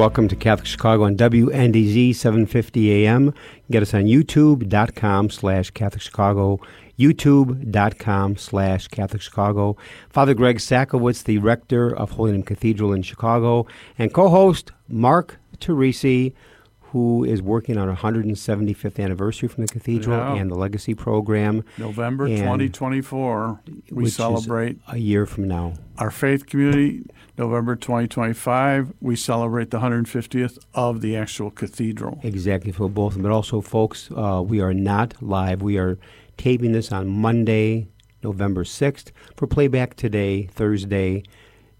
Welcome 0.00 0.28
to 0.28 0.36
Catholic 0.36 0.66
Chicago 0.66 1.04
on 1.04 1.14
WNDZ 1.16 2.14
750 2.14 3.04
AM. 3.04 3.34
Get 3.70 3.82
us 3.82 3.92
on 3.92 4.04
youtube.com 4.04 5.28
slash 5.28 5.68
Catholic 5.72 6.00
Chicago, 6.00 6.58
youtube.com 6.98 8.36
slash 8.38 8.88
Catholic 8.88 9.20
Chicago. 9.20 9.76
Father 10.08 10.32
Greg 10.32 10.56
Sakowicz, 10.56 11.24
the 11.24 11.36
rector 11.36 11.94
of 11.94 12.12
Holy 12.12 12.32
Name 12.32 12.42
Cathedral 12.44 12.94
in 12.94 13.02
Chicago, 13.02 13.66
and 13.98 14.14
co-host 14.14 14.72
Mark 14.88 15.36
Teresi, 15.58 16.32
who 16.80 17.22
is 17.22 17.42
working 17.42 17.76
on 17.76 17.90
our 17.90 17.96
175th 17.96 18.98
anniversary 18.98 19.48
from 19.48 19.66
the 19.66 19.72
cathedral 19.72 20.16
Yeah. 20.16 20.34
and 20.40 20.50
the 20.50 20.54
legacy 20.56 20.94
program. 20.94 21.62
November 21.76 22.24
And- 22.24 22.38
2024, 22.38 23.60
we 23.92 24.08
celebrate 24.08 24.78
a 24.88 24.96
year 24.96 25.26
from 25.26 25.46
now. 25.46 25.74
our 25.98 26.10
faith 26.10 26.46
community. 26.46 27.02
November 27.40 27.74
2025, 27.74 28.92
we 29.00 29.16
celebrate 29.16 29.70
the 29.70 29.78
150th 29.80 30.58
of 30.74 31.00
the 31.00 31.16
actual 31.16 31.50
cathedral. 31.50 32.20
Exactly 32.22 32.70
for 32.70 32.86
both, 32.90 33.20
but 33.20 33.30
also, 33.30 33.62
folks, 33.62 34.10
uh, 34.14 34.42
we 34.46 34.60
are 34.60 34.74
not 34.74 35.14
live. 35.22 35.62
We 35.62 35.78
are 35.78 35.98
taping 36.36 36.72
this 36.72 36.92
on 36.92 37.08
Monday, 37.08 37.88
November 38.22 38.62
6th, 38.64 39.10
for 39.38 39.46
playback 39.46 39.96
today, 39.96 40.48
Thursday, 40.52 41.22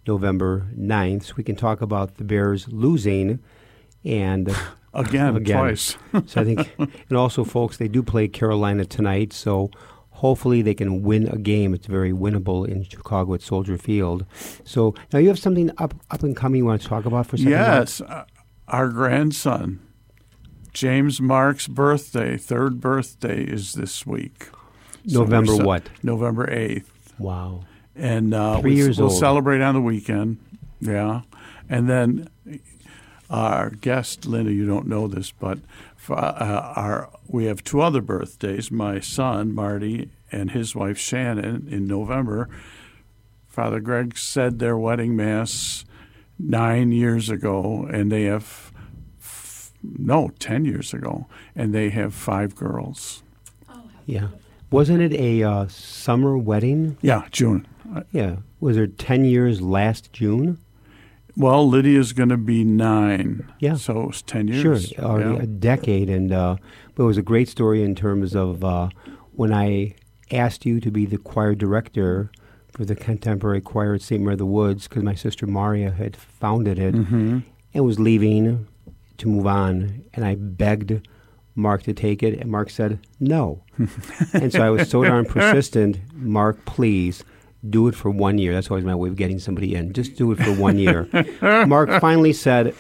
November 0.07 0.67
9th. 0.79 1.25
So 1.25 1.35
we 1.37 1.45
can 1.45 1.57
talk 1.57 1.83
about 1.83 2.15
the 2.17 2.25
Bears 2.25 2.67
losing 2.69 3.39
and 4.03 4.49
Again, 4.95 5.37
Again. 5.43 5.59
twice. 5.59 5.97
so 6.25 6.41
I 6.41 6.45
think, 6.45 6.73
and 6.79 7.19
also, 7.19 7.45
folks, 7.45 7.77
they 7.77 7.87
do 7.89 8.03
play 8.03 8.29
Carolina 8.29 8.87
tonight, 8.87 9.35
so 9.35 9.71
hopefully 10.21 10.61
they 10.61 10.75
can 10.75 11.03
win 11.03 11.27
a 11.29 11.39
game. 11.39 11.73
It's 11.75 11.87
very 11.87 12.13
winnable 12.13 12.69
in 12.69 12.85
Chicago 12.85 13.35
at 13.35 13.43
Soldier 13.43 13.79
Field. 13.79 14.27
So 14.65 14.95
now 15.13 15.19
you 15.19 15.29
have 15.29 15.39
something 15.39 15.71
up 15.79 15.95
up 16.11 16.23
and 16.23 16.37
coming 16.37 16.59
you 16.59 16.67
want 16.67 16.83
to 16.83 16.89
talk 16.89 17.07
about 17.07 17.27
for 17.27 17.37
a 17.37 17.39
second? 17.39 17.53
Yes, 17.53 18.01
uh, 18.03 18.25
our 18.69 18.89
grandson, 18.89 19.81
James 20.75 21.21
Mark's 21.21 21.67
birthday, 21.67 22.37
third 22.37 22.81
birthday, 22.81 23.43
is 23.45 23.73
this 23.73 24.07
week. 24.07 24.49
November 25.07 25.57
we're 25.57 25.65
what? 25.65 25.89
November 26.03 26.47
8th. 26.47 26.85
Wow. 27.19 27.65
and 27.97 28.35
uh, 28.35 28.61
Three 28.61 28.73
we, 28.73 28.77
years 28.77 28.99
we'll 28.99 29.09
old. 29.11 29.19
celebrate 29.19 29.63
on 29.63 29.75
the 29.75 29.81
weekend. 29.81 30.39
Yeah, 30.81 31.23
and 31.69 31.89
then 31.89 32.29
our 33.31 33.71
guest 33.71 34.27
Linda, 34.27 34.53
you 34.53 34.67
don't 34.67 34.87
know 34.87 35.09
this, 35.09 35.31
but 35.31 35.59
uh, 36.13 36.73
our 36.77 37.11
we 37.29 37.45
have 37.47 37.63
two 37.63 37.81
other 37.81 38.01
birthdays. 38.01 38.71
My 38.71 39.01
son 39.01 39.55
Marty 39.55 40.11
and 40.33 40.51
his 40.51 40.75
wife 40.75 40.99
Shannon 40.99 41.67
in 41.71 41.87
November. 41.87 42.49
Father 43.49 43.81
Greg 43.81 44.17
said 44.17 44.59
their 44.59 44.79
wedding 44.79 45.17
mass 45.17 45.85
nine 46.39 46.93
years 46.93 47.29
ago, 47.29 47.89
and 47.93 48.11
they 48.11 48.25
have 48.25 48.73
f- 49.21 49.73
no 49.83 50.31
ten 50.39 50.65
years 50.65 50.95
ago, 50.95 51.27
and 51.57 51.75
they 51.75 51.91
have 51.91 52.15
five 52.15 52.55
girls. 52.55 53.23
Yeah. 54.07 54.29
Wasn't 54.71 55.01
it 55.03 55.13
a 55.15 55.43
uh, 55.43 55.67
summer 55.69 56.39
wedding? 56.39 56.97
Yeah, 57.03 57.27
June. 57.33 57.67
Yeah. 58.13 58.37
Was 58.61 58.77
it 58.77 58.99
10 58.99 59.25
years 59.25 59.61
last 59.61 60.13
June? 60.13 60.59
Well, 61.37 61.69
Lydia's 61.69 62.13
going 62.13 62.29
to 62.31 62.37
be 62.37 62.65
nine. 62.65 63.51
Yeah. 63.61 63.75
So 63.75 64.09
it's 64.11 64.23
10 64.23 64.49
years. 64.49 64.89
Sure. 64.89 65.05
Already 65.05 65.35
Yeah. 65.37 65.43
a 65.43 65.47
decade. 65.47 66.11
And 66.11 66.33
uh, 66.33 66.57
but 66.95 67.05
it 67.05 67.07
was 67.07 67.19
a 67.19 67.23
great 67.23 67.49
story 67.49 67.83
in 67.83 67.95
terms 67.95 68.35
of 68.35 68.65
uh, 68.65 68.89
when 69.33 69.53
I 69.53 69.95
asked 70.31 70.67
you 70.67 70.81
to 70.81 70.91
be 70.91 71.07
the 71.07 71.19
choir 71.19 71.55
director 71.55 72.31
for 72.73 72.85
the 72.85 72.95
contemporary 72.95 73.61
choir 73.61 73.95
at 73.95 74.03
St. 74.03 74.23
Mary 74.23 74.35
of 74.35 74.39
the 74.39 74.47
Woods 74.47 74.87
because 74.87 75.03
my 75.03 75.15
sister 75.15 75.47
Maria 75.47 75.91
had 75.91 76.17
founded 76.17 76.79
it 76.79 76.95
Mm-hmm. 76.95 77.39
and 77.75 77.85
was 77.85 77.99
leaving 77.99 78.67
to 79.19 79.29
move 79.29 79.47
on. 79.47 80.05
And 80.15 80.25
I 80.25 80.35
begged 80.37 81.07
Mark 81.57 81.83
to 81.83 81.93
take 81.93 82.23
it, 82.23 82.39
and 82.39 82.51
Mark 82.51 82.71
said 82.71 83.01
no. 83.19 83.65
and 84.33 84.53
so 84.53 84.63
I 84.63 84.71
was 84.71 84.89
so 84.89 85.03
darn 85.03 85.25
persistent. 85.25 85.99
Mark, 86.15 86.65
please 86.65 87.25
do 87.69 87.89
it 87.89 87.95
for 87.95 88.11
one 88.11 88.39
year. 88.39 88.55
That's 88.55 88.71
always 88.71 88.85
my 88.85 88.95
way 88.95 89.09
of 89.09 89.17
getting 89.17 89.39
somebody 89.39 89.75
in. 89.75 89.93
Just 89.93 90.17
do 90.17 90.33
it 90.33 90.37
for 90.43 90.53
one 90.55 90.79
year. 90.79 91.09
Mark 91.67 92.01
finally 92.01 92.33
said, 92.33 92.75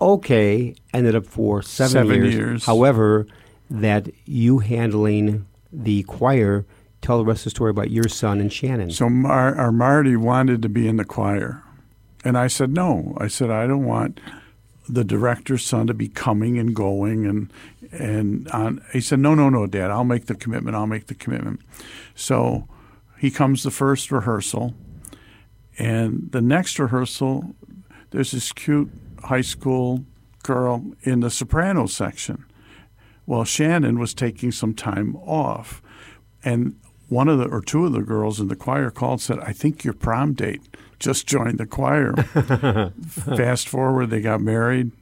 okay, 0.00 0.74
ended 0.94 1.14
up 1.14 1.26
for 1.26 1.62
seven, 1.62 1.92
Seven 1.92 2.14
years. 2.22 2.34
years. 2.34 2.64
However, 2.64 3.26
that 3.70 4.08
you 4.24 4.58
handling 4.60 5.46
the 5.72 6.02
choir, 6.04 6.64
tell 7.02 7.18
the 7.18 7.24
rest 7.24 7.40
of 7.40 7.44
the 7.44 7.50
story 7.50 7.70
about 7.70 7.90
your 7.90 8.08
son 8.08 8.40
and 8.40 8.52
Shannon. 8.52 8.90
So 8.90 9.08
Mar- 9.10 9.54
our 9.56 9.72
Marty 9.72 10.16
wanted 10.16 10.62
to 10.62 10.68
be 10.68 10.88
in 10.88 10.96
the 10.96 11.04
choir. 11.04 11.62
And 12.24 12.36
I 12.38 12.46
said, 12.46 12.72
no. 12.72 13.16
I 13.20 13.28
said, 13.28 13.50
I 13.50 13.66
don't 13.66 13.84
want 13.84 14.20
the 14.88 15.04
director's 15.04 15.64
son 15.64 15.86
to 15.88 15.94
be 15.94 16.08
coming 16.08 16.58
and 16.58 16.74
going. 16.74 17.26
And, 17.26 17.52
and 17.92 18.48
on. 18.48 18.82
he 18.92 19.00
said, 19.00 19.18
no, 19.18 19.34
no, 19.34 19.48
no, 19.48 19.66
Dad, 19.66 19.90
I'll 19.90 20.04
make 20.04 20.26
the 20.26 20.34
commitment. 20.34 20.74
I'll 20.76 20.86
make 20.86 21.06
the 21.08 21.14
commitment. 21.14 21.60
So 22.14 22.66
he 23.18 23.30
comes 23.30 23.62
the 23.62 23.70
first 23.70 24.10
rehearsal. 24.10 24.74
And 25.78 26.30
the 26.32 26.40
next 26.40 26.78
rehearsal, 26.78 27.54
there's 28.10 28.30
this 28.30 28.52
cute 28.52 28.90
high 29.24 29.42
school 29.42 30.04
girl 30.42 30.92
in 31.02 31.20
the 31.20 31.30
soprano 31.30 31.86
section. 31.86 32.44
Well, 33.26 33.44
Shannon 33.44 33.98
was 33.98 34.14
taking 34.14 34.52
some 34.52 34.72
time 34.72 35.16
off, 35.16 35.82
and 36.44 36.78
one 37.08 37.28
of 37.28 37.38
the 37.38 37.46
or 37.46 37.60
two 37.60 37.84
of 37.84 37.92
the 37.92 38.02
girls 38.02 38.38
in 38.38 38.48
the 38.48 38.56
choir 38.56 38.90
called 38.90 39.14
and 39.14 39.20
said, 39.20 39.38
"I 39.40 39.52
think 39.52 39.82
your 39.82 39.94
prom 39.94 40.32
date 40.32 40.62
just 41.00 41.26
joined 41.26 41.58
the 41.58 41.66
choir." 41.66 42.14
Fast 43.08 43.68
forward, 43.68 44.10
they 44.10 44.20
got 44.20 44.40
married 44.40 44.92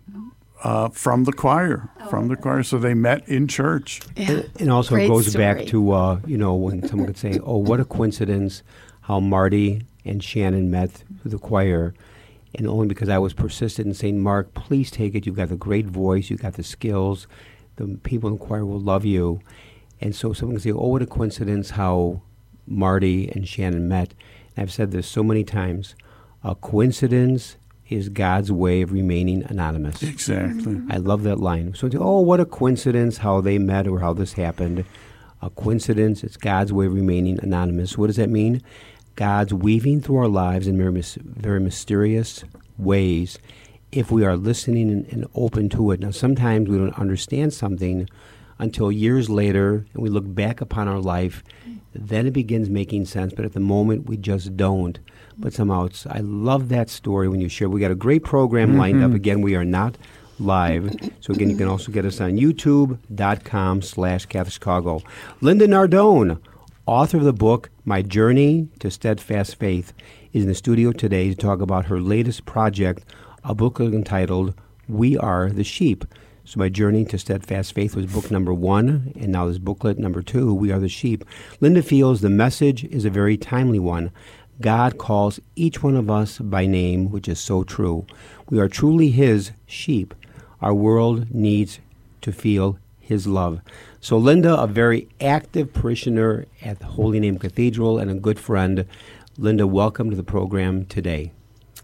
uh, 0.64 0.88
from 0.88 1.25
the 1.25 1.32
choir, 1.32 1.91
from 2.08 2.28
the 2.28 2.36
choir. 2.36 2.62
So 2.62 2.78
they 2.78 2.94
met 2.94 3.28
in 3.28 3.47
church. 3.47 4.00
And, 4.16 4.50
and 4.58 4.72
also 4.72 4.94
it 4.94 5.00
Great 5.00 5.08
goes 5.08 5.36
back 5.36 5.66
to 5.66 5.92
uh, 5.92 6.20
you 6.26 6.38
know 6.38 6.54
when 6.54 6.86
someone 6.88 7.06
could 7.06 7.19
say, 7.19 7.38
"Oh, 7.44 7.58
what 7.58 7.80
a 7.80 7.84
coincidence 7.84 8.62
how 9.02 9.20
Marty 9.20 9.82
and 10.04 10.25
Shannon 10.25 10.70
met 10.70 11.04
through 11.20 11.30
the 11.30 11.38
choir," 11.38 11.94
and 12.54 12.66
only 12.66 12.88
because 12.88 13.10
I 13.10 13.19
was 13.19 13.34
persistent 13.34 13.88
in 13.88 13.94
saying, 13.94 14.20
"Mark, 14.20 14.55
please 14.55 14.90
take 14.90 15.14
it. 15.14 15.26
You've 15.26 15.37
got 15.37 15.50
the 15.50 15.56
great 15.56 15.87
voice. 15.87 16.31
You've 16.31 16.43
got 16.43 16.55
the 16.55 16.64
skills. 16.64 17.26
The 17.76 17.99
people 18.02 18.28
in 18.31 18.38
the 18.38 18.44
choir 18.44 18.64
will 18.64 18.81
love 18.81 19.05
you." 19.05 19.40
And 20.00 20.16
so 20.16 20.32
someone 20.32 20.56
can 20.56 20.62
say, 20.62 20.72
"Oh, 20.72 20.88
what 20.88 21.02
a 21.02 21.06
coincidence 21.06 21.70
how 21.70 22.22
Marty 22.66 23.28
and 23.28 23.46
Shannon 23.46 23.87
met." 23.87 24.14
And 24.56 24.62
I've 24.62 24.72
said 24.72 24.93
this 24.93 25.06
so 25.06 25.22
many 25.22 25.44
times: 25.44 25.94
a 26.43 26.55
coincidence 26.55 27.56
is 27.88 28.08
God's 28.08 28.50
way 28.50 28.82
of 28.82 28.92
remaining 28.92 29.42
anonymous. 29.44 30.02
Exactly. 30.02 30.81
I 30.90 30.96
love 30.96 31.22
that 31.25 31.38
line. 31.38 31.75
So, 31.75 31.88
oh, 31.94 32.20
what 32.20 32.40
a 32.40 32.44
coincidence 32.44 33.19
how 33.19 33.40
they 33.40 33.58
met 33.58 33.86
or 33.86 34.00
how 34.00 34.12
this 34.12 34.34
happened. 34.34 34.84
A 35.42 35.50
coincidence, 35.50 36.25
it's 36.25 36.36
God's 36.36 36.72
way 36.72 36.86
of 36.86 36.94
remaining 36.94 37.38
anonymous. 37.42 37.98
What 37.98 38.06
does 38.06 38.16
that 38.16 38.31
mean? 38.31 38.62
God's 39.16 39.52
weaving 39.52 40.00
through 40.00 40.16
our 40.16 40.28
lives 40.28 40.66
in 40.66 40.76
very, 40.76 41.02
very 41.22 41.60
mysterious 41.60 42.44
ways 42.78 43.38
if 43.92 44.10
we 44.10 44.25
are 44.25 44.37
listening 44.37 44.90
and, 44.90 45.06
and 45.12 45.26
open 45.34 45.69
to 45.70 45.90
it. 45.92 46.00
Now, 46.00 46.10
sometimes 46.10 46.69
we 46.69 46.78
don't 46.78 46.98
understand 46.98 47.52
something 47.52 48.08
until 48.58 48.90
years 48.90 49.28
later 49.28 49.87
and 49.92 50.02
we 50.02 50.08
look 50.08 50.25
back 50.26 50.60
upon 50.60 50.88
our 50.88 50.98
life. 50.98 51.44
Then 51.94 52.26
it 52.26 52.32
begins 52.32 52.69
making 52.69 53.04
sense, 53.04 53.32
but 53.34 53.44
at 53.44 53.52
the 53.52 53.60
moment 53.60 54.08
we 54.08 54.16
just 54.16 54.56
don't. 54.56 54.98
But 55.36 55.52
somehow 55.52 55.86
it's, 55.86 56.06
I 56.06 56.20
love 56.20 56.69
that 56.69 56.88
story 56.88 57.28
when 57.28 57.40
you 57.40 57.48
share. 57.48 57.69
We 57.69 57.81
got 57.81 57.90
a 57.90 57.96
great 57.96 58.25
program 58.25 58.76
lined 58.78 59.02
up. 59.02 59.08
Mm-hmm. 59.08 59.16
Again, 59.16 59.40
we 59.40 59.56
are 59.56 59.64
not 59.64 59.98
live. 60.38 60.94
So 61.20 61.32
again, 61.32 61.50
you 61.50 61.56
can 61.56 61.69
also 61.69 61.92
get 61.92 62.04
us 62.04 62.20
on 62.20 62.32
youtube.com 62.32 63.82
slash 63.82 64.26
Catholic 64.26 64.52
Chicago. 64.52 65.02
Linda 65.40 65.66
Nardone, 65.66 66.40
author 66.86 67.19
of 67.19 67.25
the 67.25 67.32
book 67.32 67.70
My 67.84 68.02
Journey 68.02 68.69
to 68.81 68.90
Steadfast 68.90 69.56
Faith, 69.56 69.92
is 70.32 70.42
in 70.42 70.48
the 70.48 70.54
studio 70.54 70.92
today 70.92 71.28
to 71.28 71.34
talk 71.34 71.60
about 71.60 71.87
her 71.87 72.00
latest 72.00 72.46
project, 72.46 73.04
a 73.44 73.54
book 73.54 73.80
entitled 73.80 74.54
We 74.88 75.16
Are 75.16 75.50
the 75.50 75.64
Sheep. 75.64 76.04
So 76.46 76.58
my 76.58 76.69
journey 76.69 77.06
to 77.06 77.19
steadfast 77.19 77.72
faith 77.72 77.96
was 77.96 78.04
book 78.04 78.30
number 78.30 78.52
one, 78.52 79.14
and 79.19 79.32
now 79.32 79.46
this 79.46 79.56
booklet 79.56 79.98
number 79.98 80.20
two, 80.20 80.52
We 80.52 80.70
Are 80.72 80.78
the 80.78 80.90
Sheep. 80.90 81.25
Linda 81.60 81.82
feels 81.82 82.20
the 82.20 82.28
message 82.28 82.84
is 82.84 83.06
a 83.06 83.10
very 83.10 83.38
timely 83.38 83.78
one. 83.78 84.10
God 84.60 84.98
calls 84.98 85.40
each 85.56 85.82
one 85.82 85.96
of 85.96 86.08
us 86.08 86.38
by 86.38 86.66
name, 86.66 87.10
which 87.10 87.28
is 87.28 87.40
so 87.40 87.64
true. 87.64 88.06
We 88.48 88.58
are 88.60 88.68
truly 88.68 89.10
His 89.10 89.50
sheep. 89.66 90.14
Our 90.62 90.74
world 90.74 91.34
needs 91.34 91.80
to 92.20 92.32
feel 92.32 92.78
His 93.00 93.26
love. 93.26 93.60
So, 94.00 94.16
Linda, 94.16 94.56
a 94.60 94.66
very 94.66 95.08
active 95.20 95.72
parishioner 95.72 96.46
at 96.62 96.78
the 96.78 96.86
Holy 96.86 97.18
Name 97.18 97.38
Cathedral 97.38 97.98
and 97.98 98.10
a 98.10 98.14
good 98.14 98.38
friend. 98.38 98.86
Linda, 99.36 99.66
welcome 99.66 100.10
to 100.10 100.16
the 100.16 100.22
program 100.22 100.86
today. 100.86 101.32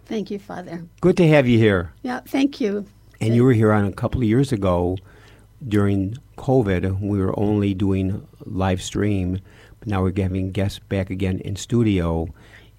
Thank 0.07 0.31
you, 0.31 0.39
Father. 0.39 0.85
Good 1.01 1.17
to 1.17 1.29
have 1.29 1.49
you 1.49 1.59
here. 1.59 1.93
Yeah, 2.03 2.21
thank 2.21 2.61
you. 2.61 2.87
And 3.21 3.35
you 3.35 3.45
were 3.45 3.53
here 3.53 3.73
on 3.73 3.85
a 3.85 3.93
couple 3.93 4.21
of 4.21 4.29
years 4.29 4.53
ago 4.53 4.97
during 5.67 6.17
COVID. 6.37 7.01
We 7.01 7.19
were 7.19 7.39
only 7.39 7.75
doing 7.75 8.27
live 8.45 8.81
stream, 8.81 9.41
but 9.79 9.89
now 9.89 10.03
we're 10.03 10.13
having 10.17 10.53
guests 10.53 10.79
back 10.79 11.11
again 11.11 11.41
in 11.41 11.57
studio. 11.57 12.29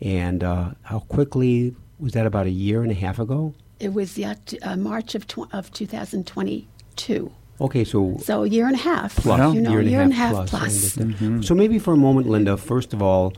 And 0.02 0.44
uh, 0.44 0.72
how 0.84 1.00
quickly 1.00 1.76
was 2.00 2.14
that? 2.14 2.26
About 2.26 2.48
a 2.48 2.52
year 2.52 2.82
and 2.82 2.92
a 2.92 2.96
half 2.96 3.20
ago. 3.20 3.54
It 3.80 3.94
was 3.94 4.18
yet 4.18 4.54
uh, 4.64 4.76
March 4.76 5.16
of 5.16 5.28
tw- 5.28 5.52
of 5.54 5.72
2022. 5.74 7.32
Okay, 7.60 7.84
so 7.84 8.18
So 8.24 8.44
a 8.44 8.48
year 8.48 8.66
and 8.66 8.76
a 8.76 8.80
half. 8.80 9.16
plus, 9.16 9.54
You 9.54 9.62
know, 9.62 9.78
year 9.80 10.02
and 10.02 10.12
a 10.12 10.16
half, 10.16 10.32
plus. 10.34 10.50
plus. 10.50 10.98
I 10.98 11.02
understand. 11.04 11.46
So 11.46 11.54
maybe 11.54 11.78
for 11.78 11.94
a 11.94 11.98
moment, 11.98 12.28
Linda, 12.28 12.58
first 12.58 12.94
of 12.94 13.02
all, 13.04 13.34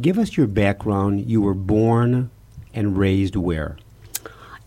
give 0.00 0.18
us 0.18 0.36
your 0.36 0.46
background. 0.46 1.24
You 1.30 1.40
were 1.40 1.54
born 1.54 2.30
and 2.74 2.98
raised 2.98 3.36
where? 3.36 3.78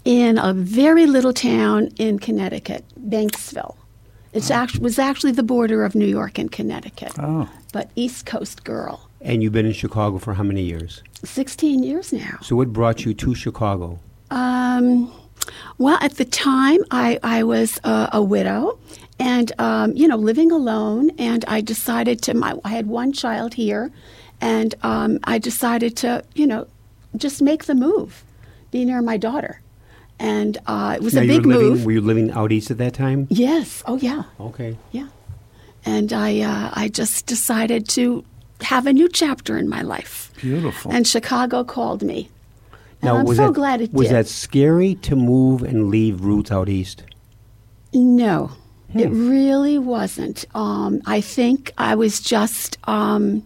In 0.05 0.39
a 0.39 0.53
very 0.53 1.05
little 1.05 1.33
town 1.33 1.89
in 1.99 2.17
Connecticut, 2.17 2.83
Banksville. 2.99 3.75
It 4.33 4.49
actu- 4.49 4.79
was 4.81 4.97
actually 4.97 5.33
the 5.33 5.43
border 5.43 5.83
of 5.83 5.93
New 5.93 6.05
York 6.07 6.37
and 6.39 6.51
Connecticut, 6.51 7.11
Oh, 7.19 7.49
but 7.73 7.91
East 7.95 8.25
Coast 8.25 8.63
girl. 8.63 9.08
And 9.21 9.43
you've 9.43 9.53
been 9.53 9.65
in 9.65 9.73
Chicago 9.73 10.17
for 10.17 10.33
how 10.33 10.43
many 10.43 10.63
years? 10.63 11.03
16 11.23 11.83
years 11.83 12.13
now. 12.13 12.37
So 12.41 12.55
what 12.55 12.71
brought 12.71 13.05
you 13.05 13.13
to 13.15 13.35
Chicago? 13.35 13.99
Um, 14.31 15.11
well, 15.77 15.97
at 16.01 16.15
the 16.15 16.25
time, 16.25 16.79
I, 16.91 17.19
I 17.23 17.43
was 17.43 17.79
a, 17.83 18.09
a 18.13 18.23
widow 18.23 18.79
and, 19.19 19.51
um, 19.59 19.93
you 19.95 20.07
know, 20.07 20.15
living 20.15 20.51
alone. 20.51 21.11
And 21.17 21.43
I 21.47 21.61
decided 21.61 22.21
to, 22.23 22.33
my, 22.33 22.55
I 22.63 22.69
had 22.69 22.87
one 22.87 23.11
child 23.11 23.53
here. 23.55 23.91
And 24.41 24.73
um, 24.83 25.19
I 25.25 25.37
decided 25.37 25.97
to, 25.97 26.23
you 26.33 26.47
know, 26.47 26.67
just 27.17 27.41
make 27.41 27.65
the 27.65 27.75
move, 27.75 28.23
be 28.71 28.85
near 28.85 29.01
my 29.01 29.17
daughter. 29.17 29.59
And 30.17 30.57
uh, 30.65 30.93
it 30.95 31.01
was 31.03 31.13
Now 31.13 31.21
a 31.21 31.27
big 31.27 31.45
living, 31.45 31.69
move. 31.69 31.85
Were 31.85 31.91
you 31.91 32.01
living 32.01 32.31
out 32.31 32.51
east 32.51 32.71
at 32.71 32.77
that 32.77 32.93
time? 32.93 33.27
yes. 33.29 33.83
Oh, 33.85 33.97
yeah. 33.97 34.23
Okay. 34.39 34.77
Yeah. 34.91 35.07
And 35.85 36.13
I, 36.13 36.39
uh, 36.41 36.71
I 36.73 36.87
just 36.89 37.25
decided 37.25 37.87
to 37.89 38.23
have 38.61 38.85
a 38.87 38.93
new 38.93 39.07
chapter 39.09 39.57
in 39.57 39.67
my 39.69 39.81
life. 39.81 40.31
beautiful. 40.41 40.91
And 40.91 41.05
Chicago 41.07 41.63
called 41.63 42.01
me. 42.01 42.29
And 43.01 43.03
Now, 43.03 43.17
I'm 43.17 43.25
was 43.25 43.37
so 43.37 43.47
that, 43.47 43.53
glad 43.53 43.81
it 43.81 43.93
was 43.93 44.07
did. 44.07 44.15
that 44.15 44.27
scary 44.27 44.95
to 44.95 45.15
move 45.15 45.63
and 45.63 45.89
leave 45.89 46.21
roots 46.21 46.51
out 46.51 46.67
east? 46.69 47.03
No, 47.93 48.51
it 48.93 49.07
Hmm. 49.07 49.29
really 49.29 49.77
wasn't. 49.79 50.45
Um, 50.53 51.01
I 51.05 51.21
think 51.21 51.71
I 51.77 51.95
was 51.95 52.19
just, 52.19 52.77
um, 52.87 53.43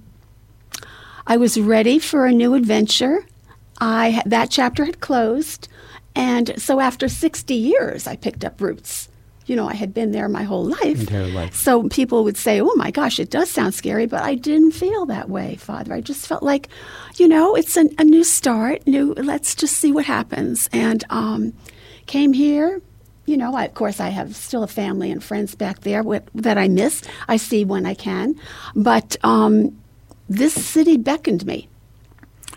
I 1.27 1.37
was 1.37 1.59
ready 1.59 1.99
for 1.99 2.25
a 2.25 2.31
new 2.31 2.53
adventure. 2.53 3.25
I 3.79 4.21
that 4.25 4.49
chapter 4.49 4.85
had 4.85 4.99
closed, 4.99 5.67
and 6.15 6.53
so 6.57 6.79
after 6.79 7.07
sixty 7.07 7.55
years, 7.55 8.07
I 8.07 8.15
picked 8.15 8.43
up 8.45 8.59
roots. 8.61 9.09
You 9.45 9.55
know, 9.57 9.67
I 9.67 9.73
had 9.73 9.93
been 9.93 10.11
there 10.11 10.29
my 10.29 10.43
whole 10.43 10.63
life. 10.65 10.99
Entire 11.01 11.27
life. 11.27 11.53
So 11.55 11.87
people 11.89 12.23
would 12.23 12.37
say, 12.37 12.61
"Oh 12.61 12.73
my 12.75 12.91
gosh, 12.91 13.19
it 13.19 13.29
does 13.29 13.49
sound 13.49 13.73
scary," 13.73 14.05
but 14.05 14.21
I 14.23 14.35
didn't 14.35 14.71
feel 14.71 15.05
that 15.07 15.29
way, 15.29 15.55
Father. 15.55 15.93
I 15.93 16.01
just 16.01 16.25
felt 16.27 16.43
like, 16.43 16.69
you 17.17 17.27
know, 17.27 17.55
it's 17.55 17.75
an, 17.75 17.89
a 17.97 18.03
new 18.03 18.23
start. 18.23 18.85
New, 18.87 19.13
let's 19.15 19.53
just 19.55 19.77
see 19.77 19.91
what 19.91 20.05
happens. 20.05 20.69
And 20.71 21.03
um, 21.09 21.53
came 22.05 22.31
here. 22.33 22.81
You 23.25 23.37
know, 23.37 23.53
I, 23.55 23.65
of 23.65 23.73
course, 23.73 23.99
I 24.01 24.09
have 24.09 24.35
still 24.35 24.63
a 24.63 24.67
family 24.67 25.09
and 25.09 25.23
friends 25.23 25.55
back 25.55 25.79
there 25.81 26.03
with, 26.03 26.23
that 26.35 26.57
I 26.57 26.67
miss. 26.67 27.01
I 27.29 27.37
see 27.37 27.63
when 27.63 27.85
I 27.85 27.93
can, 27.93 28.35
but 28.75 29.15
um, 29.23 29.77
this 30.27 30.53
city 30.53 30.97
beckoned 30.97 31.45
me. 31.45 31.67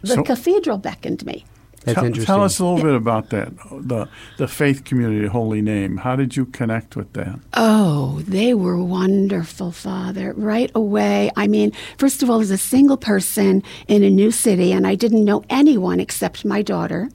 The 0.02 0.14
So- 0.14 0.22
cathedral 0.24 0.78
beckoned 0.78 1.24
me. 1.24 1.44
That's 1.86 1.94
tell, 1.94 2.04
interesting. 2.04 2.26
tell 2.26 2.42
us 2.42 2.58
a 2.58 2.64
little 2.64 2.82
bit 2.82 2.96
about 2.96 3.30
that. 3.30 3.56
The 3.70 4.08
the 4.38 4.48
faith 4.48 4.82
community, 4.82 5.28
Holy 5.28 5.62
Name. 5.62 5.98
How 5.98 6.16
did 6.16 6.36
you 6.36 6.46
connect 6.46 6.96
with 6.96 7.12
that? 7.12 7.38
Oh, 7.54 8.22
they 8.26 8.54
were 8.54 8.82
wonderful, 8.82 9.70
Father. 9.70 10.32
Right 10.36 10.72
away. 10.74 11.30
I 11.36 11.46
mean, 11.46 11.70
first 11.96 12.24
of 12.24 12.28
all, 12.28 12.40
as 12.40 12.50
a 12.50 12.58
single 12.58 12.96
person 12.96 13.62
in 13.86 14.02
a 14.02 14.10
new 14.10 14.32
city, 14.32 14.72
and 14.72 14.84
I 14.84 14.96
didn't 14.96 15.24
know 15.24 15.44
anyone 15.48 16.00
except 16.00 16.44
my 16.44 16.60
daughter. 16.60 17.08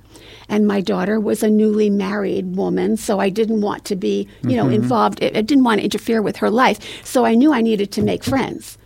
And 0.48 0.68
my 0.68 0.80
daughter 0.80 1.20
was 1.20 1.44
a 1.44 1.50
newly 1.50 1.90
married 1.90 2.56
woman, 2.56 2.96
so 2.96 3.20
I 3.20 3.30
didn't 3.30 3.62
want 3.62 3.84
to 3.86 3.96
be, 3.96 4.28
you 4.44 4.56
know, 4.56 4.70
involved. 4.70 5.22
I 5.22 5.32
I 5.36 5.42
didn't 5.42 5.66
want 5.66 5.80
to 5.80 5.84
interfere 5.84 6.22
with 6.22 6.38
her 6.38 6.50
life. 6.50 6.80
So 7.06 7.26
I 7.26 7.36
knew 7.36 7.52
I 7.52 7.62
needed 7.62 7.92
to 7.94 8.02
make 8.02 8.24
friends. 8.24 8.78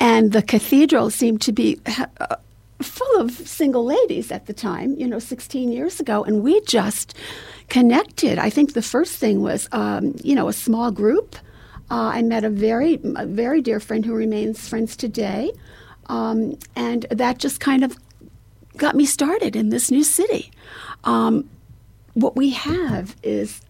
And 0.00 0.32
the 0.32 0.42
cathedral 0.42 1.10
seemed 1.10 1.42
to 1.42 1.52
be 1.52 1.80
uh, 2.20 2.36
full 2.82 3.20
of 3.20 3.32
single 3.32 3.84
ladies 3.84 4.30
at 4.30 4.46
the 4.46 4.52
time, 4.52 4.94
you 4.96 5.06
know, 5.06 5.18
16 5.18 5.72
years 5.72 6.00
ago, 6.00 6.24
and 6.24 6.42
we 6.42 6.60
just 6.62 7.14
connected. 7.68 8.38
I 8.38 8.50
think 8.50 8.74
the 8.74 8.82
first 8.82 9.16
thing 9.16 9.42
was, 9.42 9.68
um, 9.72 10.14
you 10.22 10.34
know, 10.34 10.48
a 10.48 10.52
small 10.52 10.90
group. 10.90 11.36
Uh, 11.90 12.12
I 12.14 12.22
met 12.22 12.44
a 12.44 12.50
very, 12.50 13.00
a 13.16 13.26
very 13.26 13.60
dear 13.60 13.80
friend 13.80 14.04
who 14.04 14.14
remains 14.14 14.68
friends 14.68 14.96
today, 14.96 15.52
um, 16.06 16.56
and 16.76 17.06
that 17.10 17.38
just 17.38 17.60
kind 17.60 17.82
of 17.82 17.96
got 18.76 18.94
me 18.94 19.04
started 19.06 19.56
in 19.56 19.70
this 19.70 19.90
new 19.90 20.04
city. 20.04 20.50
Um, 21.04 21.48
what 22.14 22.36
we 22.36 22.50
have 22.50 23.16
is 23.22 23.60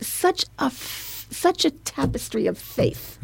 such 0.00 0.44
a 0.58 0.64
f- 0.64 1.26
such 1.30 1.64
a 1.64 1.70
tapestry 1.70 2.46
of 2.46 2.58
faith. 2.58 3.18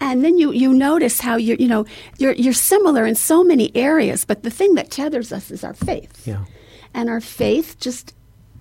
And 0.00 0.24
then 0.24 0.36
you, 0.38 0.52
you 0.52 0.72
notice 0.72 1.20
how 1.20 1.36
you're, 1.36 1.56
you 1.56 1.68
know, 1.68 1.86
you're, 2.18 2.32
you're 2.32 2.52
similar 2.52 3.06
in 3.06 3.14
so 3.14 3.42
many 3.42 3.74
areas, 3.74 4.24
but 4.24 4.42
the 4.42 4.50
thing 4.50 4.74
that 4.74 4.90
tethers 4.90 5.32
us 5.32 5.50
is 5.50 5.64
our 5.64 5.74
faith. 5.74 6.26
Yeah. 6.26 6.44
And 6.92 7.08
our 7.08 7.20
faith 7.20 7.78
just 7.80 8.14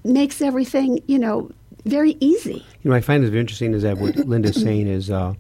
makes 0.04 0.42
everything, 0.42 1.02
you 1.08 1.20
know, 1.20 1.52
very 1.84 2.18
easy. 2.20 2.66
You 2.84 2.90
know, 2.90 2.96
I 2.96 3.02
find 3.02 3.24
it 3.24 3.30
very 3.30 3.42
interesting 3.42 3.74
is 3.74 3.84
that 3.84 3.98
what 3.98 4.16
Linda's 4.28 4.62
saying 4.62 4.88
is 4.88 5.12
uh, 5.12 5.34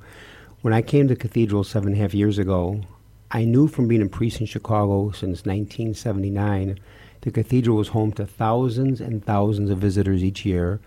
when 0.62 0.74
I 0.74 0.82
came 0.82 1.08
to 1.08 1.16
Cathedral 1.16 1.64
seven 1.64 1.90
and 1.90 1.98
a 1.98 2.02
half 2.02 2.14
years 2.14 2.38
ago, 2.38 2.82
I 3.32 3.44
knew 3.44 3.68
from 3.68 3.88
being 3.88 4.02
a 4.02 4.08
priest 4.08 4.40
in 4.40 4.46
Chicago 4.46 5.12
since 5.12 5.46
1979, 5.46 6.80
the 7.22 7.32
cathedral 7.32 7.78
was 7.78 7.90
home 7.90 8.12
to 8.14 8.26
thousands 8.26 9.02
and 9.02 9.26
thousands 9.26 9.70
of 9.70 9.80
visitors 9.80 10.24
each 10.24 10.46
year. 10.46 10.80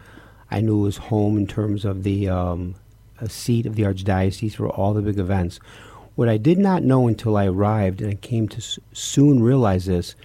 I 0.51 0.61
knew 0.61 0.81
it 0.81 0.85
was 0.85 0.97
home 0.97 1.37
in 1.37 1.47
terms 1.47 1.85
of 1.85 2.05
the 2.05 2.29
um, 2.29 2.77
a 3.21 3.29
seat 3.29 3.67
of 3.67 3.77
the 3.77 3.83
archdiocese 3.83 4.55
for 4.55 4.69
all 4.69 4.95
the 4.95 5.03
big 5.03 5.19
events. 5.19 5.61
What 6.15 6.29
I 6.29 6.37
did 6.37 6.59
not 6.59 6.83
know 6.83 7.07
until 7.07 7.37
I 7.37 7.47
arrived, 7.47 8.01
and 8.01 8.11
I 8.11 8.15
came 8.15 8.49
to 8.49 8.59
s- 8.59 8.79
soon 8.93 9.43
realize 9.43 9.87
this, 9.87 10.17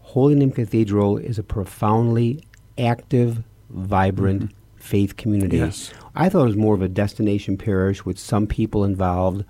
Holy 0.00 0.34
Name 0.34 0.50
Cathedral 0.50 1.16
is 1.16 1.38
a 1.38 1.42
profoundly 1.42 2.42
active, 2.76 3.42
vibrant 3.70 4.42
mm-hmm. 4.42 4.76
faith 4.76 5.16
community. 5.16 5.58
Yes. 5.58 5.92
I 6.14 6.28
thought 6.28 6.42
it 6.42 6.48
was 6.48 6.56
more 6.56 6.74
of 6.74 6.82
a 6.82 6.88
destination 6.88 7.56
parish 7.56 8.04
with 8.04 8.18
some 8.18 8.46
people 8.46 8.84
involved. 8.84 9.44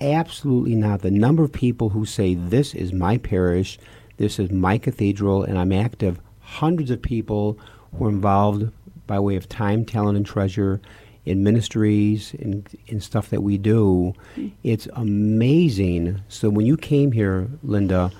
Absolutely 0.00 0.74
not. 0.74 1.02
The 1.02 1.10
number 1.10 1.42
of 1.42 1.52
people 1.52 1.90
who 1.90 2.06
say, 2.06 2.34
This 2.34 2.74
is 2.74 2.92
my 2.92 3.18
parish, 3.18 3.78
this 4.16 4.38
is 4.38 4.50
my 4.50 4.78
cathedral, 4.78 5.42
and 5.42 5.58
I'm 5.58 5.72
active, 5.72 6.20
hundreds 6.40 6.90
of 6.90 7.02
people 7.02 7.58
who 7.96 8.06
are 8.06 8.10
involved 8.10 8.72
by 9.06 9.18
way 9.18 9.36
of 9.36 9.48
time, 9.48 9.84
talent, 9.84 10.16
and 10.16 10.24
treasure 10.24 10.80
in 11.30 11.42
ministries, 11.42 12.34
in, 12.34 12.66
in 12.86 13.00
stuff 13.00 13.30
that 13.30 13.42
we 13.42 13.56
do. 13.56 14.12
Mm. 14.36 14.52
It's 14.62 14.88
amazing. 14.94 16.22
So 16.28 16.50
when 16.50 16.66
you 16.66 16.76
came 16.76 17.12
here, 17.12 17.48
Linda, 17.62 18.10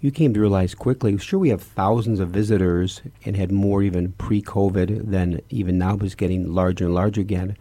you 0.00 0.10
came 0.10 0.34
to 0.34 0.40
realize 0.40 0.74
quickly, 0.74 1.16
sure, 1.18 1.38
we 1.38 1.48
have 1.50 1.62
thousands 1.62 2.20
of 2.20 2.30
visitors 2.30 3.02
and 3.24 3.36
had 3.36 3.50
more 3.52 3.82
even 3.82 4.12
pre 4.12 4.42
COVID 4.42 5.10
than 5.10 5.40
even 5.50 5.78
now, 5.78 5.96
but 5.96 6.06
it's 6.06 6.14
getting 6.14 6.52
larger 6.52 6.84
and 6.84 6.94
larger 6.94 7.20
again. 7.20 7.56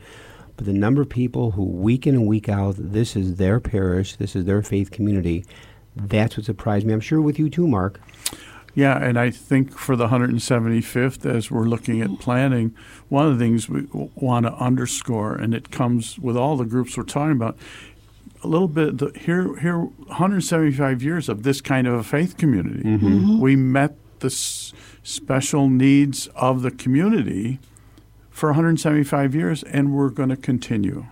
But 0.57 0.65
the 0.65 0.73
number 0.73 1.01
of 1.01 1.09
people 1.09 1.51
who 1.51 1.63
week 1.63 2.07
in 2.07 2.15
and 2.15 2.27
week 2.27 2.47
out, 2.47 2.75
this 2.77 3.15
is 3.15 3.35
their 3.35 3.59
parish, 3.59 4.15
this 4.15 4.35
is 4.35 4.45
their 4.45 4.61
faith 4.63 4.91
community, 4.91 5.45
that's 5.95 6.37
what 6.37 6.45
surprised 6.45 6.85
me. 6.85 6.93
I'm 6.93 6.99
sure 6.99 7.21
with 7.21 7.39
you 7.39 7.49
too, 7.49 7.67
Mark. 7.67 7.99
Yeah, 8.75 8.97
and 9.01 9.17
I 9.17 9.31
think 9.31 9.77
for 9.77 9.95
the 9.95 10.09
175th, 10.09 11.25
as 11.25 11.49
we're 11.49 11.65
looking 11.65 12.01
at 12.01 12.19
planning, 12.19 12.75
one 13.07 13.25
of 13.25 13.39
the 13.39 13.43
things 13.43 13.69
we 13.69 13.87
want 14.15 14.45
to 14.45 14.53
underscore, 14.53 15.33
and 15.35 15.53
it 15.53 15.71
comes 15.71 16.19
with 16.19 16.35
all 16.35 16.57
the 16.57 16.65
groups 16.65 16.97
we're 16.97 17.03
talking 17.03 17.31
about, 17.31 17.57
a 18.43 18.47
little 18.47 18.67
bit 18.67 18.97
the, 18.97 19.11
here. 19.17 19.57
Here, 19.59 19.79
175 19.79 21.01
years 21.01 21.29
of 21.29 21.43
this 21.43 21.61
kind 21.61 21.87
of 21.87 21.93
a 21.93 22.03
faith 22.03 22.37
community. 22.37 22.83
Mm-hmm. 22.83 23.39
We 23.39 23.55
met 23.55 23.95
the 24.19 24.27
s- 24.27 24.73
special 25.03 25.69
needs 25.69 26.27
of 26.35 26.61
the 26.61 26.71
community 26.71 27.59
for 28.29 28.49
175 28.49 29.33
years, 29.33 29.63
and 29.63 29.95
we're 29.95 30.09
going 30.09 30.27
to 30.27 30.35
continue 30.35 31.05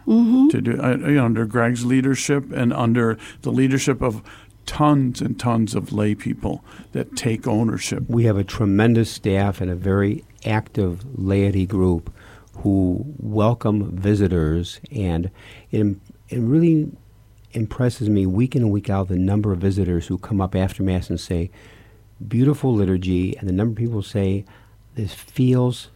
to 0.50 0.62
do 0.62 0.80
uh, 0.82 0.98
you 0.98 1.16
know, 1.16 1.26
under 1.26 1.46
Greg's 1.46 1.86
leadership 1.86 2.52
and 2.52 2.74
under 2.74 3.18
the 3.44 3.50
leadership 3.52 4.02
of 4.02 4.22
tons 4.66 5.22
and 5.22 5.40
tons 5.40 5.76
of 5.76 5.94
lay 5.94 6.16
people 6.16 6.64
that 6.92 7.16
take 7.16 7.48
ownership. 7.48 8.04
We 8.08 8.26
have 8.26 8.38
a 8.38 8.44
tremendous 8.44 9.12
staff 9.12 9.62
and 9.62 9.70
a 9.70 9.76
very 9.76 10.24
active 10.46 11.20
laity 11.20 11.66
group 11.66 12.14
who 12.58 13.06
welcome 13.18 13.96
visitors, 13.96 14.80
and 14.92 15.32
it, 15.72 15.98
it 16.30 16.40
really 16.40 16.92
impresses 17.52 18.10
me 18.10 18.26
week 18.26 18.56
in 18.56 18.64
and 18.64 18.72
week 18.72 18.90
out 18.90 19.08
the 19.08 19.18
number 19.18 19.52
of 19.52 19.60
visitors 19.60 20.08
who 20.08 20.18
come 20.18 20.42
up 20.42 20.56
after 20.56 20.84
Mass 20.84 21.10
and 21.10 21.20
say, 21.20 21.52
beautiful 22.28 22.74
liturgy, 22.74 23.38
and 23.38 23.48
the 23.48 23.54
number 23.54 23.72
of 23.72 23.78
people 23.78 24.02
say, 24.02 24.46
this 24.96 25.14
feels 25.14 25.90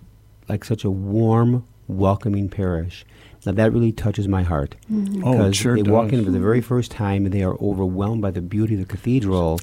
like 0.49 0.63
such 0.63 0.83
a 0.83 0.91
warm, 0.91 1.65
welcoming 1.87 2.49
parish. 2.49 3.05
Now 3.47 3.53
that 3.53 3.71
really 3.71 3.93
touches 3.93 4.27
my 4.27 4.43
heart 4.43 4.75
Oh, 4.91 4.97
it 4.97 5.13
because 5.13 5.55
sure 5.55 5.81
they 5.81 5.89
walk 5.89 6.11
in 6.11 6.25
for 6.25 6.31
the 6.31 6.39
very 6.39 6.59
first 6.59 6.91
time 6.91 7.23
and 7.23 7.33
they 7.33 7.43
are 7.43 7.55
overwhelmed 7.61 8.21
by 8.21 8.29
the 8.29 8.41
beauty 8.41 8.73
of 8.73 8.81
the 8.81 8.85
cathedral, 8.85 9.61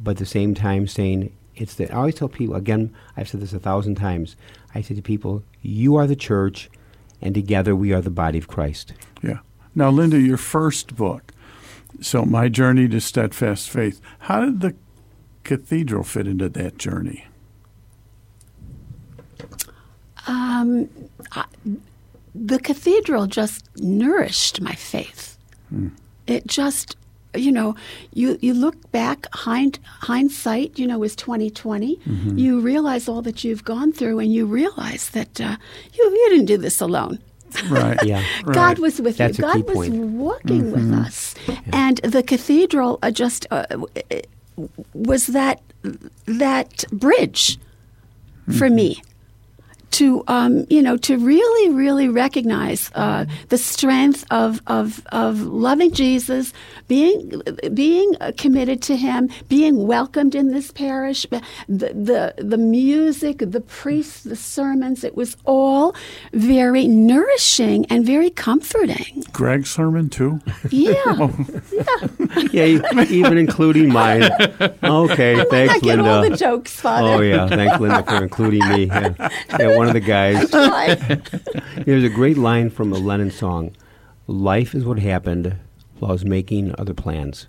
but 0.00 0.12
at 0.12 0.16
the 0.16 0.26
same 0.26 0.56
time 0.56 0.88
saying 0.88 1.32
it's 1.54 1.76
the. 1.76 1.88
I 1.92 1.98
always 1.98 2.16
tell 2.16 2.28
people 2.28 2.56
again. 2.56 2.92
I've 3.16 3.28
said 3.28 3.40
this 3.40 3.52
a 3.52 3.60
thousand 3.60 3.94
times. 3.94 4.34
I 4.74 4.80
say 4.80 4.96
to 4.96 5.02
people, 5.02 5.44
"You 5.62 5.94
are 5.94 6.08
the 6.08 6.16
church, 6.16 6.68
and 7.20 7.32
together 7.32 7.76
we 7.76 7.92
are 7.92 8.00
the 8.00 8.10
body 8.10 8.38
of 8.38 8.48
Christ." 8.48 8.92
Yeah. 9.22 9.38
Now, 9.72 9.90
Linda, 9.90 10.18
your 10.18 10.36
first 10.36 10.96
book, 10.96 11.32
so 12.00 12.24
My 12.24 12.48
Journey 12.48 12.88
to 12.88 13.00
Steadfast 13.00 13.70
Faith, 13.70 14.00
how 14.18 14.40
did 14.44 14.62
the 14.62 14.74
cathedral 15.44 16.02
fit 16.02 16.26
into 16.26 16.48
that 16.48 16.76
journey? 16.76 17.26
Um, 20.26 20.88
I, 21.30 21.44
the 22.34 22.58
cathedral 22.58 23.26
just 23.26 23.64
nourished 23.76 24.60
my 24.60 24.74
faith. 24.74 25.36
It 26.26 26.46
just, 26.46 26.96
you 27.34 27.50
know, 27.50 27.74
you, 28.12 28.38
you 28.42 28.52
look 28.54 28.90
back, 28.92 29.26
hind, 29.34 29.78
hindsight, 29.84 30.78
you 30.78 30.86
know, 30.86 31.02
is 31.02 31.16
2020. 31.16 31.98
You 32.36 32.60
realize 32.60 33.08
all 33.08 33.22
that 33.22 33.42
you've 33.44 33.64
gone 33.64 33.92
through, 33.92 34.18
and 34.18 34.32
you 34.32 34.44
realize 34.46 35.10
that 35.10 35.40
uh, 35.40 35.56
you, 35.94 36.04
you 36.04 36.28
didn't 36.30 36.46
do 36.46 36.58
this 36.58 36.80
alone. 36.80 37.18
Right. 37.68 37.98
Yeah. 38.04 38.22
Right. 38.44 38.54
God 38.62 38.78
was 38.78 39.00
with 39.00 39.16
That's 39.18 39.38
you. 39.38 39.42
God 39.42 39.62
was 39.64 39.74
point. 39.74 39.94
walking 39.94 40.72
with 40.72 40.92
us, 40.92 41.34
and 41.72 41.98
the 41.98 42.22
cathedral 42.22 42.98
uh, 43.02 43.10
just 43.10 43.46
uh, 43.50 43.66
was 44.94 45.26
that 45.28 45.60
that 46.26 46.84
bridge 46.92 47.58
for 48.58 48.68
me 48.70 49.02
to 49.92 50.22
um, 50.28 50.66
you 50.68 50.82
know 50.82 50.96
to 50.98 51.16
really 51.18 51.70
really 51.74 52.08
recognize 52.08 52.90
uh, 52.94 53.24
the 53.48 53.58
strength 53.58 54.24
of, 54.30 54.60
of 54.66 55.02
of 55.12 55.40
loving 55.42 55.92
Jesus, 55.92 56.52
being 56.88 57.42
being 57.72 58.14
uh, 58.20 58.32
committed 58.36 58.82
to 58.82 58.96
Him, 58.96 59.30
being 59.48 59.86
welcomed 59.86 60.34
in 60.34 60.48
this 60.52 60.70
parish, 60.72 61.26
the 61.30 61.40
the 61.68 62.34
the 62.38 62.58
music, 62.58 63.38
the 63.38 63.60
priests, 63.60 64.24
the 64.24 64.36
sermons. 64.36 65.04
It 65.04 65.16
was 65.16 65.36
all 65.44 65.94
very 66.32 66.86
nourishing 66.88 67.86
and 67.86 68.04
very 68.06 68.30
comforting. 68.30 69.24
Greg's 69.32 69.70
sermon, 69.70 70.08
too? 70.10 70.40
Yeah, 70.70 71.28
yeah, 72.52 72.64
e- 72.64 72.80
even 73.10 73.38
including 73.38 73.92
mine. 73.92 74.30
Okay, 74.82 75.40
I 75.40 75.44
thanks, 75.44 75.74
get 75.80 75.96
Linda. 75.98 76.10
all 76.10 76.22
the 76.28 76.36
jokes, 76.36 76.78
Father. 76.80 77.06
Oh 77.08 77.20
yeah, 77.20 77.48
thanks, 77.48 77.78
Linda, 77.80 78.02
for 78.04 78.22
including 78.22 78.66
me. 78.68 78.84
Yeah, 78.86 79.14
Yeah, 79.58 79.76
one 79.82 79.96
of 79.96 80.00
the 80.00 80.00
guys. 80.00 80.48
There's 81.86 82.04
a 82.04 82.08
great 82.08 82.38
line 82.38 82.70
from 82.70 82.92
a 82.92 82.98
Lennon 82.98 83.32
song 83.32 83.74
Life 84.28 84.76
is 84.76 84.84
what 84.84 85.00
happened 85.00 85.56
while 85.98 86.12
I 86.12 86.14
was 86.14 86.24
making 86.24 86.72
other 86.78 86.94
plans. 86.94 87.48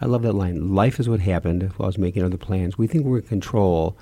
I 0.00 0.06
love 0.06 0.22
that 0.22 0.32
line. 0.32 0.74
Life 0.74 0.98
is 0.98 1.10
what 1.10 1.20
happened 1.20 1.64
while 1.76 1.86
I 1.86 1.88
was 1.88 1.98
making 1.98 2.24
other 2.24 2.38
plans. 2.38 2.78
We 2.78 2.86
think 2.86 3.04
we're 3.04 3.18
in 3.18 3.26
control, 3.26 3.98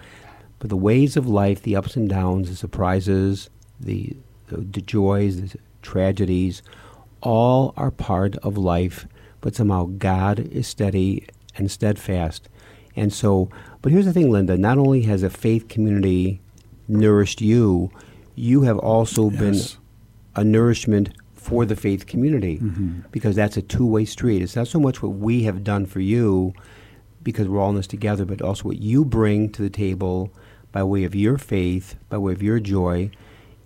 but 0.61 0.71
the 0.71 0.77
ways 0.77 1.17
of 1.17 1.27
life, 1.27 1.63
the 1.63 1.75
ups 1.75 1.97
and 1.97 2.09
downs, 2.09 2.49
the 2.49 2.55
surprises, 2.55 3.51
the, 3.81 4.17
the, 4.47 4.59
the 4.59 4.81
joys, 4.81 5.41
the 5.41 5.59
tragedies, 5.83 6.63
all 7.21 7.75
are 7.77 7.91
part 7.91 8.37
of 8.37 8.57
life, 8.57 9.09
but 9.41 9.57
somehow 9.57 9.87
God 9.99 10.39
is 10.39 10.69
steady 10.69 11.27
and 11.57 11.69
steadfast. 11.69 12.49
And 12.95 13.13
so, 13.13 13.51
but 13.83 13.91
here's 13.91 14.05
the 14.05 14.13
thing, 14.13 14.31
Linda 14.31 14.57
not 14.57 14.79
only 14.79 15.03
has 15.03 15.25
a 15.25 15.31
faith 15.31 15.67
community 15.67 16.41
nourished 16.89 17.41
you, 17.41 17.91
you 18.35 18.63
have 18.63 18.79
also 18.79 19.31
Yes. 19.31 19.41
been 19.41 19.61
a 20.37 20.45
nourishment 20.45 21.11
for 21.35 21.65
the 21.65 21.77
faith 21.77 22.07
community 22.07 22.59
mm-hmm. 22.59 23.01
because 23.13 23.37
that's 23.37 23.57
a 23.57 23.63
two 23.63 23.87
way 23.87 24.05
street. 24.05 24.43
It's 24.43 24.57
not 24.57 24.69
so 24.69 24.81
much 24.81 25.03
what 25.03 25.11
we 25.11 25.45
have 25.45 25.63
done 25.63 25.87
for 25.87 26.01
you 26.01 26.53
because 27.23 27.49
we're 27.49 27.61
all 27.61 27.71
in 27.71 27.77
this 27.77 27.87
together, 27.87 28.25
but 28.25 28.43
also 28.43 28.65
what 28.65 28.79
you 28.79 29.05
bring 29.05 29.51
to 29.51 29.63
the 29.63 29.71
table 29.71 30.31
by 30.73 30.83
way 30.83 31.05
of 31.05 31.15
your 31.15 31.39
faith, 31.39 31.97
by 32.09 32.19
way 32.19 32.33
of 32.33 32.43
your 32.43 32.61
joy. 32.61 33.11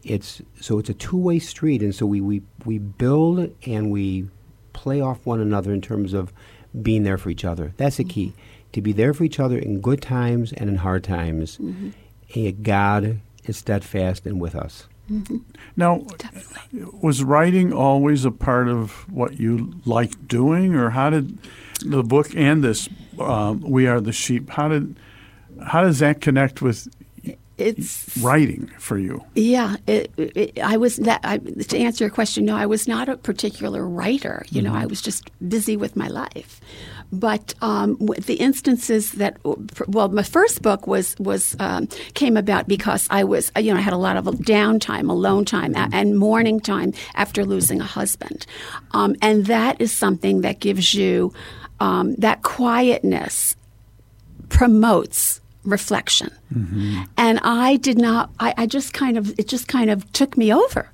It's 0.03 0.41
so 0.61 0.79
it's 0.79 0.89
a 0.89 0.95
two 0.95 1.17
way 1.17 1.39
street, 1.39 1.83
and 1.83 1.95
so 1.95 2.07
we, 2.07 2.21
we, 2.21 2.43
we 2.65 2.79
build 2.79 3.51
and 3.67 3.91
we 3.91 4.29
play 4.73 5.01
off 5.01 5.27
one 5.27 5.41
another 5.41 5.73
in 5.75 5.81
terms 5.81 6.15
of 6.15 6.33
being 6.81 7.03
there 7.03 7.19
for 7.19 7.31
each 7.31 7.45
other. 7.45 7.75
That's 7.77 7.97
the 7.97 8.05
mm-hmm. 8.05 8.11
key. 8.11 8.33
To 8.73 8.81
be 8.81 8.93
there 8.93 9.13
for 9.13 9.25
each 9.25 9.41
other 9.41 9.59
in 9.59 9.81
good 9.81 10.01
times 10.01 10.53
and 10.53 10.71
in 10.71 10.77
hard 10.77 11.03
times. 11.03 11.59
Mm-hmm. 11.59 11.91
And 12.35 12.63
God 12.63 13.21
is 13.45 13.57
steadfast 13.57 14.27
and 14.27 14.41
with 14.41 14.55
us. 14.55 14.87
Now, 15.77 16.07
was 17.03 17.25
writing 17.25 17.73
always 17.73 18.25
a 18.25 18.31
part 18.31 18.69
of 18.69 19.11
what 19.11 19.41
you 19.41 19.75
liked 19.85 20.29
doing, 20.29 20.77
or 20.77 20.91
how 20.91 21.11
did 21.11 21.37
the 21.85 22.05
book 22.05 22.35
and 22.37 22.63
this 22.63 22.89
um, 23.19 23.61
"We 23.61 23.89
Are 23.89 24.01
the 24.01 24.13
Sheep"? 24.13 24.51
How 24.51 24.69
did 24.69 24.95
how 25.67 25.83
does 25.83 25.99
that 25.99 26.21
connect 26.21 26.63
with 26.63 26.89
It's 27.59 28.17
writing 28.19 28.71
for 28.79 28.99
you? 28.99 29.25
Yeah, 29.35 29.77
it, 29.89 30.13
it, 30.17 30.61
I 30.61 30.77
was 30.77 30.97
that. 30.99 31.21
I, 31.25 31.39
to 31.39 31.77
answer 31.77 32.05
your 32.05 32.11
question, 32.11 32.45
no, 32.45 32.57
I 32.57 32.67
was 32.67 32.87
not 32.87 33.09
a 33.09 33.17
particular 33.17 33.87
writer. 33.87 34.45
You 34.51 34.63
know, 34.63 34.73
I 34.73 34.87
was 34.87 35.03
just 35.03 35.31
busy 35.47 35.77
with 35.77 35.97
my 35.97 36.09
life. 36.09 36.61
But 37.13 37.55
um, 37.61 37.97
the 38.27 38.35
instances 38.35 39.13
that, 39.13 39.39
well, 39.89 40.09
my 40.09 40.23
first 40.23 40.63
book 40.63 40.87
was 40.87 41.17
was 41.19 41.57
um, 41.59 41.89
came 42.15 42.37
about 42.37 42.69
because 42.69 43.09
I 43.11 43.25
was, 43.25 43.51
you 43.59 43.73
know, 43.73 43.79
I 43.79 43.83
had 43.83 43.93
a 43.93 43.99
lot 43.99 44.17
of 44.17 44.27
downtime, 44.27 45.11
alone 45.11 45.45
time, 45.45 45.75
and 45.93 46.17
mourning 46.17 46.61
time 46.61 46.93
after 47.15 47.45
losing 47.45 47.81
a 47.81 47.85
husband, 47.85 48.47
um, 48.93 49.17
and 49.21 49.47
that 49.47 49.81
is 49.81 49.91
something 49.91 50.43
that 50.43 50.61
gives 50.61 50.95
you 50.95 51.33
um, 51.81 52.15
that 52.17 52.43
quietness 52.43 53.57
promotes 54.49 55.41
reflection. 55.65 56.31
And 57.17 57.41
I 57.43 57.77
did 57.77 57.99
not, 57.99 58.31
I, 58.41 58.55
I 58.57 58.67
just 58.67 58.93
kind 58.93 59.17
of, 59.19 59.39
it 59.39 59.47
just 59.49 59.69
kind 59.69 59.91
of 59.91 60.11
took 60.13 60.37
me 60.37 60.53
over. 60.53 60.91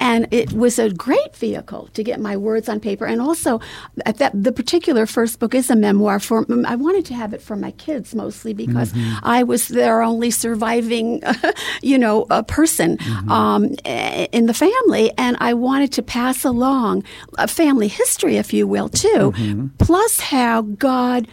And 0.00 0.26
it 0.30 0.52
was 0.52 0.78
a 0.78 0.90
great 0.90 1.36
vehicle 1.36 1.88
to 1.94 2.02
get 2.02 2.20
my 2.20 2.36
words 2.36 2.68
on 2.68 2.80
paper. 2.80 3.06
And 3.06 3.20
also, 3.20 3.60
at 4.06 4.18
that, 4.18 4.32
the 4.34 4.52
particular 4.52 5.06
first 5.06 5.38
book 5.38 5.54
is 5.54 5.70
a 5.70 5.76
memoir 5.76 6.20
for, 6.20 6.46
I 6.66 6.76
wanted 6.76 7.04
to 7.06 7.14
have 7.14 7.32
it 7.32 7.42
for 7.42 7.56
my 7.56 7.70
kids 7.72 8.14
mostly 8.14 8.54
because 8.54 8.92
mm-hmm. 8.92 9.24
I 9.24 9.42
was 9.42 9.68
their 9.68 10.02
only 10.02 10.30
surviving, 10.30 11.22
you 11.82 11.98
know, 11.98 12.26
a 12.30 12.42
person 12.42 12.96
mm-hmm. 12.98 13.30
um, 13.30 13.64
in 13.84 14.46
the 14.46 14.54
family. 14.54 15.12
And 15.18 15.36
I 15.40 15.54
wanted 15.54 15.92
to 15.92 16.02
pass 16.02 16.44
along 16.44 17.04
a 17.36 17.48
family 17.48 17.88
history, 17.88 18.36
if 18.36 18.52
you 18.52 18.66
will, 18.66 18.88
too, 18.88 19.32
mm-hmm. 19.32 19.66
plus 19.78 20.20
how 20.20 20.62
God 20.62 21.28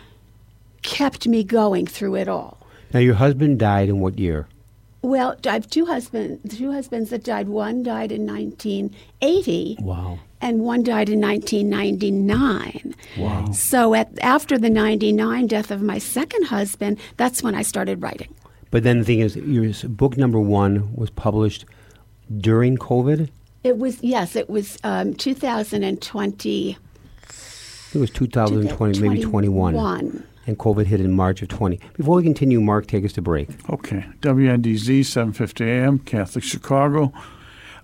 kept 0.81 1.27
me 1.27 1.43
going 1.43 1.87
through 1.87 2.15
it 2.15 2.27
all. 2.27 2.59
Now, 2.93 2.99
your 2.99 3.15
husband 3.15 3.59
died 3.59 3.89
in 3.89 3.99
what 3.99 4.17
year? 4.19 4.47
Well, 5.05 5.35
I 5.45 5.51
have 5.51 5.69
two 5.69 5.85
husbands. 5.85 6.57
Two 6.57 6.71
husbands 6.71 7.11
that 7.11 7.23
died. 7.23 7.47
One 7.47 7.83
died 7.83 8.11
in 8.11 8.25
1980. 8.25 9.77
Wow. 9.79 10.17
And 10.41 10.61
one 10.61 10.81
died 10.81 11.09
in 11.09 11.21
1999. 11.21 12.95
Wow. 13.15 13.51
So 13.51 13.93
at 13.93 14.17
after 14.21 14.57
the 14.57 14.71
99 14.71 15.45
death 15.45 15.69
of 15.69 15.83
my 15.83 15.99
second 15.99 16.45
husband, 16.45 16.97
that's 17.17 17.43
when 17.43 17.53
I 17.53 17.61
started 17.61 18.01
writing. 18.01 18.33
But 18.71 18.81
then 18.81 18.97
the 18.97 19.05
thing 19.05 19.19
is, 19.19 19.35
your 19.35 19.71
book 19.89 20.17
number 20.17 20.39
one 20.39 20.91
was 20.95 21.11
published 21.11 21.65
during 22.39 22.75
COVID. 22.75 23.29
It 23.63 23.77
was 23.77 24.01
yes, 24.01 24.35
it 24.35 24.49
was 24.49 24.79
um, 24.83 25.13
2020. 25.13 26.77
It 27.93 27.97
was 27.99 28.09
2020, 28.09 28.99
maybe 29.01 29.21
21. 29.21 29.73
21. 29.73 30.23
And 30.47 30.57
COVID 30.57 30.85
hit 30.85 30.99
in 31.01 31.11
March 31.13 31.41
of 31.41 31.47
20. 31.47 31.79
Before 31.93 32.15
we 32.17 32.23
continue, 32.23 32.61
Mark, 32.61 32.87
take 32.87 33.03
us 33.05 33.13
to 33.13 33.21
break. 33.21 33.49
Okay. 33.69 34.05
WNDZ, 34.21 35.05
750 35.05 35.63
AM, 35.63 35.99
Catholic 35.99 36.43
Chicago. 36.43 37.11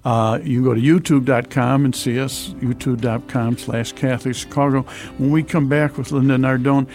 Uh, 0.04 0.40
you 0.44 0.58
can 0.58 0.64
go 0.64 0.74
to 0.74 0.82
youtube.com 0.82 1.86
and 1.86 1.96
see 1.96 2.20
us, 2.20 2.50
youtube.com 2.60 3.58
slash 3.58 3.92
Catholic 3.94 4.36
Chicago. 4.36 4.82
When 5.18 5.32
we 5.32 5.44
come 5.44 5.70
back 5.70 5.98
with 5.98 6.12
Linda 6.12 6.38
Nardone, 6.38 6.88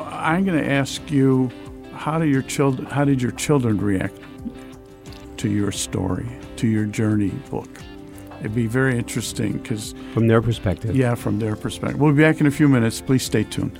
I'm 0.00 0.44
going 0.44 0.58
to 0.62 0.70
ask 0.70 1.10
you, 1.10 1.50
how 1.92 2.18
do 2.18 2.26
your 2.26 2.42
children, 2.42 2.86
how 2.86 3.04
did 3.04 3.20
your 3.22 3.32
children 3.32 3.78
react 3.78 4.16
to 5.38 5.48
your 5.48 5.72
story, 5.72 6.26
to 6.56 6.66
your 6.68 6.84
journey 6.86 7.30
book? 7.50 7.68
It'd 8.40 8.54
be 8.54 8.66
very 8.66 8.98
interesting 8.98 9.54
because 9.58 9.94
From 10.12 10.26
their 10.26 10.42
perspective. 10.42 10.94
yeah, 10.94 11.14
from 11.14 11.38
their 11.38 11.56
perspective. 11.56 11.98
We'll 12.00 12.12
be 12.12 12.22
back 12.22 12.40
in 12.40 12.46
a 12.46 12.50
few 12.50 12.68
minutes. 12.68 13.00
Please 13.00 13.22
stay 13.24 13.44
tuned. 13.44 13.78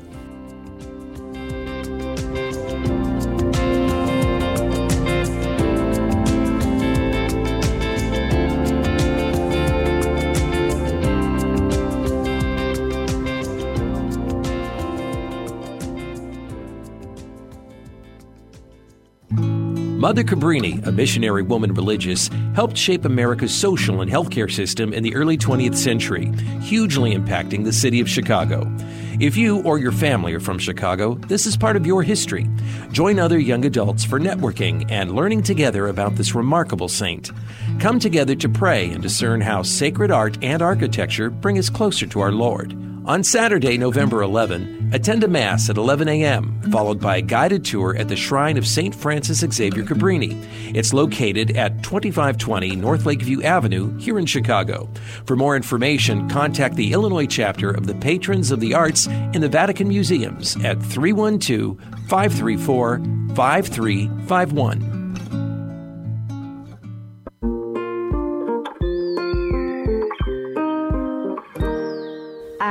Mother 20.15 20.37
Cabrini, 20.37 20.87
a 20.87 20.93
missionary 20.93 21.43
woman 21.43 21.75
religious, 21.75 22.31
helped 22.55 22.77
shape 22.77 23.05
America's 23.05 23.53
social 23.53 24.01
and 24.01 24.09
healthcare 24.09 24.49
system 24.49 24.93
in 24.93 25.03
the 25.03 25.13
early 25.13 25.37
20th 25.37 25.75
century, 25.75 26.27
hugely 26.61 27.17
impacting 27.17 27.65
the 27.65 27.73
city 27.73 27.99
of 27.99 28.09
Chicago. 28.09 28.73
If 29.19 29.37
you 29.37 29.61
or 29.63 29.77
your 29.77 29.91
family 29.91 30.33
are 30.33 30.39
from 30.39 30.61
Chicago, 30.61 31.17
this 31.27 31.47
is 31.47 31.57
part 31.57 31.75
of 31.75 31.85
your 31.85 32.05
history. 32.05 32.47
Join 32.93 33.19
other 33.19 33.41
young 33.41 33.65
adults 33.65 34.05
for 34.05 34.21
networking 34.21 34.89
and 34.89 35.17
learning 35.17 35.43
together 35.43 35.89
about 35.89 36.15
this 36.15 36.33
remarkable 36.33 36.89
saint. 36.89 37.33
Come 37.81 37.99
together 37.99 38.37
to 38.37 38.49
pray 38.49 38.91
and 38.91 39.03
discern 39.03 39.41
how 39.41 39.63
sacred 39.63 40.13
art 40.13 40.39
and 40.43 40.63
architecture 40.63 41.29
bring 41.29 41.59
us 41.59 41.69
closer 41.69 42.07
to 42.07 42.21
our 42.21 42.31
Lord. 42.31 42.73
On 43.05 43.25
Saturday, 43.25 43.77
November 43.77 44.23
11, 44.23 44.84
attend 44.95 45.25
a 45.25 45.29
Mass 45.29 45.69
at 45.69 45.77
11 45.77 46.09
a.m., 46.09 46.61
followed 46.71 47.01
by 47.01 47.17
a 47.17 47.23
guided 47.23 47.65
tour 47.65 47.97
at 47.97 48.07
the 48.07 48.15
Shrine 48.15 48.57
of 48.57 48.67
St. 48.67 48.95
Francis 48.95 49.41
Xavier 49.41 49.83
Cabrini. 49.83 50.41
It's 50.73 50.95
located 50.95 51.57
at 51.57 51.83
2520 51.83 52.77
North 52.77 53.05
Lakeview 53.05 53.43
Avenue 53.43 53.97
here 53.99 54.21
in 54.21 54.27
Chicago. 54.27 54.89
For 55.27 55.35
more 55.35 55.57
information, 55.57 56.29
contact 56.29 56.77
the 56.77 56.93
Illinois 56.93 57.27
chapter 57.27 57.73
of 57.73 57.89
the 57.89 57.95
Patrons 57.97 58.53
of 58.53 58.61
the 58.61 58.75
Arts 58.75 59.09
in 59.09 59.41
the 59.41 59.49
Vatican 59.49 59.89
Museums 59.89 60.57
at 60.65 60.81
312 60.81 61.77
534 62.09 62.99
5351. 63.35 64.94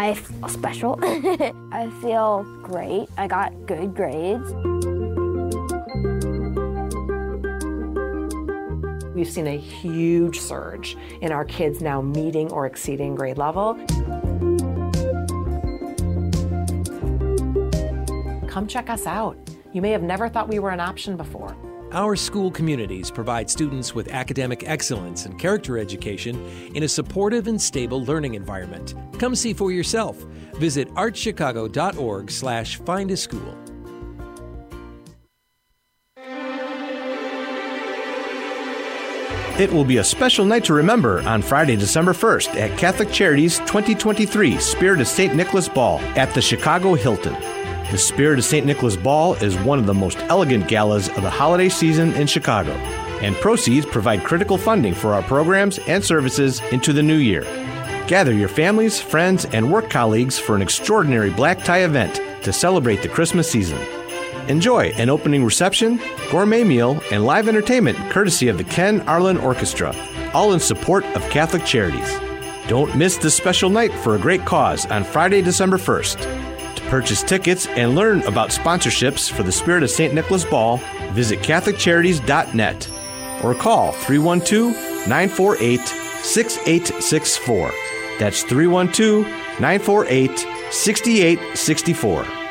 I 0.04 0.16
feel 0.16 0.50
special. 0.50 1.00
I 1.72 1.90
feel 2.02 2.44
great. 2.62 3.08
I 3.18 3.26
got 3.26 3.54
good 3.66 3.96
grades. 3.96 4.52
We've 9.16 9.30
seen 9.30 9.48
a 9.48 9.58
huge 9.58 10.42
surge 10.42 10.98
in 11.22 11.32
our 11.32 11.46
kids 11.46 11.82
now 11.82 12.02
meeting 12.02 12.52
or 12.52 12.66
exceeding 12.66 13.16
grade 13.16 13.38
level. 13.38 13.76
Come 18.50 18.68
check 18.68 18.90
us 18.90 19.08
out. 19.08 19.38
You 19.72 19.82
may 19.82 19.92
have 19.92 20.04
never 20.04 20.28
thought 20.28 20.50
we 20.50 20.60
were 20.60 20.72
an 20.72 20.82
option 20.82 21.16
before. 21.16 21.56
Our 21.94 22.18
school 22.18 22.52
communities 22.52 23.10
provide 23.10 23.50
students 23.50 23.96
with 23.96 24.10
academic 24.10 24.68
excellence 24.68 25.26
and 25.28 25.40
character 25.40 25.78
education 25.78 26.44
in 26.76 26.84
a 26.84 26.88
supportive 26.90 27.48
and 27.48 27.62
stable 27.62 28.04
learning 28.04 28.34
environment. 28.34 28.96
Come 29.24 29.36
see 29.36 29.54
for 29.54 29.72
yourself. 29.72 30.18
Visit 30.56 30.94
archchicago.org 30.96 32.30
slash 32.30 32.76
find 32.80 33.10
a 33.10 33.16
school. 33.16 33.58
It 39.58 39.72
will 39.72 39.86
be 39.86 39.96
a 39.96 40.04
special 40.04 40.44
night 40.44 40.66
to 40.66 40.74
remember 40.74 41.22
on 41.22 41.42
Friday, 41.42 41.78
December 41.78 42.12
1st 42.12 42.56
at 42.56 42.78
Catholic 42.78 43.14
Charities 43.14 43.60
2023 43.60 44.58
Spirit 44.58 45.00
of 45.00 45.08
St. 45.08 45.34
Nicholas 45.34 45.70
Ball 45.70 46.00
at 46.18 46.34
the 46.34 46.42
Chicago 46.42 46.94
Hilton. 46.94 47.40
The 47.92 47.98
Spirit 47.98 48.40
of 48.40 48.44
St. 48.44 48.66
Nicholas 48.66 48.98
Ball 48.98 49.36
is 49.36 49.56
one 49.60 49.80
of 49.80 49.86
the 49.86 49.94
most 49.94 50.18
elegant 50.24 50.68
galas 50.68 51.08
of 51.08 51.22
the 51.22 51.30
holiday 51.30 51.70
season 51.70 52.12
in 52.16 52.28
Chicago, 52.28 52.72
and 53.22 53.38
proceeds 53.38 53.86
provide 53.86 54.26
critical 54.26 54.58
funding 54.58 54.94
for 54.94 55.14
our 55.14 55.24
programs 55.24 55.80
and 55.88 56.04
services 56.04 56.60
into 56.74 56.92
the 56.92 57.02
new 57.02 57.16
year. 57.16 57.46
Gather 58.08 58.34
your 58.34 58.50
families, 58.50 59.00
friends, 59.00 59.46
and 59.46 59.72
work 59.72 59.90
colleagues 59.90 60.38
for 60.38 60.56
an 60.56 60.62
extraordinary 60.62 61.30
black 61.30 61.64
tie 61.64 61.84
event 61.84 62.20
to 62.44 62.52
celebrate 62.52 63.02
the 63.02 63.08
Christmas 63.08 63.50
season. 63.50 63.80
Enjoy 64.50 64.88
an 64.98 65.10
opening 65.10 65.46
reception, 65.46 66.02
gourmet 66.30 66.66
meal, 66.66 67.02
and 67.12 67.26
live 67.26 67.48
entertainment 67.48 67.98
courtesy 68.12 68.50
of 68.50 68.58
the 68.58 68.64
Ken 68.66 69.00
Arlen 69.08 69.38
Orchestra, 69.38 69.96
all 70.34 70.52
in 70.52 70.60
support 70.60 71.06
of 71.16 71.22
Catholic 71.30 71.64
Charities. 71.64 72.20
Don't 72.68 72.94
miss 72.98 73.16
this 73.16 73.36
special 73.36 73.70
night 73.70 73.94
for 73.94 74.16
a 74.16 74.20
great 74.20 74.44
cause 74.44 74.86
on 74.88 75.06
Friday, 75.06 75.42
December 75.42 75.78
1st. 75.78 76.76
To 76.76 76.82
purchase 76.90 77.24
tickets 77.24 77.68
and 77.68 77.96
learn 77.96 78.22
about 78.24 78.50
sponsorships 78.50 79.32
for 79.32 79.44
the 79.44 79.52
Spirit 79.52 79.84
of 79.84 79.90
St. 79.90 80.14
Nicholas 80.14 80.44
Ball, 80.44 80.78
visit 81.14 81.40
CatholicCharities.net 81.40 82.90
or 83.46 83.56
call 83.56 83.94
312 83.94 84.74
948 85.08 86.03
6864. 86.24 87.72
That's 88.20 88.44
312 88.44 89.26
948 89.60 90.48
6864. 90.72 92.43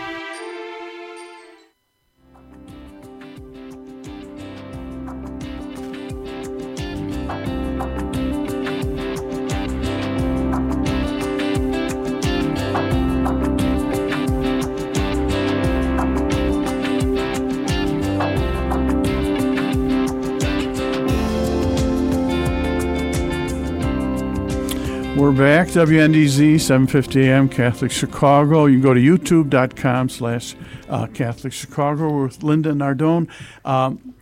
WNDZ, 25.72 26.60
750 26.60 27.30
AM, 27.30 27.48
Catholic 27.48 27.90
Chicago. 27.90 28.66
You 28.66 28.74
can 28.74 28.82
go 28.82 28.92
to 28.92 29.00
youtube.com 29.00 30.10
slash 30.10 30.54
uh, 30.90 31.06
Catholic 31.06 31.54
Chicago 31.54 32.10
We're 32.12 32.24
with 32.24 32.42
Linda 32.42 32.72
Nardone. 32.72 33.26
Um, 33.64 34.14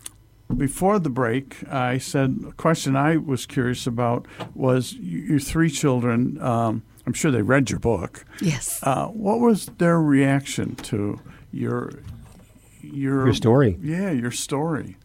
before 0.57 1.01
the 1.01 1.11
break, 1.11 1.69
I 1.69 1.99
said 1.99 2.45
a 2.49 2.53
question 2.53 2.95
I 2.95 3.17
was 3.17 3.47
curious 3.47 3.85
about 3.89 4.27
was 4.55 4.95
your 4.95 5.41
three 5.41 5.71
children. 5.71 6.41
Um, 6.41 6.85
I'm 7.05 7.15
sure 7.15 7.33
they 7.33 7.43
read 7.43 7.69
your 7.69 7.81
book. 7.81 8.25
Yes. 8.41 8.79
Uh, 8.85 9.07
what 9.07 9.41
was 9.41 9.67
their 9.79 10.01
reaction 10.01 10.77
to 10.77 11.19
your 11.51 11.91
your 12.81 13.27
Your 13.27 13.35
story. 13.35 13.77
Yeah, 13.83 14.11
your 14.13 14.31
story. 14.31 14.97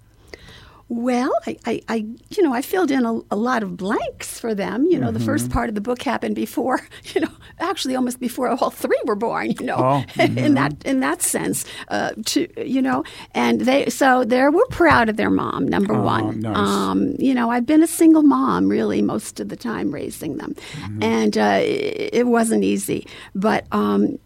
Well, 0.87 1.33
I, 1.47 1.57
I, 1.65 1.81
I, 1.89 1.95
you 2.29 2.43
know, 2.43 2.53
I 2.53 2.61
filled 2.61 2.91
in 2.91 3.05
a, 3.05 3.19
a 3.31 3.35
lot 3.35 3.63
of 3.63 3.75
blanks 3.75 4.39
for 4.39 4.53
them. 4.53 4.85
You 4.85 4.99
know, 4.99 5.11
the 5.11 5.19
first 5.19 5.49
part 5.49 5.67
of 5.67 5.73
the 5.73 5.81
book 5.81 6.03
happened 6.03 6.35
before, 6.35 6.79
you 7.15 7.21
know, 7.21 7.31
actually 7.59 7.95
almost 7.95 8.19
before 8.19 8.49
all 8.49 8.69
three 8.69 8.99
were 9.05 9.15
born. 9.15 9.49
You 9.59 9.65
know, 9.65 9.77
Oh, 9.77 10.21
in 10.21 10.53
that 10.53 10.73
in 10.85 10.99
that 10.99 11.23
sense, 11.23 11.65
uh, 11.87 12.11
to 12.25 12.47
you 12.69 12.83
know, 12.83 13.03
and 13.33 13.61
they 13.61 13.89
so 13.89 14.23
they 14.23 14.41
were 14.47 14.67
proud 14.69 15.09
of 15.09 15.17
their 15.17 15.31
mom. 15.31 15.67
Number 15.67 15.95
Oh, 15.95 16.03
one, 16.03 16.41
nice. 16.41 16.55
um, 16.55 17.15
you 17.17 17.33
know, 17.33 17.49
I've 17.49 17.65
been 17.65 17.81
a 17.81 17.87
single 17.87 18.21
mom 18.23 18.69
really 18.69 19.01
most 19.01 19.39
of 19.39 19.49
the 19.49 19.55
time 19.57 19.89
raising 19.91 20.37
them, 20.37 20.53
Mm-hmm. 20.75 21.01
and 21.03 21.37
uh, 21.37 21.59
it, 21.63 22.09
it 22.13 22.27
wasn't 22.27 22.63
easy. 22.63 23.07
But 23.33 23.65
um, 23.71 24.19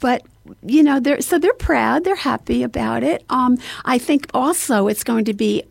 but 0.00 0.22
you 0.62 0.82
know, 0.82 1.00
they're 1.00 1.20
so 1.20 1.38
they're 1.38 1.52
proud, 1.54 2.04
they're 2.04 2.14
happy 2.16 2.62
about 2.62 3.02
it. 3.02 3.24
Um, 3.30 3.58
I 3.84 3.98
think 3.98 4.28
also 4.34 4.86
it's 4.88 5.04
going 5.04 5.24
to 5.26 5.34
be 5.34 5.62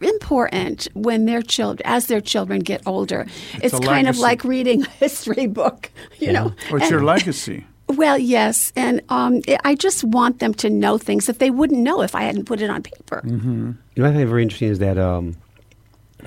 important 0.00 0.88
when 0.94 1.26
their 1.26 1.42
children, 1.42 1.86
as 1.86 2.06
their 2.06 2.20
children 2.20 2.60
get 2.60 2.82
older, 2.86 3.26
it's, 3.62 3.74
a 3.74 3.80
kind 3.80 4.08
of 4.08 4.18
like 4.18 4.44
reading 4.44 4.82
a 4.82 4.88
history 4.90 5.46
book. 5.46 5.90
You 6.18 6.32
know, 6.32 6.52
What's 6.70 6.84
And- 6.84 6.90
your 6.90 7.02
legacy? 7.02 7.66
well, 7.88 8.16
yes, 8.16 8.72
and 8.76 9.02
um, 9.10 9.42
I 9.64 9.74
just 9.74 10.04
want 10.04 10.38
them 10.38 10.54
to 10.54 10.70
know 10.70 10.96
things 10.96 11.26
that 11.26 11.38
they 11.38 11.50
wouldn't 11.50 11.80
know 11.80 12.00
if 12.02 12.14
I 12.14 12.22
hadn't 12.22 12.44
put 12.46 12.62
it 12.62 12.70
on 12.70 12.82
paper. 12.82 13.20
You 13.26 13.36
know, 13.36 13.74
what 13.96 14.06
I 14.10 14.14
find 14.14 14.28
very 14.28 14.42
interesting 14.42 14.70
is 14.70 14.78
that 14.78 14.96
um, 14.96 15.36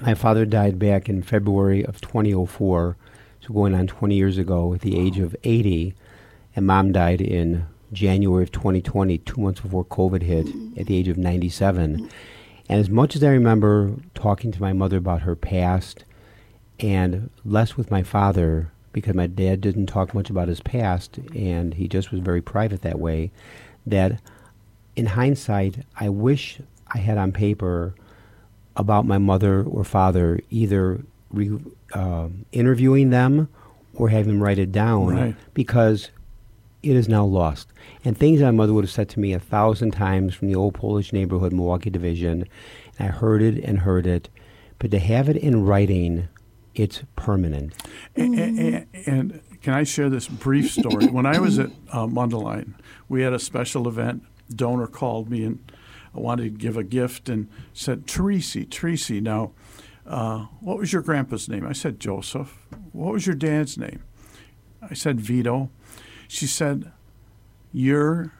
my 0.01 0.13
father 0.13 0.45
died 0.45 0.77
back 0.77 1.09
in 1.09 1.23
February 1.23 1.83
of 1.83 1.99
2004, 2.01 2.95
so 3.41 3.53
going 3.53 3.73
on 3.73 3.87
20 3.87 4.13
years 4.15 4.37
ago 4.37 4.73
at 4.73 4.81
the 4.81 4.99
age 4.99 5.17
of 5.17 5.35
80, 5.43 5.95
and 6.55 6.67
mom 6.67 6.91
died 6.91 7.21
in 7.21 7.65
January 7.93 8.43
of 8.43 8.51
2020, 8.51 9.17
two 9.19 9.41
months 9.41 9.61
before 9.61 9.85
COVID 9.85 10.21
hit, 10.21 10.47
at 10.77 10.87
the 10.87 10.95
age 10.97 11.07
of 11.07 11.17
97. 11.17 12.09
And 12.69 12.79
as 12.79 12.89
much 12.89 13.15
as 13.15 13.23
I 13.23 13.29
remember 13.29 13.93
talking 14.13 14.51
to 14.51 14.61
my 14.61 14.73
mother 14.73 14.97
about 14.97 15.21
her 15.21 15.35
past, 15.35 16.03
and 16.79 17.29
less 17.45 17.77
with 17.77 17.89
my 17.89 18.03
father, 18.03 18.71
because 18.91 19.15
my 19.15 19.27
dad 19.27 19.61
didn't 19.61 19.87
talk 19.87 20.13
much 20.13 20.29
about 20.29 20.47
his 20.47 20.61
past, 20.61 21.17
and 21.35 21.73
he 21.75 21.87
just 21.87 22.11
was 22.11 22.19
very 22.19 22.41
private 22.41 22.81
that 22.81 22.99
way, 22.99 23.31
that 23.85 24.19
in 24.95 25.05
hindsight, 25.07 25.85
I 25.99 26.09
wish 26.09 26.59
I 26.93 26.97
had 26.99 27.17
on 27.17 27.31
paper 27.31 27.95
about 28.75 29.05
my 29.05 29.17
mother 29.17 29.63
or 29.63 29.83
father 29.83 30.39
either 30.49 31.01
re, 31.31 31.57
uh, 31.93 32.27
interviewing 32.51 33.09
them 33.11 33.47
or 33.95 34.09
having 34.09 34.33
them 34.33 34.43
write 34.43 34.59
it 34.59 34.71
down 34.71 35.07
Right. 35.07 35.35
because 35.53 36.09
it 36.83 36.95
is 36.95 37.09
now 37.09 37.25
lost. 37.25 37.71
And 38.05 38.17
things 38.17 38.41
my 38.41 38.51
mother 38.51 38.73
would 38.73 38.83
have 38.83 38.91
said 38.91 39.09
to 39.09 39.19
me 39.19 39.33
a 39.33 39.39
thousand 39.39 39.91
times 39.91 40.35
from 40.35 40.47
the 40.47 40.55
old 40.55 40.73
Polish 40.73 41.11
neighborhood, 41.11 41.53
Milwaukee 41.53 41.89
Division, 41.89 42.45
and 42.97 43.09
I 43.09 43.11
heard 43.11 43.41
it 43.41 43.63
and 43.63 43.79
heard 43.79 44.05
it, 44.05 44.29
but 44.79 44.91
to 44.91 44.99
have 44.99 45.29
it 45.29 45.37
in 45.37 45.65
writing, 45.65 46.27
it's 46.75 47.03
permanent. 47.15 47.73
And, 48.15 48.37
and, 48.39 48.87
and 49.05 49.41
can 49.61 49.73
I 49.73 49.83
share 49.83 50.09
this 50.09 50.27
brief 50.27 50.71
story? 50.71 51.07
when 51.11 51.25
I 51.25 51.39
was 51.39 51.59
at 51.59 51.71
uh, 51.91 52.05
Mundelein, 52.05 52.75
we 53.09 53.21
had 53.21 53.33
a 53.33 53.39
special 53.39 53.87
event. 53.87 54.23
Donor 54.53 54.87
called 54.87 55.29
me 55.29 55.43
and 55.43 55.71
wanted 56.13 56.43
to 56.43 56.49
give 56.49 56.77
a 56.77 56.83
gift 56.83 57.29
and 57.29 57.49
said, 57.73 58.07
Tracy, 58.07 58.65
Tracy, 58.65 59.19
now, 59.19 59.51
uh, 60.05 60.45
what 60.61 60.77
was 60.77 60.93
your 60.93 61.01
grandpa's 61.01 61.49
name? 61.49 61.65
I 61.65 61.73
said, 61.73 61.99
Joseph. 61.99 62.55
What 62.91 63.13
was 63.13 63.25
your 63.27 63.35
dad's 63.35 63.77
name? 63.77 64.03
I 64.81 64.93
said, 64.93 65.19
Vito. 65.19 65.69
She 66.27 66.47
said, 66.47 66.91
Your 67.71 68.33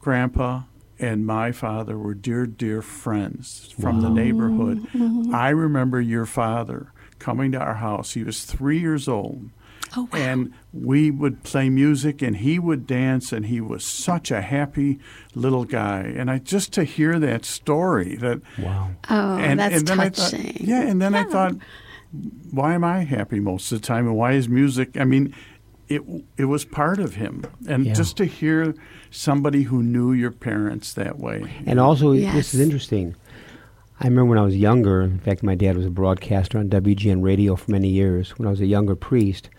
grandpa 0.00 0.62
and 0.98 1.26
my 1.26 1.52
father 1.52 1.98
were 1.98 2.14
dear, 2.14 2.46
dear 2.46 2.80
friends 2.82 3.74
from 3.80 4.00
the 4.00 4.10
neighborhood. 4.10 4.86
Mm-hmm. 4.92 5.34
I 5.34 5.50
remember 5.50 6.00
your 6.00 6.26
father 6.26 6.92
coming 7.18 7.52
to 7.52 7.58
our 7.58 7.74
house. 7.74 8.12
He 8.12 8.22
was 8.22 8.44
three 8.44 8.78
years 8.78 9.08
old. 9.08 9.50
Oh, 9.96 10.08
wow. 10.12 10.18
And 10.18 10.52
we 10.72 11.10
would 11.10 11.42
play 11.44 11.70
music 11.70 12.20
and 12.20 12.36
he 12.36 12.58
would 12.58 12.86
dance 12.86 13.32
and 13.32 13.46
he 13.46 13.60
was 13.60 13.84
such 13.84 14.30
a 14.30 14.40
happy 14.40 14.98
little 15.34 15.64
guy. 15.64 16.00
And 16.00 16.30
I 16.30 16.38
just 16.38 16.72
to 16.74 16.84
hear 16.84 17.18
that 17.20 17.44
story 17.44 18.16
that 18.16 18.40
Wow. 18.58 18.90
Oh, 19.08 19.36
and, 19.38 19.60
that's 19.60 19.76
and 19.76 19.86
then 19.86 20.00
I 20.00 20.08
thought, 20.08 20.30
touching. 20.30 20.56
yeah, 20.60 20.82
and 20.82 21.00
then 21.00 21.14
I 21.14 21.24
thought, 21.24 21.54
why 22.50 22.74
am 22.74 22.84
I 22.84 23.00
happy 23.04 23.40
most 23.40 23.72
of 23.72 23.80
the 23.80 23.86
time, 23.86 24.06
and 24.06 24.16
why 24.16 24.32
is 24.32 24.48
music? 24.48 24.96
I 24.96 25.04
mean, 25.04 25.34
it 25.88 26.02
it 26.36 26.44
was 26.46 26.64
part 26.64 26.98
of 26.98 27.14
him, 27.16 27.44
and 27.68 27.86
Yeah. 27.86 27.92
just 27.94 28.16
to 28.18 28.24
hear 28.24 28.74
somebody 29.10 29.62
who 29.62 29.82
knew 29.82 30.12
your 30.12 30.30
parents 30.30 30.92
that 30.94 31.18
way. 31.18 31.44
And 31.66 31.78
also, 31.78 32.12
this 32.14 32.54
is 32.54 32.60
interesting. 32.60 33.14
I 34.00 34.06
remember 34.08 34.30
when 34.30 34.38
I 34.38 34.42
was 34.42 34.56
younger, 34.56 35.02
in 35.02 35.18
fact, 35.20 35.42
my 35.42 35.54
dad 35.54 35.76
was 35.76 35.86
a 35.86 35.90
broadcaster 35.90 36.58
on 36.58 36.68
WGN 36.68 37.22
radio 37.22 37.54
for 37.54 37.70
many 37.70 37.88
years. 37.88 38.30
When 38.38 38.46
I 38.48 38.50
was 38.50 38.60
a 38.60 38.66
younger 38.66 38.96
priest, 38.96 39.50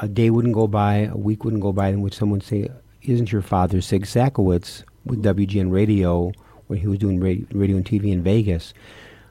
a 0.00 0.08
day 0.08 0.30
wouldn't 0.30 0.54
go 0.54 0.66
by, 0.66 1.00
a 1.12 1.16
week 1.16 1.44
wouldn't 1.44 1.62
go 1.62 1.72
by 1.72 1.88
in 1.88 2.00
which 2.00 2.14
someone 2.14 2.38
would 2.38 2.46
say, 2.46 2.68
Isn't 3.02 3.30
your 3.30 3.42
father 3.42 3.80
Sig 3.82 4.04
Sakowicz 4.06 4.84
with 5.04 5.22
WGN 5.22 5.70
radio 5.70 6.32
when 6.68 6.78
he 6.78 6.86
was 6.86 6.98
doing 6.98 7.20
radio, 7.20 7.44
radio 7.52 7.76
and 7.76 7.84
TV 7.84 8.10
in 8.10 8.22
Vegas? 8.22 8.72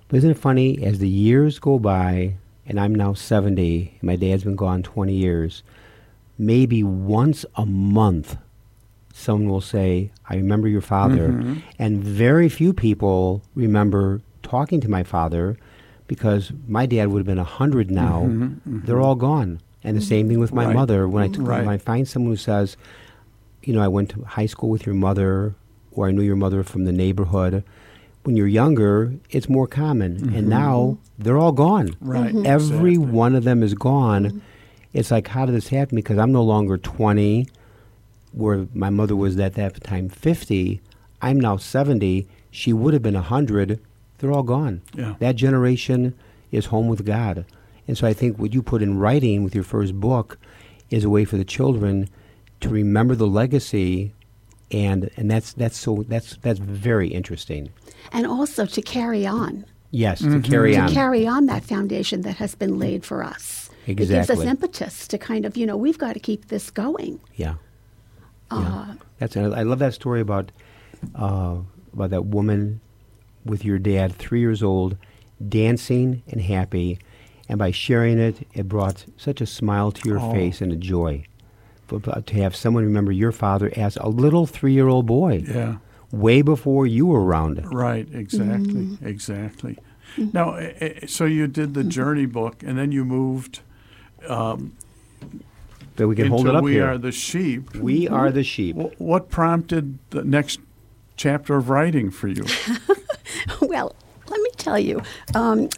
But 0.08 0.18
isn't 0.18 0.32
it 0.32 0.38
funny, 0.38 0.84
as 0.84 1.00
the 1.00 1.10
years 1.10 1.58
go 1.58 1.80
by, 1.80 2.36
and 2.68 2.80
I'm 2.80 2.94
now 2.94 3.14
70, 3.14 3.96
and 4.00 4.04
my 4.04 4.18
dad's 4.18 4.44
been 4.44 4.56
gone 4.56 4.84
20 4.84 5.14
years, 5.14 5.64
maybe 6.42 6.84
once 6.84 7.46
a 7.56 7.66
month 7.66 8.36
someone 9.14 9.50
will 9.50 9.62
say, 9.62 10.10
I 10.30 10.36
remember 10.36 10.68
your 10.70 10.82
father. 10.82 11.30
Mm-hmm. 11.30 11.56
And 11.78 12.02
very 12.04 12.48
few 12.50 12.74
people 12.74 13.44
remember 13.56 14.22
talking 14.42 14.80
to 14.82 14.90
my 14.90 15.04
father 15.04 15.58
because 16.08 16.52
my 16.68 16.86
dad 16.86 17.10
would 17.10 17.20
have 17.20 17.26
been 17.28 17.38
100 17.38 17.92
now. 17.92 18.22
Mm-hmm, 18.22 18.44
mm-hmm, 18.44 18.86
they're 18.86 19.02
all 19.02 19.16
gone. 19.16 19.60
And 19.84 19.98
the 19.98 20.02
same 20.02 20.28
thing 20.30 20.40
with 20.40 20.54
my 20.54 20.66
Right. 20.66 20.76
mother. 20.76 21.08
When 21.10 21.24
I, 21.24 21.28
t- 21.28 21.40
Right. 21.42 21.60
when 21.66 21.74
I 21.74 21.78
find 21.78 22.08
someone 22.08 22.32
who 22.32 22.38
says, 22.38 22.78
you 23.64 23.74
know, 23.74 23.82
I 23.82 23.88
went 23.90 24.10
to 24.12 24.22
high 24.24 24.46
school 24.48 24.70
with 24.70 24.86
your 24.86 24.96
mother, 24.96 25.56
or 25.92 26.08
I 26.08 26.12
knew 26.12 26.22
your 26.24 26.36
mother 26.38 26.64
from 26.64 26.86
the 26.86 26.92
neighborhood. 26.94 27.64
When 28.24 28.38
you're 28.38 28.48
younger, 28.48 29.14
it's 29.30 29.50
more 29.50 29.68
common. 29.68 30.34
And 30.34 30.48
now 30.48 30.98
they're 31.20 31.38
all 31.38 31.52
gone. 31.52 31.96
Right. 32.00 32.34
Every 32.46 32.94
Exactly. 32.94 32.98
one 32.98 33.36
of 33.36 33.44
them 33.44 33.62
is 33.62 33.74
gone. 33.74 34.42
It's 34.94 35.12
like, 35.12 35.28
how 35.28 35.46
did 35.46 35.56
this 35.56 35.70
happen? 35.70 35.96
Because 35.96 36.18
I'm 36.18 36.32
no 36.32 36.44
longer 36.44 36.78
20, 36.78 37.48
where 38.34 38.68
my 38.74 38.90
mother 38.90 39.16
was 39.16 39.38
at 39.40 39.56
that 39.56 39.84
time 39.84 40.10
50. 40.10 40.82
I'm 41.22 41.40
now 41.40 41.58
70. 41.58 42.28
She 42.50 42.74
would 42.74 42.94
have 42.94 43.04
been 43.04 43.14
100. 43.14 43.80
They're 44.18 44.32
all 44.32 44.44
gone. 44.44 44.82
Yeah. 44.94 45.16
That 45.20 45.36
generation 45.36 46.14
is 46.52 46.68
home 46.68 46.88
with 46.88 47.06
God. 47.06 47.46
And 47.88 47.98
so 47.98 48.08
I 48.08 48.14
think 48.14 48.38
what 48.38 48.54
you 48.54 48.62
put 48.62 48.82
in 48.82 48.98
writing 48.98 49.44
with 49.44 49.56
your 49.56 49.64
first 49.64 50.00
book 50.00 50.38
is 50.90 51.04
a 51.04 51.10
way 51.10 51.26
for 51.26 51.38
the 51.38 51.46
children 51.46 52.10
to 52.60 52.70
remember 52.70 53.16
the 53.16 53.28
legacy 53.28 54.14
and 54.72 55.10
and 55.18 55.30
that's 55.30 55.54
that's 55.54 55.78
so 55.78 56.06
that's 56.08 56.38
that's 56.38 56.60
very 56.60 57.10
interesting. 57.10 57.72
and 58.12 58.26
also 58.26 58.66
to 58.66 58.82
carry 58.82 59.26
on. 59.26 59.66
Yes, 59.94 60.20
to 60.20 60.28
mm-hmm. 60.28 60.42
carry 60.42 60.78
on. 60.78 60.88
to 60.88 60.94
carry 60.94 61.28
on 61.28 61.48
that 61.48 61.66
foundation 61.66 62.22
that 62.22 62.38
has 62.38 62.56
been 62.56 62.80
laid 62.80 63.04
for 63.04 63.24
us. 63.24 63.61
It 63.88 63.96
gives 63.96 64.12
us 64.12 64.30
impetus 64.30 65.08
to 65.08 65.18
kind 65.18 65.46
of, 65.46 65.58
you 65.58 65.66
know, 65.66 65.76
we've 65.78 65.98
got 65.98 66.14
to 66.14 66.20
keep 66.20 66.48
this 66.50 66.70
going. 66.70 67.20
Yeah. 67.36 67.56
Uh, 68.50 68.86
yeah. 68.88 68.94
That's 69.20 69.38
I 69.38 69.42
I 69.44 69.64
love 69.64 69.80
that 69.80 69.94
story 69.94 70.22
about 70.22 70.52
uh, 71.16 71.58
about 71.94 72.10
that 72.12 72.26
woman 72.26 72.82
with 73.46 73.66
your 73.66 73.80
dad, 73.80 74.14
three 74.16 74.40
years 74.40 74.62
old, 74.62 74.98
dancing 75.50 76.22
and 76.30 76.42
happy, 76.42 77.00
and 77.50 77.58
by 77.58 77.72
sharing 77.72 78.20
it, 78.20 78.48
it 78.54 78.68
brought 78.70 79.06
such 79.18 79.42
a 79.42 79.46
smile 79.46 79.92
to 79.92 80.08
your 80.10 80.20
Oh. 80.20 80.32
face 80.32 80.62
and 80.62 80.72
a 80.72 80.76
joy. 80.76 81.24
But, 81.88 82.04
but 82.04 82.28
to 82.28 82.36
have 82.36 82.56
someone 82.56 82.84
remember 82.86 83.12
your 83.12 83.32
father 83.32 83.72
as 83.76 83.98
a 83.98 84.08
little 84.08 84.46
three-year-old 84.46 85.06
boy, 85.08 85.44
Yeah. 85.48 85.78
way 86.12 86.42
before 86.42 86.86
you 86.88 87.08
were 87.08 87.24
around. 87.26 87.58
it. 87.58 87.66
Right, 87.66 88.08
exactly, 88.14 88.74
Mm-hmm. 88.74 89.08
exactly. 89.08 89.78
Now, 90.18 90.54
eh, 90.56 90.74
eh, 90.80 91.06
so 91.08 91.26
you 91.26 91.48
did 91.48 91.74
the 91.74 91.84
journey 91.84 92.26
book, 92.28 92.64
and 92.64 92.78
then 92.78 92.92
you 92.92 93.04
moved 93.06 93.62
But 94.28 96.08
we 96.08 96.16
can 96.16 96.28
hold 96.28 96.48
it 96.48 96.56
up 96.56 96.64
We 96.64 96.74
here. 96.74 96.88
Are 96.88 96.98
the 96.98 97.12
Sheep. 97.12 97.76
we 97.76 98.08
are 98.08 98.32
the 98.32 98.44
sheep. 98.44 98.76
Wh- 98.76 99.00
What 99.02 99.30
prompted 99.30 100.00
the 100.12 100.24
next 100.24 100.60
chapter 101.18 101.56
of 101.56 101.70
writing 101.70 102.10
for 102.10 102.28
you? 102.28 102.46
well, 103.62 103.96
let 104.28 104.42
me 104.42 104.50
tell 104.58 104.80
you. 104.80 105.02
Um, 105.36 105.70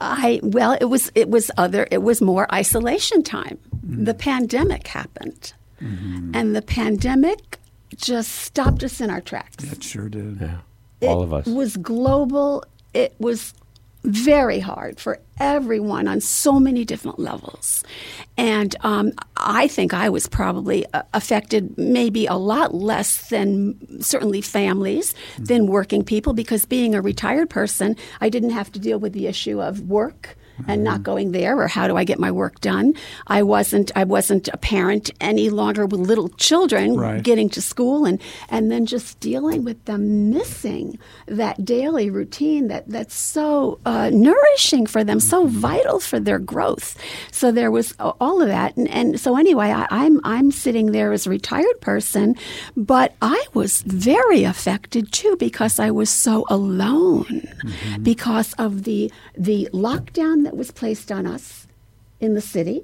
I 0.00 0.40
well, 0.42 0.76
it 0.80 0.84
was 0.86 1.10
it 1.14 1.28
was 1.28 1.50
other 1.56 1.86
it 1.90 2.02
was 2.02 2.20
more 2.22 2.52
isolation 2.54 3.22
time. 3.22 3.58
The 3.82 4.14
pandemic 4.14 4.86
happened, 4.86 5.52
and 5.80 6.54
the 6.54 6.62
pandemic 6.62 7.58
just 7.96 8.30
stopped 8.32 8.84
us 8.84 9.00
in 9.00 9.10
our 9.10 9.20
tracks. 9.20 9.64
It 9.64 9.82
sure 9.82 10.08
did. 10.08 10.38
Yeah. 10.40 10.58
It 11.00 11.08
All 11.08 11.22
of 11.22 11.32
us. 11.32 11.46
It 11.46 11.54
was 11.54 11.76
global. 11.78 12.62
It 12.94 13.14
was 13.18 13.52
very 14.04 14.60
hard 14.60 14.98
for 14.98 15.20
everyone 15.38 16.08
on 16.08 16.20
so 16.20 16.58
many 16.58 16.84
different 16.84 17.18
levels. 17.18 17.84
And 18.36 18.74
um, 18.80 19.12
I 19.36 19.68
think 19.68 19.92
I 19.92 20.08
was 20.08 20.26
probably 20.28 20.86
uh, 20.92 21.02
affected 21.12 21.76
maybe 21.76 22.26
a 22.26 22.34
lot 22.34 22.74
less 22.74 23.28
than 23.28 24.02
certainly 24.02 24.40
families, 24.40 25.14
than 25.38 25.66
working 25.66 26.04
people, 26.04 26.32
because 26.32 26.64
being 26.64 26.94
a 26.94 27.02
retired 27.02 27.50
person, 27.50 27.96
I 28.20 28.28
didn't 28.28 28.50
have 28.50 28.72
to 28.72 28.78
deal 28.78 28.98
with 28.98 29.12
the 29.12 29.26
issue 29.26 29.60
of 29.60 29.80
work 29.82 30.36
and 30.68 30.84
not 30.84 30.94
mm-hmm. 30.94 31.02
going 31.02 31.32
there 31.32 31.58
or 31.58 31.68
how 31.68 31.88
do 31.88 31.96
I 31.96 32.04
get 32.04 32.18
my 32.18 32.30
work 32.30 32.60
done. 32.60 32.94
I 33.26 33.42
wasn't 33.42 33.90
I 33.96 34.04
wasn't 34.04 34.48
a 34.48 34.56
parent 34.56 35.10
any 35.20 35.50
longer 35.50 35.86
with 35.86 36.00
little 36.00 36.28
children 36.30 36.96
Right. 36.96 37.22
getting 37.22 37.48
to 37.50 37.62
school 37.62 38.04
and 38.04 38.20
and 38.48 38.70
then 38.70 38.86
just 38.86 39.20
dealing 39.20 39.64
with 39.64 39.84
them 39.84 40.30
missing 40.30 40.98
that 41.26 41.64
daily 41.64 42.10
routine 42.10 42.68
that 42.68 42.88
that's 42.88 43.14
so 43.14 43.78
uh, 43.86 44.10
nourishing 44.12 44.86
for 44.86 45.04
them, 45.04 45.20
so 45.20 45.46
mm-hmm. 45.46 45.58
vital 45.58 46.00
for 46.00 46.18
their 46.20 46.38
growth. 46.38 46.98
So 47.30 47.52
there 47.52 47.70
was 47.70 47.94
all 47.98 48.42
of 48.42 48.48
that, 48.48 48.76
and, 48.76 48.88
and 48.88 49.20
so 49.20 49.36
anyway, 49.36 49.70
I, 49.70 49.86
I'm 49.90 50.20
I'm 50.24 50.50
sitting 50.50 50.92
there 50.92 51.12
as 51.12 51.26
a 51.26 51.30
retired 51.30 51.80
person, 51.80 52.36
but 52.76 53.14
I 53.22 53.42
was 53.54 53.82
very 53.82 54.44
affected 54.44 55.12
too 55.12 55.36
because 55.38 55.78
I 55.78 55.90
was 55.90 56.10
so 56.10 56.44
alone 56.48 57.24
mm-hmm. 57.24 58.02
because 58.02 58.52
of 58.54 58.84
the 58.84 59.10
the 59.36 59.68
lockdown 59.72 60.49
that 60.50 60.56
was 60.56 60.72
placed 60.72 61.12
on 61.12 61.26
us 61.26 61.68
in 62.18 62.34
the 62.34 62.40
city. 62.40 62.82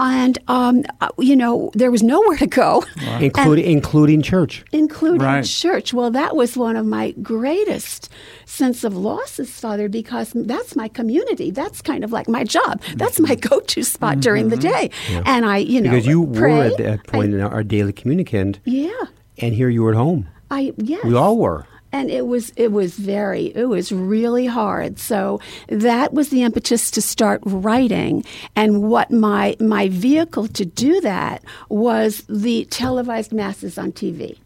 and 0.00 0.38
um, 0.48 0.84
uh, 1.00 1.08
you 1.18 1.34
know 1.36 1.70
there 1.74 1.90
was 1.92 2.02
nowhere 2.02 2.36
to 2.36 2.46
go, 2.46 2.84
including 3.20 3.64
including 3.64 4.20
church. 4.22 4.64
including 4.72 5.20
Right. 5.20 5.44
church. 5.44 5.92
Well, 5.94 6.10
that 6.10 6.34
was 6.36 6.56
one 6.56 6.76
of 6.76 6.86
my 6.86 7.12
greatest 7.22 8.08
sense 8.46 8.82
of 8.84 8.96
losses, 8.96 9.50
Father, 9.50 9.88
because 9.88 10.32
that's 10.34 10.74
my 10.76 10.88
community. 10.88 11.50
That's 11.52 11.82
kind 11.82 12.02
of 12.04 12.10
like 12.12 12.28
my 12.28 12.42
job. 12.44 12.80
That's 12.96 13.18
my 13.20 13.34
go-to 13.48 13.82
spot 13.84 14.18
during 14.20 14.48
the 14.48 14.56
day, 14.56 14.90
and 15.24 15.44
I, 15.46 15.58
you 15.58 15.80
know, 15.80 15.90
Because 15.90 16.06
you 16.06 16.22
were 16.22 16.62
at 16.62 16.76
that 16.78 17.04
point 17.06 17.32
in 17.34 17.40
our 17.40 17.62
daily 17.64 17.92
communicant, 17.92 18.58
yeah, 18.64 18.90
and 19.38 19.54
here 19.54 19.68
you 19.68 19.82
were 19.84 19.92
at 19.92 19.96
home. 19.96 20.28
I 20.50 20.72
yes. 20.78 21.04
We 21.04 21.14
all 21.14 21.36
were. 21.38 21.64
And 21.98 22.10
it 22.10 22.26
was 22.26 22.50
it 22.56 22.72
was 22.72 22.96
very 22.96 23.46
it 23.54 23.66
was 23.66 23.92
really 23.92 24.46
hard. 24.46 24.98
So 24.98 25.40
that 25.68 26.14
was 26.14 26.30
the 26.30 26.42
impetus 26.42 26.90
to 26.92 27.02
start 27.02 27.40
writing. 27.44 28.24
And 28.56 28.82
what 28.84 29.10
my 29.10 29.56
my 29.60 29.88
vehicle 29.88 30.48
to 30.48 30.64
do 30.64 31.00
that 31.00 31.42
was 31.68 32.24
the 32.28 32.64
televised 32.66 33.32
masses 33.32 33.78
on 33.78 33.92
TV 33.92 34.38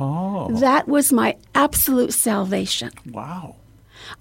Oh, 0.00 0.48
that 0.60 0.88
was 0.88 1.12
my 1.12 1.36
absolute 1.54 2.12
salvation. 2.12 2.90
Wow. 3.10 3.56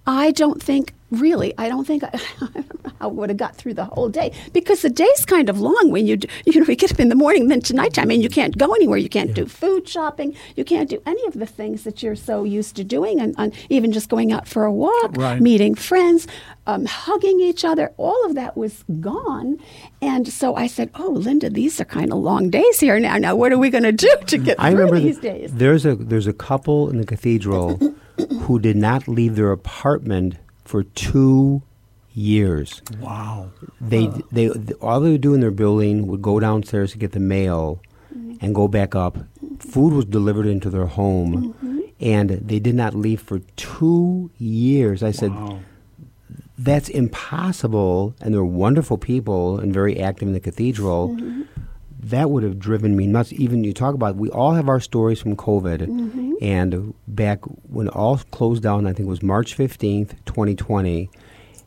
I 0.05 0.31
don't 0.31 0.61
think 0.61 0.93
really. 1.11 1.53
I 1.59 1.69
don't 1.69 1.85
think 1.85 2.03
I, 2.03 2.19
I 3.01 3.05
would 3.05 3.29
have 3.29 3.37
got 3.37 3.55
through 3.55 3.75
the 3.75 3.85
whole 3.85 4.09
day 4.09 4.31
because 4.51 4.81
the 4.81 4.89
day's 4.89 5.25
kind 5.25 5.47
of 5.47 5.59
long 5.59 5.91
when 5.91 6.07
you 6.07 6.17
do, 6.17 6.27
you 6.45 6.59
know 6.59 6.65
you 6.69 6.75
get 6.75 6.91
up 6.91 6.99
in 6.99 7.09
the 7.09 7.15
morning 7.15 7.49
then 7.49 7.61
to 7.61 7.75
nighttime 7.75 8.09
and 8.09 8.23
you 8.23 8.29
can't 8.29 8.57
go 8.57 8.73
anywhere. 8.73 8.97
You 8.97 9.09
can't 9.09 9.33
do 9.35 9.45
food 9.45 9.87
shopping. 9.87 10.35
You 10.55 10.63
can't 10.65 10.89
do 10.89 11.01
any 11.05 11.23
of 11.27 11.33
the 11.33 11.45
things 11.45 11.83
that 11.83 12.01
you're 12.01 12.15
so 12.15 12.43
used 12.43 12.75
to 12.77 12.83
doing, 12.83 13.19
and, 13.19 13.35
and 13.37 13.53
even 13.69 13.91
just 13.91 14.09
going 14.09 14.31
out 14.31 14.47
for 14.47 14.65
a 14.65 14.71
walk, 14.71 15.15
Right. 15.15 15.39
meeting 15.39 15.75
friends, 15.75 16.27
um, 16.65 16.85
hugging 16.85 17.39
each 17.41 17.63
other. 17.63 17.91
All 17.97 18.25
of 18.25 18.33
that 18.35 18.57
was 18.57 18.83
gone, 18.99 19.57
and 20.01 20.27
so 20.27 20.55
I 20.55 20.65
said, 20.67 20.89
"Oh, 20.95 21.09
Linda, 21.11 21.49
these 21.49 21.79
are 21.79 21.85
kind 21.85 22.11
of 22.11 22.17
long 22.19 22.49
days 22.49 22.79
here 22.79 22.99
now. 22.99 23.17
Now, 23.17 23.35
what 23.35 23.51
are 23.51 23.57
we 23.59 23.69
going 23.69 23.83
to 23.83 23.91
do 23.91 24.11
to 24.27 24.37
get 24.39 24.59
I 24.59 24.71
through 24.71 24.79
remember 24.79 24.99
these 24.99 25.19
th- 25.19 25.41
days?" 25.41 25.53
there's 25.53 25.85
a 25.85 25.95
there's 25.95 26.27
a 26.27 26.33
couple 26.33 26.89
in 26.89 26.97
the 26.97 27.05
cathedral 27.05 27.79
who 28.41 28.59
did 28.59 28.75
not 28.75 29.07
leave 29.07 29.35
their 29.35 29.51
apartment 29.51 30.35
for 30.65 30.83
two 30.83 31.61
years. 32.13 32.81
Wow. 32.99 33.51
They 33.81 34.07
they 34.31 34.49
all 34.81 34.99
they 34.99 35.11
would 35.11 35.21
do 35.21 35.33
in 35.33 35.41
their 35.41 35.51
building 35.51 36.07
would 36.07 36.21
go 36.21 36.39
downstairs 36.39 36.91
to 36.91 36.97
get 36.97 37.11
the 37.11 37.19
mail 37.19 37.81
and 38.41 38.53
go 38.53 38.67
back 38.67 38.95
up. 38.95 39.17
Food 39.59 39.93
was 39.93 40.05
delivered 40.05 40.45
into 40.45 40.69
their 40.69 40.85
home, 40.85 41.53
mm-hmm. 41.53 41.79
and 41.99 42.29
they 42.29 42.59
did 42.59 42.75
not 42.75 42.93
leave 42.93 43.21
for 43.21 43.39
two 43.55 44.29
years. 44.37 45.01
I 45.01 45.11
said, 45.11 45.31
Wow. 45.31 45.59
that's 46.57 46.89
impossible. 46.89 48.15
And 48.21 48.33
they're 48.33 48.43
wonderful 48.43 48.97
people 48.97 49.59
and 49.59 49.73
very 49.73 49.99
active 49.99 50.27
in 50.27 50.33
the 50.33 50.39
cathedral. 50.39 51.09
Mm-hmm. 51.09 51.41
That 52.03 52.29
would 52.29 52.43
have 52.43 52.59
driven 52.59 52.95
me 52.97 53.07
nuts. 53.07 53.31
Even 53.33 53.63
you 53.63 53.73
talk 53.73 53.95
about, 53.95 54.17
we 54.17 54.29
all 54.29 54.51
have 54.51 54.67
our 54.67 54.81
stories 54.81 55.21
from 55.21 55.37
COVID. 55.37 55.79
Mm-hmm. 55.87 56.33
And 56.41 56.93
back 57.07 57.39
when 57.69 57.87
all 57.87 58.17
closed 58.31 58.61
down, 58.61 58.85
I 58.85 58.91
think 58.91 59.07
it 59.07 59.09
was 59.09 59.23
March 59.23 59.57
15th, 59.57 60.11
2020. 60.25 61.09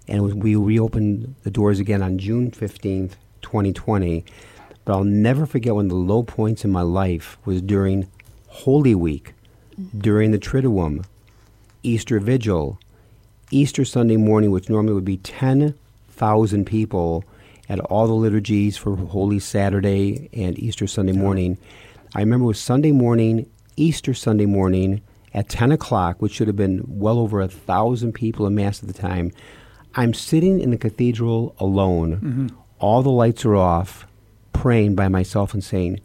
And 0.08 0.22
was, 0.22 0.34
we 0.34 0.54
reopened 0.54 1.34
the 1.42 1.50
doors 1.50 1.80
again 1.80 2.02
on 2.02 2.18
June 2.18 2.50
15th, 2.50 3.12
2020. 3.40 4.24
But 4.84 4.92
I'll 4.92 5.04
never 5.04 5.46
forget 5.46 5.74
one 5.74 5.86
of 5.86 5.90
the 5.90 5.96
low 5.96 6.22
points 6.22 6.64
in 6.64 6.70
my 6.70 6.82
life 6.82 7.38
was 7.46 7.62
during 7.62 8.06
Holy 8.48 8.94
Week, 8.94 9.32
mm-hmm. 9.80 9.98
during 9.98 10.32
the 10.32 10.38
Triduum, 10.38 11.06
Easter 11.82 12.20
Vigil, 12.20 12.78
Easter 13.50 13.86
Sunday 13.86 14.16
morning, 14.16 14.50
which 14.50 14.68
normally 14.68 14.92
would 14.92 15.04
be 15.04 15.16
10,000 15.16 16.66
people 16.66 17.24
at 17.68 17.80
all 17.80 18.06
the 18.06 18.14
liturgies 18.14 18.76
for 18.76 18.96
Holy 18.96 19.38
Saturday 19.38 20.28
and 20.32 20.58
Easter 20.58 20.86
Sunday 20.86 21.12
morning. 21.12 21.58
I 22.14 22.20
remember 22.20 22.44
it 22.44 22.48
was 22.48 22.60
Sunday 22.60 22.92
morning, 22.92 23.50
Easter 23.76 24.14
Sunday 24.14 24.46
morning 24.46 25.02
at 25.34 25.48
10 25.48 25.72
o'clock, 25.72 26.22
which 26.22 26.32
should 26.32 26.46
have 26.46 26.56
been 26.56 26.82
well 26.86 27.18
over 27.18 27.40
a 27.40 27.48
thousand 27.48 28.12
people 28.12 28.46
in 28.46 28.54
Mass 28.54 28.82
at 28.82 28.88
the 28.88 28.94
time. 28.94 29.32
I'm 29.94 30.14
sitting 30.14 30.60
in 30.60 30.70
the 30.70 30.78
cathedral 30.78 31.54
alone. 31.58 32.16
Mm-hmm. 32.16 32.46
All 32.78 33.02
the 33.02 33.10
lights 33.10 33.44
are 33.44 33.56
off, 33.56 34.06
praying 34.52 34.94
by 34.94 35.08
myself 35.08 35.52
and 35.54 35.64
saying, 35.64 36.00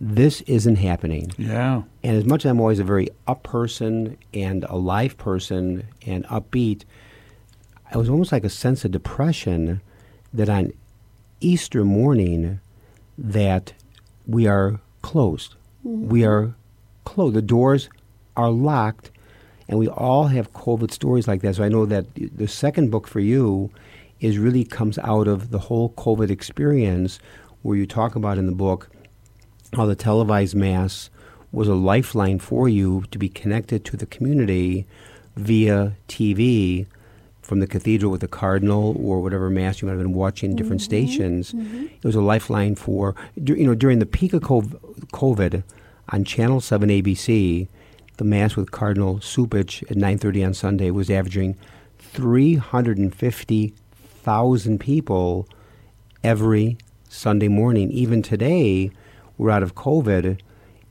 This 0.00 0.40
isn't 0.42 0.76
happening. 0.76 1.32
Yeah. 1.36 1.82
And 2.02 2.16
as 2.16 2.24
much 2.24 2.44
as 2.44 2.50
I'm 2.50 2.60
always 2.60 2.78
a 2.78 2.84
very 2.84 3.08
up 3.26 3.42
person 3.42 4.18
and 4.32 4.64
a 4.64 4.76
live 4.76 5.16
person 5.18 5.86
and 6.06 6.24
upbeat, 6.26 6.84
it 7.92 7.96
was 7.96 8.08
almost 8.08 8.32
like 8.32 8.44
a 8.44 8.50
sense 8.50 8.84
of 8.84 8.90
depression 8.90 9.80
that 10.32 10.48
on 10.48 10.72
Easter 11.42 11.84
morning 11.84 12.60
that 13.18 13.72
we 14.26 14.46
are 14.46 14.80
closed. 15.02 15.54
We 15.82 16.20
mm-hmm. 16.20 16.30
are 16.30 16.54
closed. 17.04 17.34
The 17.34 17.42
doors 17.42 17.88
are 18.36 18.50
locked 18.50 19.10
and 19.68 19.78
we 19.78 19.88
all 19.88 20.26
have 20.26 20.52
COVID 20.52 20.90
stories 20.92 21.26
like 21.26 21.42
that. 21.42 21.56
So 21.56 21.64
I 21.64 21.68
know 21.68 21.86
that 21.86 22.06
the 22.14 22.48
second 22.48 22.90
book 22.90 23.06
for 23.06 23.20
you 23.20 23.70
is 24.20 24.38
really 24.38 24.64
comes 24.64 24.98
out 24.98 25.26
of 25.26 25.50
the 25.50 25.58
whole 25.58 25.90
COVID 25.90 26.30
experience 26.30 27.18
where 27.62 27.76
you 27.76 27.86
talk 27.86 28.14
about 28.14 28.38
in 28.38 28.46
the 28.46 28.52
book 28.52 28.90
how 29.74 29.86
the 29.86 29.96
televised 29.96 30.54
mass 30.54 31.10
was 31.50 31.68
a 31.68 31.74
lifeline 31.74 32.38
for 32.38 32.68
you 32.68 33.04
to 33.10 33.18
be 33.18 33.28
connected 33.28 33.84
to 33.84 33.96
the 33.96 34.06
community 34.06 34.86
via 35.36 35.94
TV 36.08 36.86
from 37.42 37.60
the 37.60 37.66
cathedral 37.66 38.10
with 38.10 38.22
the 38.22 38.28
cardinal 38.28 38.96
or 38.98 39.20
whatever 39.20 39.50
mass 39.50 39.82
you 39.82 39.88
might 39.88 39.92
have 39.92 40.00
been 40.00 40.14
watching 40.14 40.56
different 40.56 40.80
mm-hmm, 40.80 41.06
stations. 41.06 41.52
Mm-hmm. 41.52 41.84
It 41.86 42.04
was 42.04 42.14
a 42.14 42.20
lifeline 42.20 42.76
for 42.76 43.16
you 43.36 43.66
know 43.66 43.74
during 43.74 43.98
the 43.98 44.06
peak 44.06 44.32
of 44.32 44.42
COVID 44.42 45.64
on 46.08 46.24
Channel 46.24 46.60
Seven 46.60 46.88
ABC, 46.88 47.68
the 48.16 48.24
mass 48.24 48.56
with 48.56 48.70
Cardinal 48.70 49.18
Cupich 49.18 49.82
at 49.90 49.96
9:30 49.96 50.46
on 50.46 50.54
Sunday 50.54 50.90
was 50.90 51.10
averaging 51.10 51.56
350,000 51.98 54.78
people 54.78 55.48
every 56.22 56.78
Sunday 57.08 57.48
morning. 57.48 57.90
Even 57.90 58.22
today, 58.22 58.90
we're 59.36 59.50
out 59.50 59.62
of 59.62 59.74
COVID, 59.74 60.38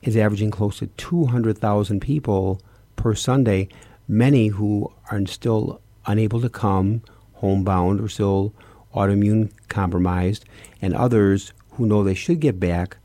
is 0.02 0.18
averaging 0.18 0.52
close 0.52 0.80
to 0.80 0.88
200,000 0.88 2.00
people 2.00 2.60
per 2.96 3.14
Sunday, 3.14 3.68
many 4.08 4.48
who 4.48 4.92
are 5.12 5.24
still 5.28 5.80
unable 6.06 6.42
to 6.42 6.50
come, 6.50 7.02
homebound, 7.34 8.00
or 8.02 8.08
still 8.08 8.54
autoimmune 8.94 9.52
compromised, 9.68 10.46
and 10.82 10.94
others 10.94 11.54
who 11.72 11.86
know 11.86 12.04
they 12.04 12.14
should 12.14 12.40
get 12.40 12.60
back. 12.60 12.98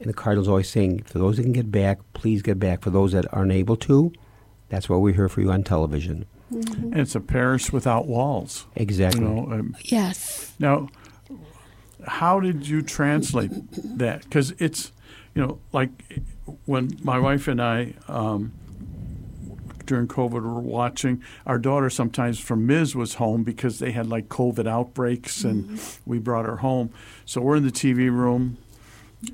And 0.00 0.08
the 0.08 0.14
Cardinal's 0.14 0.48
always 0.48 0.68
saying, 0.68 1.02
for 1.04 1.18
those 1.18 1.36
that 1.36 1.42
can 1.42 1.52
get 1.52 1.70
back, 1.70 1.98
please 2.12 2.42
get 2.42 2.58
back. 2.58 2.82
For 2.82 2.90
those 2.90 3.12
that 3.12 3.32
aren't 3.32 3.52
able 3.52 3.76
to, 3.76 4.12
that's 4.68 4.88
why 4.88 4.96
we're 4.96 5.14
here 5.14 5.28
for 5.28 5.40
you 5.40 5.50
on 5.50 5.64
television. 5.64 6.26
And 6.50 6.96
it's 6.96 7.14
a 7.14 7.20
parish 7.20 7.72
without 7.72 8.06
walls. 8.06 8.66
Exactly. 8.76 9.22
You 9.22 9.28
know, 9.28 9.52
um, 9.52 9.76
Yes. 9.82 10.54
Now, 10.58 10.88
how 12.06 12.40
did 12.40 12.66
you 12.66 12.80
translate 12.82 13.50
that? 13.98 14.22
Because 14.22 14.52
it's, 14.58 14.92
you 15.34 15.42
know, 15.42 15.58
like 15.72 15.90
when 16.64 16.96
my 17.02 17.18
wife 17.18 17.48
and 17.48 17.60
I, 17.60 17.94
um, 18.06 18.52
during 19.88 20.06
COVID, 20.06 20.34
were 20.34 20.60
watching, 20.60 21.22
our 21.46 21.58
daughter 21.58 21.90
sometimes 21.90 22.38
from 22.38 22.66
Ms. 22.66 22.94
was 22.94 23.14
home 23.14 23.42
because 23.42 23.80
they 23.80 23.90
had 23.90 24.06
like 24.06 24.28
COVID 24.28 24.68
outbreaks 24.68 25.42
and 25.42 25.64
mm-hmm. 25.64 26.10
we 26.10 26.18
brought 26.18 26.44
her 26.44 26.58
home. 26.58 26.90
So 27.24 27.40
we're 27.40 27.56
in 27.56 27.64
the 27.64 27.72
TV 27.72 28.10
room, 28.10 28.58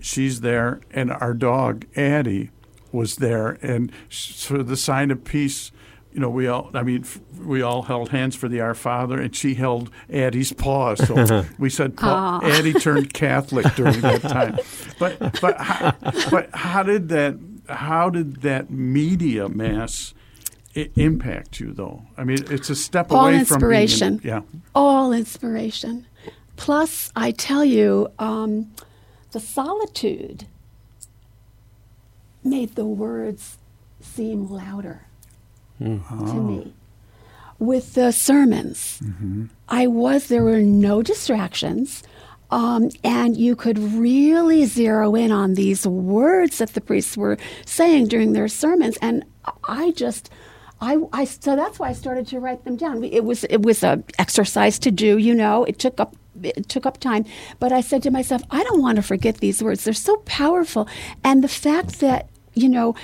she's 0.01 0.41
there, 0.41 0.81
and 0.91 1.11
our 1.11 1.35
dog, 1.35 1.85
Addie, 1.97 2.51
was 2.93 3.17
there. 3.17 3.59
And 3.61 3.93
sh- 4.09 4.45
for 4.45 4.63
the 4.63 4.77
sign 4.77 5.11
of 5.11 5.25
peace, 5.25 5.73
you 6.13 6.21
know, 6.21 6.31
we 6.31 6.47
all, 6.47 6.71
I 6.73 6.85
mean, 6.85 7.05
we 7.43 7.61
all 7.61 7.83
held 7.83 8.11
hands 8.11 8.37
for 8.37 8.49
the 8.49 8.61
Our 8.61 8.75
Father, 8.75 9.21
and 9.21 9.35
she 9.35 9.55
held 9.55 9.91
Addie's 10.11 10.53
paw. 10.53 10.95
So 10.95 11.45
we 11.59 11.69
said 11.69 11.97
Pa- 11.97 12.41
Addie 12.45 12.75
turned 12.75 13.13
Catholic 13.13 13.67
during 13.75 14.01
that 14.01 14.23
time. 14.23 14.59
But 15.01 15.41
but 15.41 15.61
how, 15.61 15.97
but 16.31 16.51
how 16.55 16.85
did 16.85 17.09
that 17.09 17.37
how 17.69 18.11
did 18.11 18.43
that 18.43 18.71
media 18.71 19.49
mass 19.49 20.15
i- 20.77 20.91
impact 20.97 21.61
you 21.61 21.73
though? 21.73 22.03
I 22.17 22.25
mean, 22.25 22.39
it's 22.51 22.71
a 22.71 22.75
step 22.77 23.11
All 23.13 23.27
away 23.27 23.39
inspiration. 23.39 24.19
from 24.19 24.23
being. 24.29 24.35
yeah. 24.35 24.61
all 24.75 25.13
inspiration. 25.13 26.07
Plus, 26.57 27.11
I 27.17 27.33
tell 27.33 27.65
you, 27.65 28.09
um, 28.19 28.71
the 29.33 29.41
solitude 29.41 30.47
made 32.43 32.75
the 32.75 32.85
words 32.85 33.59
seem 34.01 34.49
louder 34.51 35.07
to 35.81 36.35
me. 36.35 36.73
With 37.59 37.95
the 37.95 38.13
sermons, 38.13 39.01
I 39.69 39.87
was, 39.87 40.27
there 40.29 40.45
were 40.45 40.61
no 40.63 41.03
distractions. 41.03 42.03
Um, 42.51 42.91
and 43.03 43.37
you 43.37 43.57
could 43.57 43.79
really 43.79 44.65
zero 44.67 45.15
in 45.15 45.33
on 45.33 45.55
these 45.55 45.87
words 45.87 46.59
that 46.59 46.75
the 46.75 46.81
priests 46.81 47.17
were 47.17 47.37
saying 47.65 48.09
during 48.09 48.33
their 48.33 48.49
sermons. 48.49 48.97
And 49.03 49.25
I 49.67 49.91
just, 49.93 50.31
I, 50.85 50.99
I, 51.13 51.25
so 51.25 51.57
that's 51.57 51.79
why 51.79 51.89
I 51.89 51.93
started 51.95 52.27
to 52.29 52.41
write 52.41 52.65
them 52.65 52.77
down. 52.77 53.03
It 53.03 53.25
was, 53.25 53.45
it 53.45 53.63
was 53.63 53.83
a 53.83 54.03
exercise 54.19 54.79
to 54.81 54.91
do, 54.91 55.17
you 55.19 55.35
know. 55.35 55.65
It 55.65 55.79
took 55.79 55.99
up 55.99 56.15
it 56.43 56.69
took 56.69 56.85
up 56.85 56.99
time. 56.99 57.25
But 57.61 57.73
I 57.73 57.81
said 57.81 58.03
to 58.03 58.11
myself, 58.11 58.43
I 58.51 58.63
don't 58.65 58.83
want 58.83 58.97
to 58.97 59.03
forget 59.03 59.39
these 59.39 59.63
words. 59.63 59.85
They're 59.85 59.95
so 59.95 60.17
powerful. 60.27 60.89
And 61.23 61.45
the 61.45 61.49
fact 61.49 62.01
that, 62.01 62.29
you 62.55 62.69
know, 62.69 62.97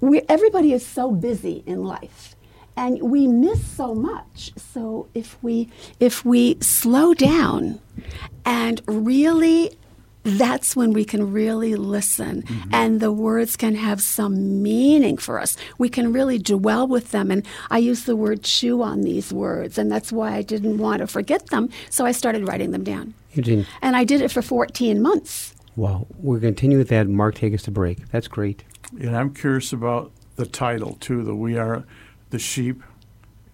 we, 0.00 0.22
everybody 0.28 0.72
is 0.72 0.84
so 0.84 1.10
busy 1.12 1.62
in 1.66 1.84
life 1.84 2.34
and 2.76 3.00
we 3.02 3.26
miss 3.26 3.64
so 3.66 3.94
much 3.94 4.52
so 4.56 5.08
if 5.14 5.36
we 5.42 5.68
if 5.98 6.24
we 6.24 6.56
slow 6.60 7.12
down 7.12 7.78
and 8.44 8.80
really 8.86 9.76
that's 10.22 10.76
when 10.76 10.92
we 10.92 11.04
can 11.04 11.32
really 11.32 11.74
listen 11.76 12.42
mm-hmm. 12.42 12.74
and 12.74 13.00
the 13.00 13.12
words 13.12 13.56
can 13.56 13.74
have 13.74 14.02
some 14.02 14.62
meaning 14.62 15.16
for 15.16 15.40
us. 15.40 15.56
We 15.78 15.88
can 15.88 16.12
really 16.12 16.38
dwell 16.38 16.86
with 16.86 17.10
them. 17.10 17.30
And 17.30 17.46
I 17.70 17.78
use 17.78 18.04
the 18.04 18.16
word 18.16 18.42
chew 18.42 18.82
on 18.82 19.02
these 19.02 19.32
words, 19.32 19.78
and 19.78 19.90
that's 19.90 20.12
why 20.12 20.34
I 20.34 20.42
didn't 20.42 20.78
want 20.78 21.00
to 21.00 21.06
forget 21.06 21.46
them. 21.46 21.70
So 21.88 22.04
I 22.04 22.12
started 22.12 22.46
writing 22.46 22.70
them 22.70 22.84
down. 22.84 23.14
Eugene. 23.32 23.66
And 23.80 23.96
I 23.96 24.04
did 24.04 24.20
it 24.20 24.30
for 24.30 24.42
14 24.42 25.00
months. 25.00 25.54
Wow. 25.76 26.06
We're 26.18 26.38
going 26.38 26.54
to 26.54 26.60
continue 26.60 26.78
with 26.78 26.88
that. 26.88 27.08
Mark, 27.08 27.36
take 27.36 27.54
us 27.54 27.62
to 27.62 27.70
break. 27.70 28.08
That's 28.10 28.28
great. 28.28 28.64
And 28.98 29.16
I'm 29.16 29.32
curious 29.32 29.72
about 29.72 30.10
the 30.36 30.46
title, 30.46 30.96
too, 31.00 31.22
the 31.22 31.34
We 31.34 31.56
Are 31.56 31.84
the 32.30 32.38
Sheep 32.38 32.82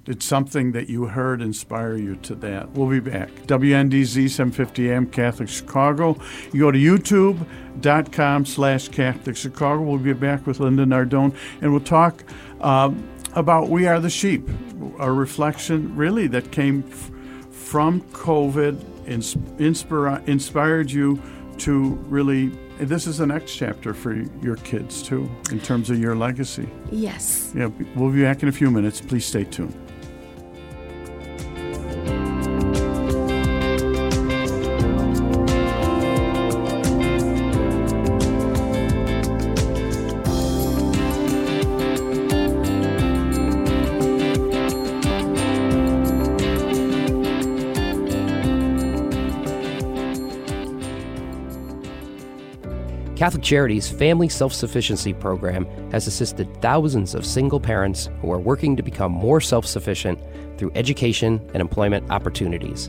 did 0.06 0.22
something 0.22 0.70
that 0.70 0.88
you 0.88 1.06
heard 1.06 1.42
inspire 1.42 1.96
you 1.96 2.14
to 2.16 2.36
that? 2.36 2.70
We'll 2.70 2.88
be 2.88 3.00
back. 3.00 3.28
WNDZ 3.48 4.30
750 4.30 4.90
AM 4.90 5.06
Catholic 5.06 5.48
Chicago. 5.48 6.16
You 6.52 6.60
go 6.60 6.70
to 6.70 6.78
youtube.com 6.78 8.46
slash 8.46 8.88
Catholic 8.88 9.36
Chicago. 9.36 9.82
We'll 9.82 9.98
be 9.98 10.12
back 10.12 10.46
with 10.46 10.60
Linda 10.60 10.84
Nardone 10.86 11.34
and 11.60 11.72
we'll 11.72 11.80
talk 11.80 12.22
um, 12.60 13.06
about 13.34 13.68
We 13.68 13.88
Are 13.88 13.98
the 13.98 14.08
Sheep, 14.08 14.48
a 15.00 15.10
reflection 15.10 15.94
really 15.96 16.28
that 16.28 16.52
came 16.52 16.84
f- 16.88 17.10
from 17.50 18.00
COVID, 18.12 19.08
ins- 19.08 19.34
inspira- 19.58 20.26
inspired 20.28 20.88
you 20.90 21.20
to 21.58 21.94
really 22.08 22.48
this 22.78 23.06
is 23.06 23.16
the 23.16 23.26
next 23.26 23.56
chapter 23.56 23.94
for 23.94 24.12
your 24.42 24.56
kids 24.56 25.02
too 25.02 25.26
in 25.50 25.58
terms 25.58 25.88
of 25.88 25.98
your 25.98 26.14
legacy 26.14 26.68
yes 26.92 27.50
yeah 27.56 27.70
we'll 27.94 28.12
be 28.12 28.20
back 28.20 28.42
in 28.42 28.50
a 28.50 28.52
few 28.52 28.70
minutes 28.70 29.00
please 29.00 29.24
stay 29.24 29.44
tuned 29.44 29.74
Catholic 53.26 53.42
Charities 53.42 53.88
Family 53.90 54.28
Self 54.28 54.52
Sufficiency 54.52 55.12
Program 55.12 55.66
has 55.90 56.06
assisted 56.06 56.46
thousands 56.62 57.12
of 57.12 57.26
single 57.26 57.58
parents 57.58 58.08
who 58.20 58.30
are 58.30 58.38
working 58.38 58.76
to 58.76 58.84
become 58.84 59.10
more 59.10 59.40
self 59.40 59.66
sufficient 59.66 60.20
through 60.56 60.70
education 60.76 61.40
and 61.52 61.60
employment 61.60 62.08
opportunities. 62.08 62.88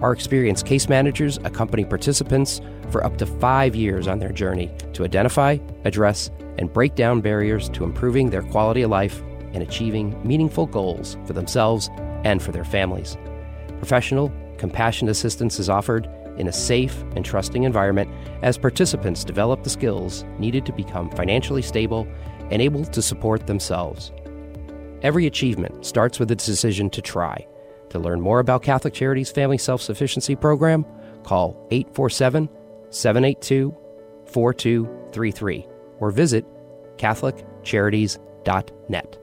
Our 0.00 0.12
experienced 0.12 0.64
case 0.64 0.88
managers 0.88 1.38
accompany 1.38 1.84
participants 1.84 2.60
for 2.88 3.02
up 3.02 3.18
to 3.18 3.26
five 3.26 3.74
years 3.74 4.06
on 4.06 4.20
their 4.20 4.30
journey 4.30 4.70
to 4.92 5.02
identify, 5.02 5.58
address, 5.84 6.30
and 6.56 6.72
break 6.72 6.94
down 6.94 7.20
barriers 7.20 7.68
to 7.70 7.82
improving 7.82 8.30
their 8.30 8.42
quality 8.42 8.82
of 8.82 8.92
life 8.92 9.24
and 9.54 9.60
achieving 9.60 10.16
meaningful 10.24 10.66
goals 10.66 11.16
for 11.26 11.32
themselves 11.32 11.90
and 12.22 12.40
for 12.40 12.52
their 12.52 12.64
families. 12.64 13.16
Professional, 13.78 14.32
compassionate 14.56 15.10
assistance 15.10 15.58
is 15.58 15.68
offered 15.68 16.08
in 16.38 16.48
a 16.48 16.52
safe 16.52 17.02
and 17.14 17.24
trusting 17.24 17.64
environment 17.64 18.10
as 18.42 18.58
participants 18.58 19.24
develop 19.24 19.62
the 19.62 19.70
skills 19.70 20.24
needed 20.38 20.66
to 20.66 20.72
become 20.72 21.10
financially 21.10 21.62
stable 21.62 22.06
and 22.50 22.60
able 22.60 22.84
to 22.84 23.02
support 23.02 23.46
themselves. 23.46 24.12
Every 25.02 25.26
achievement 25.26 25.84
starts 25.84 26.18
with 26.18 26.30
a 26.30 26.36
decision 26.36 26.90
to 26.90 27.02
try. 27.02 27.46
To 27.90 27.98
learn 27.98 28.20
more 28.20 28.40
about 28.40 28.62
Catholic 28.62 28.94
Charities 28.94 29.30
Family 29.30 29.58
Self 29.58 29.82
Sufficiency 29.82 30.34
Program, 30.34 30.84
call 31.22 31.56
847 31.70 32.48
782 32.90 33.76
4233 34.26 35.66
or 36.00 36.10
visit 36.10 36.44
CatholicCharities.net. 36.96 39.18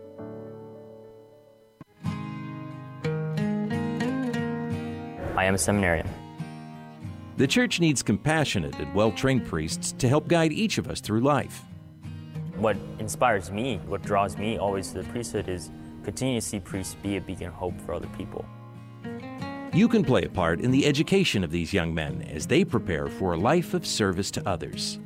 I 5.36 5.46
am 5.46 5.56
a 5.56 5.58
seminarian. 5.58 6.08
The 7.42 7.48
church 7.48 7.80
needs 7.80 8.04
compassionate 8.04 8.76
and 8.76 8.94
well 8.94 9.12
trained 9.12 9.48
priests 9.48 9.96
to 9.98 10.08
help 10.08 10.28
guide 10.28 10.54
each 10.54 10.78
of 10.78 10.88
us 10.88 11.02
through 11.02 11.22
life. 11.22 11.64
What 12.58 12.78
inspires 13.00 13.50
me, 13.50 13.78
what 13.88 14.04
draws 14.04 14.38
me 14.38 14.60
always 14.60 14.90
to 14.90 15.02
the 15.02 15.10
priesthood 15.10 15.50
is 15.50 15.72
continue 16.04 16.40
to 16.40 16.46
see 16.46 16.60
priests 16.60 16.96
be 17.02 17.18
a 17.18 17.22
beacon 17.22 17.48
of 17.48 17.56
hope 17.56 17.82
for 17.82 17.96
other 17.96 18.10
people. 18.16 18.46
You 19.74 19.88
can 19.88 20.04
play 20.04 20.26
a 20.26 20.30
part 20.30 20.62
in 20.62 20.70
the 20.70 20.86
education 20.86 21.44
of 21.44 21.50
these 21.50 21.74
young 21.74 21.96
men 21.96 22.22
as 22.32 22.46
they 22.46 22.64
prepare 22.64 23.08
for 23.08 23.34
a 23.34 23.38
life 23.38 23.74
of 23.74 23.88
service 23.88 24.30
to 24.30 24.48
others. 24.48 25.00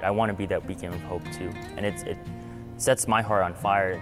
I 0.00 0.12
want 0.12 0.30
to 0.30 0.38
be 0.38 0.46
that 0.46 0.64
beacon 0.64 0.94
of 0.94 1.00
hope 1.00 1.24
too, 1.32 1.50
and 1.76 1.84
it 1.84 2.16
sets 2.76 3.08
my 3.08 3.20
heart 3.20 3.42
on 3.42 3.54
fire. 3.54 4.00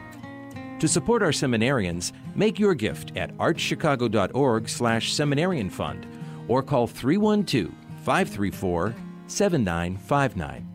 To 0.79 0.87
support 0.87 1.23
our 1.23 1.31
seminarians, 1.31 2.13
make 2.35 2.59
your 2.59 2.75
gift 2.75 3.17
at 3.17 3.35
archchicago.org/seminarian 3.39 5.71
fund 5.71 6.07
or 6.49 6.63
call 6.63 6.87
312 6.87 7.73
534 8.05 8.95
7959. 9.27 10.69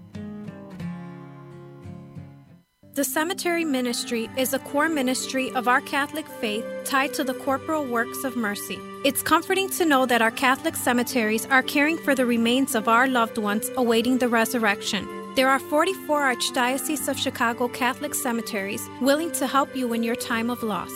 The 2.98 3.04
cemetery 3.04 3.64
ministry 3.64 4.28
is 4.38 4.54
a 4.54 4.60
core 4.60 4.90
ministry 4.90 5.52
of 5.52 5.68
our 5.68 5.82
Catholic 5.82 6.28
faith 6.28 6.66
tied 6.84 7.14
to 7.14 7.24
the 7.24 7.36
corporal 7.36 7.86
works 7.86 8.24
of 8.24 8.36
mercy. 8.36 8.80
It's 9.06 9.22
comforting 9.22 9.70
to 9.78 9.86
know 9.86 10.08
that 10.08 10.24
our 10.24 10.32
Catholic 10.32 10.76
cemeteries 10.76 11.46
are 11.46 11.62
caring 11.62 12.00
for 12.00 12.16
the 12.16 12.26
remains 12.26 12.74
of 12.74 12.88
our 12.88 13.08
loved 13.08 13.38
ones 13.38 13.70
awaiting 13.78 14.18
the 14.18 14.28
resurrection. 14.28 15.08
There 15.36 15.48
are 15.48 15.60
44 15.60 16.34
Archdiocese 16.34 17.08
of 17.08 17.20
Chicago 17.20 17.68
Catholic 17.68 18.16
cemeteries 18.16 18.90
willing 19.00 19.32
to 19.34 19.46
help 19.46 19.76
you 19.76 19.94
in 19.94 20.02
your 20.02 20.16
time 20.16 20.50
of 20.50 20.64
loss. 20.64 20.92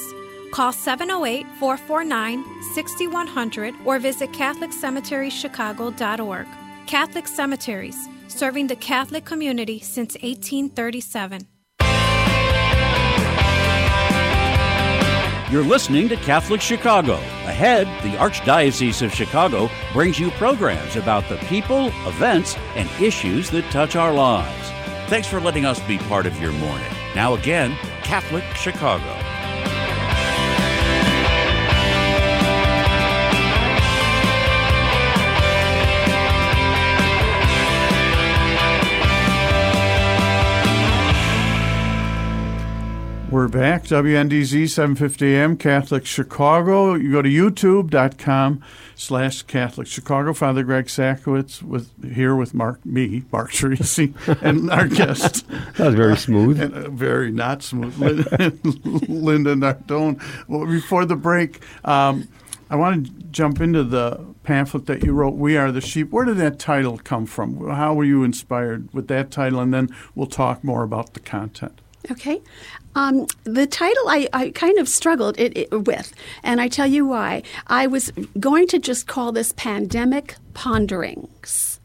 Call 0.51 0.73
708 0.73 1.45
449 1.59 2.43
6100 2.73 3.75
or 3.85 3.99
visit 3.99 4.31
CatholicCemeteriesChicago.org. 4.31 6.47
Catholic 6.87 7.27
Cemeteries, 7.27 7.95
serving 8.27 8.65
the 8.67 8.75
Catholic 8.75 9.23
community 9.23 9.79
since 9.79 10.15
1837. 10.15 11.47
You're 15.49 15.63
listening 15.63 16.09
to 16.09 16.17
Catholic 16.17 16.61
Chicago. 16.61 17.15
Ahead, 17.43 17.87
the 18.03 18.17
Archdiocese 18.17 19.01
of 19.01 19.13
Chicago 19.13 19.69
brings 19.91 20.17
you 20.17 20.31
programs 20.31 20.95
about 20.95 21.27
the 21.27 21.35
people, 21.47 21.87
events, 22.07 22.55
and 22.75 22.89
issues 23.01 23.49
that 23.49 23.69
touch 23.71 23.97
our 23.97 24.13
lives. 24.13 24.69
Thanks 25.09 25.27
for 25.27 25.41
letting 25.41 25.65
us 25.65 25.81
be 25.81 25.97
part 25.97 26.25
of 26.25 26.41
your 26.41 26.53
morning. 26.53 26.87
Now, 27.15 27.33
again, 27.33 27.71
Catholic 28.01 28.45
Chicago. 28.55 29.30
We're 43.31 43.47
back. 43.47 43.85
WNDZ 43.85 44.69
750 44.69 45.35
AM, 45.37 45.55
Catholic 45.55 46.05
Chicago. 46.05 46.95
You 46.95 47.13
go 47.13 47.21
to 47.21 47.29
youtube.com 47.29 48.61
slash 48.95 49.43
Catholic 49.43 49.87
Chicago. 49.87 50.33
Father 50.33 50.63
Greg 50.63 50.87
Sakowicz 50.87 51.63
with 51.63 51.91
here 52.13 52.35
with 52.35 52.53
Mark, 52.53 52.85
me, 52.85 53.23
Mark 53.31 53.53
Teresi, 53.53 54.13
and 54.41 54.69
our 54.69 54.85
guest. 54.85 55.47
that 55.47 55.79
was 55.79 55.95
very 55.95 56.17
smooth. 56.17 56.59
And, 56.59 56.73
uh, 56.73 56.89
very 56.89 57.31
not 57.31 57.63
smooth. 57.63 57.97
Linda, 57.97 58.53
Linda 59.09 59.55
Nardone. 59.55 60.21
Well, 60.49 60.65
before 60.65 61.05
the 61.05 61.15
break, 61.15 61.63
um, 61.85 62.27
I 62.69 62.75
want 62.75 63.05
to 63.05 63.11
jump 63.31 63.61
into 63.61 63.85
the 63.85 64.25
pamphlet 64.43 64.87
that 64.87 65.05
you 65.05 65.13
wrote, 65.13 65.35
We 65.35 65.55
Are 65.55 65.71
the 65.71 65.79
Sheep. 65.79 66.11
Where 66.11 66.25
did 66.25 66.35
that 66.39 66.59
title 66.59 66.97
come 66.97 67.25
from? 67.25 67.65
How 67.69 67.93
were 67.93 68.03
you 68.03 68.25
inspired 68.25 68.93
with 68.93 69.07
that 69.07 69.31
title? 69.31 69.61
And 69.61 69.73
then 69.73 69.87
we'll 70.15 70.27
talk 70.27 70.65
more 70.65 70.83
about 70.83 71.13
the 71.13 71.21
content. 71.21 71.79
Okay. 72.09 72.41
Um, 72.95 73.27
the 73.43 73.65
title 73.67 74.03
I, 74.09 74.27
I 74.33 74.49
kind 74.49 74.77
of 74.77 74.87
struggled 74.89 75.39
it, 75.39 75.57
it, 75.57 75.71
with, 75.85 76.13
and 76.43 76.59
I 76.59 76.67
tell 76.67 76.87
you 76.87 77.05
why. 77.05 77.43
I 77.67 77.87
was 77.87 78.11
going 78.39 78.67
to 78.67 78.79
just 78.79 79.07
call 79.07 79.31
this 79.31 79.53
Pandemic 79.55 80.35
Ponderings 80.53 81.79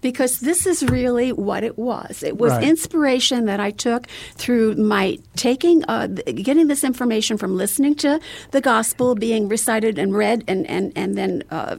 because 0.00 0.40
this 0.40 0.66
is 0.66 0.82
really 0.84 1.32
what 1.32 1.62
it 1.62 1.78
was. 1.78 2.22
It 2.22 2.36
was 2.38 2.52
Right. 2.52 2.64
inspiration 2.64 3.44
that 3.44 3.60
I 3.60 3.70
took 3.70 4.08
through 4.34 4.74
my 4.74 5.18
taking, 5.36 5.84
uh, 5.84 6.08
getting 6.08 6.66
this 6.66 6.82
information 6.82 7.38
from 7.38 7.56
listening 7.56 7.94
to 7.96 8.18
the 8.50 8.60
gospel 8.60 9.14
being 9.14 9.48
recited 9.48 9.98
and 9.98 10.14
read 10.14 10.42
and, 10.48 10.66
and, 10.68 10.92
and 10.96 11.16
then 11.16 11.44
uh, 11.50 11.76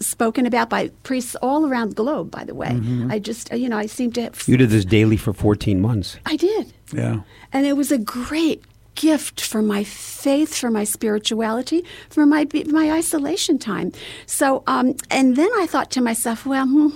spoken 0.00 0.44
about 0.46 0.68
by 0.68 0.90
priests 1.04 1.36
all 1.36 1.66
around 1.66 1.90
the 1.90 1.94
globe, 1.94 2.30
by 2.30 2.44
the 2.44 2.54
way. 2.54 2.68
Mm-hmm. 2.68 3.10
I 3.10 3.18
just, 3.18 3.50
you 3.52 3.68
know, 3.68 3.78
I 3.78 3.86
seem 3.86 4.12
to 4.12 4.22
have. 4.22 4.44
You 4.46 4.56
did 4.58 4.68
this 4.70 4.84
daily 4.84 5.16
for 5.16 5.32
14 5.32 5.80
months. 5.80 6.18
I 6.26 6.36
did. 6.36 6.72
Yeah. 6.92 7.20
And 7.52 7.66
it 7.66 7.76
was 7.76 7.90
a 7.90 7.98
great 7.98 8.62
gift 8.94 9.40
for 9.40 9.62
my 9.62 9.84
faith, 9.84 10.56
for 10.56 10.70
my 10.70 10.82
spirituality, 10.82 11.84
for 12.10 12.26
my 12.26 12.46
my 12.66 12.90
isolation 12.90 13.58
time. 13.58 13.92
So, 14.26 14.64
um, 14.66 14.96
and 15.10 15.36
then 15.36 15.48
I 15.56 15.66
thought 15.66 15.90
to 15.92 16.00
myself, 16.00 16.44
well, 16.44 16.66
hmm, 16.66 16.88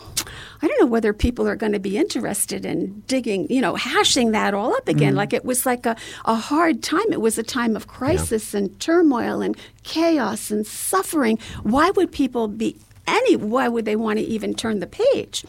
I 0.63 0.67
don't 0.67 0.81
know 0.81 0.87
whether 0.87 1.13
people 1.13 1.47
are 1.47 1.55
going 1.55 1.73
to 1.73 1.79
be 1.79 1.97
interested 1.97 2.67
in 2.67 3.03
digging, 3.07 3.47
you 3.51 3.61
know, 3.61 3.77
hashing 3.77 4.33
that 4.33 4.53
all 4.53 4.75
up 4.75 4.89
again. 4.89 5.15
Like 5.15 5.33
it 5.33 5.45
was 5.45 5.65
like 5.65 5.87
a, 5.87 5.97
a 6.25 6.35
hard 6.35 6.83
time. 6.83 7.13
It 7.13 7.21
was 7.21 7.39
a 7.39 7.43
time 7.43 7.77
of 7.77 7.87
crisis 7.87 8.53
and 8.53 8.79
turmoil 8.81 9.41
and 9.41 9.57
chaos 9.85 10.51
and 10.51 10.67
suffering. 10.67 11.39
Why 11.63 11.91
would 11.91 12.11
people 12.11 12.49
be 12.49 12.77
any? 13.07 13.37
Why 13.37 13.69
would 13.69 13.85
they 13.85 13.97
want 13.97 14.19
to 14.19 14.25
even 14.25 14.55
turn 14.55 14.81
the 14.81 14.87
page? 14.87 15.45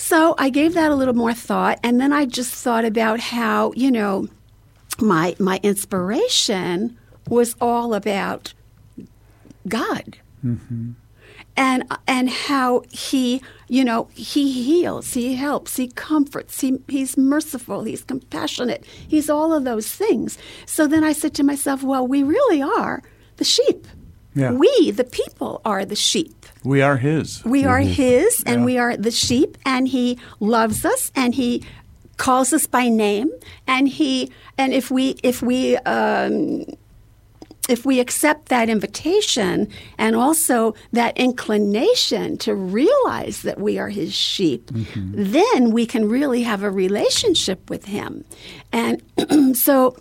So 0.00 0.34
I 0.38 0.48
gave 0.48 0.72
that 0.74 0.90
a 0.90 0.94
little 0.94 1.14
more 1.14 1.34
thought, 1.34 1.78
and 1.82 2.00
then 2.00 2.10
I 2.10 2.24
just 2.24 2.54
thought 2.54 2.86
about 2.86 3.20
how 3.20 3.72
you 3.76 3.90
know 3.90 4.28
my 4.98 5.36
my 5.38 5.60
inspiration 5.62 6.96
was 7.28 7.54
all 7.60 7.92
about 7.92 8.54
God. 9.68 10.16
Mm-hmm. 10.44 10.92
And, 11.56 11.84
and 12.06 12.30
how 12.30 12.84
he, 12.90 13.42
you 13.68 13.84
know, 13.84 14.08
he 14.14 14.50
heals, 14.50 15.12
he 15.12 15.34
helps, 15.34 15.76
he 15.76 15.88
comforts, 15.88 16.60
he, 16.60 16.78
he's 16.88 17.18
merciful, 17.18 17.82
he's 17.84 18.02
compassionate, 18.02 18.82
he's 18.86 19.28
all 19.28 19.52
of 19.52 19.64
those 19.64 19.88
things. 19.88 20.38
So 20.64 20.86
then 20.86 21.04
I 21.04 21.12
said 21.12 21.34
to 21.34 21.42
myself, 21.42 21.82
well, 21.82 22.06
we 22.06 22.22
really 22.22 22.62
are 22.62 23.02
the 23.36 23.44
sheep. 23.44 23.86
Yeah. 24.34 24.52
We, 24.52 24.92
the 24.92 25.04
people, 25.04 25.60
are 25.66 25.84
the 25.84 25.96
sheep. 25.96 26.39
We 26.64 26.82
are 26.82 26.96
His. 26.96 27.42
We 27.44 27.64
are 27.64 27.78
His, 27.78 28.42
and 28.46 28.60
Yeah. 28.60 28.64
we 28.66 28.78
are 28.78 28.96
the 28.96 29.10
sheep, 29.10 29.56
and 29.64 29.88
He 29.88 30.18
loves 30.40 30.84
us, 30.84 31.10
and 31.16 31.34
He 31.34 31.62
calls 32.16 32.52
us 32.52 32.66
by 32.66 32.88
name, 32.88 33.30
and 33.66 33.88
He, 33.88 34.30
and 34.58 34.72
if 34.74 34.90
we, 34.90 35.16
if 35.22 35.42
we, 35.42 35.76
um, 35.78 36.64
if 37.68 37.86
we 37.86 38.00
accept 38.00 38.48
that 38.48 38.68
invitation 38.68 39.68
and 39.96 40.16
also 40.16 40.74
that 40.92 41.16
inclination 41.16 42.36
to 42.38 42.54
realize 42.54 43.42
that 43.42 43.60
we 43.60 43.78
are 43.78 43.88
His 43.88 44.12
sheep, 44.12 44.70
then 44.96 45.70
we 45.70 45.86
can 45.86 46.08
really 46.08 46.42
have 46.42 46.62
a 46.62 46.70
relationship 46.70 47.70
with 47.70 47.86
Him, 47.86 48.24
and 48.72 49.02
so. 49.56 49.96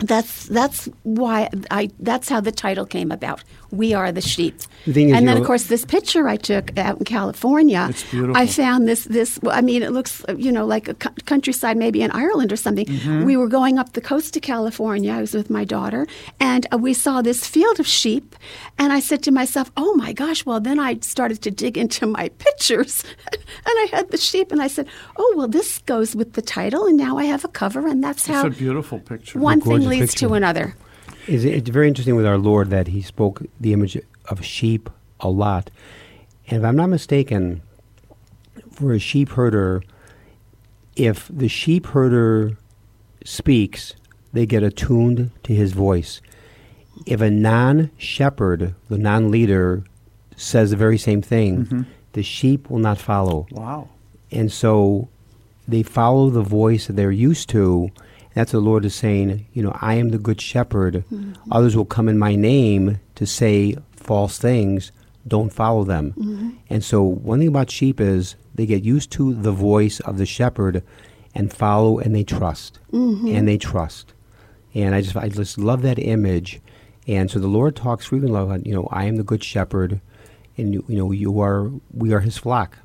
That's 0.00 0.46
that's 0.46 0.88
why 1.04 1.48
I 1.70 1.88
that's 2.00 2.28
how 2.28 2.40
the 2.40 2.50
title 2.50 2.84
came 2.84 3.12
about. 3.12 3.44
We 3.76 3.94
are 3.94 4.12
the 4.12 4.20
sheep. 4.20 4.54
The 4.86 4.92
thing 4.92 5.08
is, 5.10 5.16
and 5.16 5.26
then 5.26 5.34
know- 5.36 5.40
of 5.40 5.46
course 5.46 5.64
this 5.64 5.84
picture 5.84 6.28
I 6.28 6.36
took 6.36 6.76
out 6.78 6.98
in 6.98 7.04
California. 7.04 7.90
I 8.34 8.46
found 8.46 8.86
this 8.86 9.04
this. 9.04 9.38
I 9.50 9.60
mean, 9.60 9.82
it 9.82 9.92
looks 9.92 10.22
you 10.36 10.52
know 10.52 10.66
like 10.66 10.88
a 10.88 10.94
cou- 10.94 11.14
countryside, 11.24 11.76
maybe 11.76 12.02
in 12.02 12.10
Ireland 12.10 12.52
or 12.52 12.56
something. 12.56 12.86
Mm-hmm. 12.86 13.24
We 13.24 13.36
were 13.36 13.48
going 13.48 13.78
up 13.78 13.92
the 13.94 14.00
coast 14.00 14.34
to 14.34 14.40
California. 14.40 15.12
I 15.12 15.20
was 15.20 15.34
with 15.34 15.48
my 15.50 15.64
daughter, 15.64 16.06
and 16.40 16.66
uh, 16.72 16.78
we 16.78 16.92
saw 16.94 17.22
this 17.22 17.46
field 17.46 17.80
of 17.80 17.86
sheep. 17.86 18.36
And 18.78 18.92
I 18.92 19.00
said 19.00 19.22
to 19.24 19.30
myself, 19.32 19.70
"Oh 19.76 19.94
my 19.94 20.12
gosh!" 20.12 20.44
Well, 20.46 20.60
then 20.60 20.78
I 20.78 20.98
started 21.00 21.40
to 21.42 21.50
dig 21.50 21.78
into 21.78 22.06
my 22.06 22.28
pictures, 22.38 23.04
and 23.32 23.42
I 23.66 23.88
had 23.90 24.10
the 24.10 24.18
sheep, 24.18 24.52
and 24.52 24.60
I 24.60 24.68
said, 24.68 24.86
"Oh 25.16 25.34
well, 25.36 25.48
this 25.48 25.78
goes 25.86 26.14
with 26.14 26.34
the 26.34 26.42
title, 26.42 26.86
and 26.86 26.96
now 26.98 27.16
I 27.16 27.24
have 27.24 27.44
a 27.44 27.48
cover, 27.48 27.86
and 27.88 28.02
that's 28.04 28.28
It's 28.28 28.34
how 28.34 28.46
a 28.46 28.50
beautiful 28.50 28.98
picture. 28.98 29.38
one 29.38 29.60
thing 29.60 29.88
leads 29.88 30.12
picture. 30.12 30.28
to 30.28 30.34
another." 30.34 30.74
Is 31.28 31.44
it- 31.44 31.54
It's 31.54 31.70
very 31.70 31.88
interesting 31.88 32.16
with 32.16 32.26
our 32.26 32.38
Lord 32.38 32.70
that 32.70 32.88
He 32.88 33.00
spoke 33.02 33.42
the 33.60 33.72
image 33.72 33.98
of 34.28 34.44
sheep 34.44 34.90
a 35.20 35.28
lot. 35.28 35.70
And 36.48 36.58
if 36.58 36.64
I'm 36.64 36.76
not 36.76 36.88
mistaken, 36.90 37.62
for 38.70 38.92
a 38.92 38.98
sheep 38.98 39.30
herder, 39.30 39.82
if 40.96 41.30
the 41.32 41.48
sheep 41.48 41.86
herder 41.86 42.56
speaks, 43.24 43.94
they 44.32 44.46
get 44.46 44.62
attuned 44.62 45.30
to 45.44 45.54
his 45.54 45.72
voice. 45.72 46.20
If 47.06 47.20
a 47.20 47.30
non 47.30 47.90
shepherd, 47.96 48.74
the 48.88 48.98
non 48.98 49.30
leader, 49.30 49.84
says 50.36 50.70
the 50.70 50.76
very 50.76 50.98
same 50.98 51.22
thing, 51.22 51.64
mm-hmm. 51.66 51.82
the 52.12 52.22
sheep 52.22 52.68
will 52.68 52.78
not 52.80 52.98
follow. 52.98 53.46
Wow. 53.52 53.88
And 54.30 54.50
so 54.52 55.08
they 55.66 55.82
follow 55.82 56.30
the 56.30 56.42
voice 56.42 56.86
that 56.88 56.94
they're 56.94 57.10
used 57.12 57.48
to. 57.50 57.90
That's 58.34 58.52
what 58.52 58.60
the 58.60 58.64
Lord 58.64 58.84
is 58.84 58.94
saying, 58.94 59.46
you 59.52 59.62
know, 59.62 59.76
I 59.80 59.94
am 59.94 60.10
the 60.10 60.18
good 60.18 60.40
shepherd. 60.40 61.04
Mm-hmm. 61.12 61.52
Others 61.52 61.76
will 61.76 61.84
come 61.84 62.08
in 62.08 62.18
my 62.18 62.34
name 62.34 63.00
to 63.14 63.26
say 63.26 63.76
false 63.96 64.38
things. 64.38 64.90
Don't 65.26 65.52
follow 65.52 65.84
them. 65.84 66.14
Mm-hmm. 66.18 66.50
And 66.68 66.84
so 66.84 67.02
one 67.02 67.38
thing 67.38 67.48
about 67.48 67.70
sheep 67.70 68.00
is 68.00 68.34
they 68.54 68.66
get 68.66 68.82
used 68.82 69.10
to 69.12 69.34
the 69.34 69.52
voice 69.52 70.00
of 70.00 70.18
the 70.18 70.26
shepherd 70.26 70.82
and 71.34 71.52
follow 71.52 71.98
and 71.98 72.14
they 72.14 72.24
trust. 72.24 72.80
Mm-hmm. 72.92 73.28
And 73.28 73.48
they 73.48 73.56
trust. 73.56 74.12
And 74.74 74.94
I 74.94 75.00
just 75.00 75.16
I 75.16 75.28
just 75.28 75.56
love 75.56 75.82
that 75.82 76.00
image. 76.00 76.60
And 77.06 77.30
so 77.30 77.38
the 77.38 77.46
Lord 77.46 77.76
talks 77.76 78.06
frequently 78.06 78.40
about, 78.40 78.66
you 78.66 78.74
know, 78.74 78.88
I 78.90 79.04
am 79.04 79.16
the 79.16 79.22
good 79.22 79.44
shepherd 79.44 80.00
and 80.56 80.74
you, 80.74 80.84
you 80.88 80.96
know, 80.96 81.12
you 81.12 81.40
are 81.40 81.70
we 81.92 82.12
are 82.12 82.20
his 82.20 82.36
flock. 82.36 82.78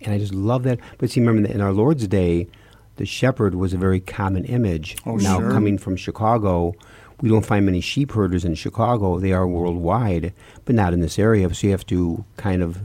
And 0.00 0.12
I 0.14 0.18
just 0.18 0.34
love 0.34 0.62
that. 0.64 0.78
But 0.98 1.10
see, 1.10 1.20
remember, 1.20 1.50
in 1.50 1.60
our 1.60 1.72
Lord's 1.72 2.06
day, 2.06 2.48
the 2.96 3.06
shepherd 3.06 3.54
was 3.54 3.72
a 3.72 3.78
very 3.78 4.00
common 4.00 4.44
image. 4.44 4.96
Oh, 5.06 5.16
now, 5.16 5.38
sure. 5.38 5.50
coming 5.50 5.78
from 5.78 5.96
Chicago, 5.96 6.74
we 7.20 7.28
don't 7.28 7.46
find 7.46 7.64
many 7.64 7.80
sheep 7.80 8.12
herders 8.12 8.44
in 8.44 8.54
Chicago. 8.54 9.18
They 9.18 9.32
are 9.32 9.46
worldwide, 9.46 10.32
but 10.64 10.74
not 10.74 10.92
in 10.92 11.00
this 11.00 11.18
area. 11.18 11.52
So 11.54 11.66
you 11.66 11.70
have 11.70 11.86
to 11.86 12.24
kind 12.36 12.62
of 12.62 12.80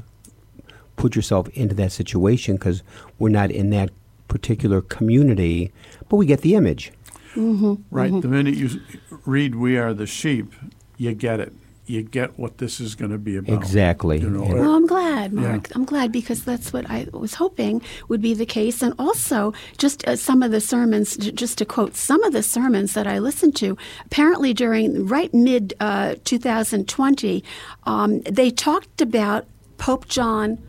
put 0.96 1.16
yourself 1.16 1.50
into 1.50 1.76
that 1.76 1.92
situation 1.92 2.56
because 2.56 2.84
we're 3.20 3.30
not 3.30 3.52
in 3.52 3.70
that 3.72 3.90
particular 4.28 4.82
community, 4.82 5.72
but 6.08 6.18
we 6.18 6.26
get 6.26 6.42
the 6.42 6.56
image. 6.56 6.92
Mm-hmm. 7.36 7.76
Right. 7.90 8.12
Mm-hmm. 8.12 8.20
The 8.22 8.28
minute 8.28 8.56
you 8.56 8.82
read 9.26 9.56
"We 9.56 9.78
are 9.78 9.94
the 9.94 10.06
sheep," 10.06 10.54
you 10.98 11.14
get 11.14 11.40
it. 11.40 11.54
You 11.88 12.04
get 12.04 12.38
what 12.40 12.60
this 12.60 12.80
is 12.80 12.96
going 12.96 13.12
to 13.12 13.18
be 13.18 13.36
about. 13.38 13.54
Exactly. 13.56 14.20
You 14.20 14.30
know, 14.30 14.44
And- 14.44 14.60
Well, 14.60 14.76
I'm 14.76 14.86
glad, 14.88 15.34
Yeah. 15.34 15.42
Mark. 15.42 15.68
I'm 15.76 15.84
glad 15.84 16.12
because 16.12 16.44
that's 16.46 16.72
what 16.72 16.90
I 16.90 17.08
was 17.12 17.34
hoping 17.34 17.82
would 18.08 18.22
be 18.22 18.34
the 18.34 18.46
case. 18.46 18.82
And 18.82 18.94
also, 19.00 19.54
just 19.78 20.08
uh, 20.08 20.16
some 20.16 20.44
of 20.44 20.52
the 20.52 20.62
sermons, 20.62 21.18
j- 21.18 21.32
just 21.32 21.58
to 21.58 21.66
quote 21.66 21.96
some 21.96 22.24
of 22.24 22.34
the 22.34 22.44
sermons 22.44 22.94
that 22.94 23.08
I 23.08 23.20
listened 23.20 23.56
to, 23.58 23.76
apparently 24.06 24.54
during 24.54 25.08
right 25.08 25.34
mid 25.34 25.74
uh, 25.80 26.16
2020, 26.24 27.44
um, 27.86 28.22
they 28.22 28.52
talked 28.52 29.02
about 29.02 29.46
Pope 29.78 30.08
John 30.08 30.60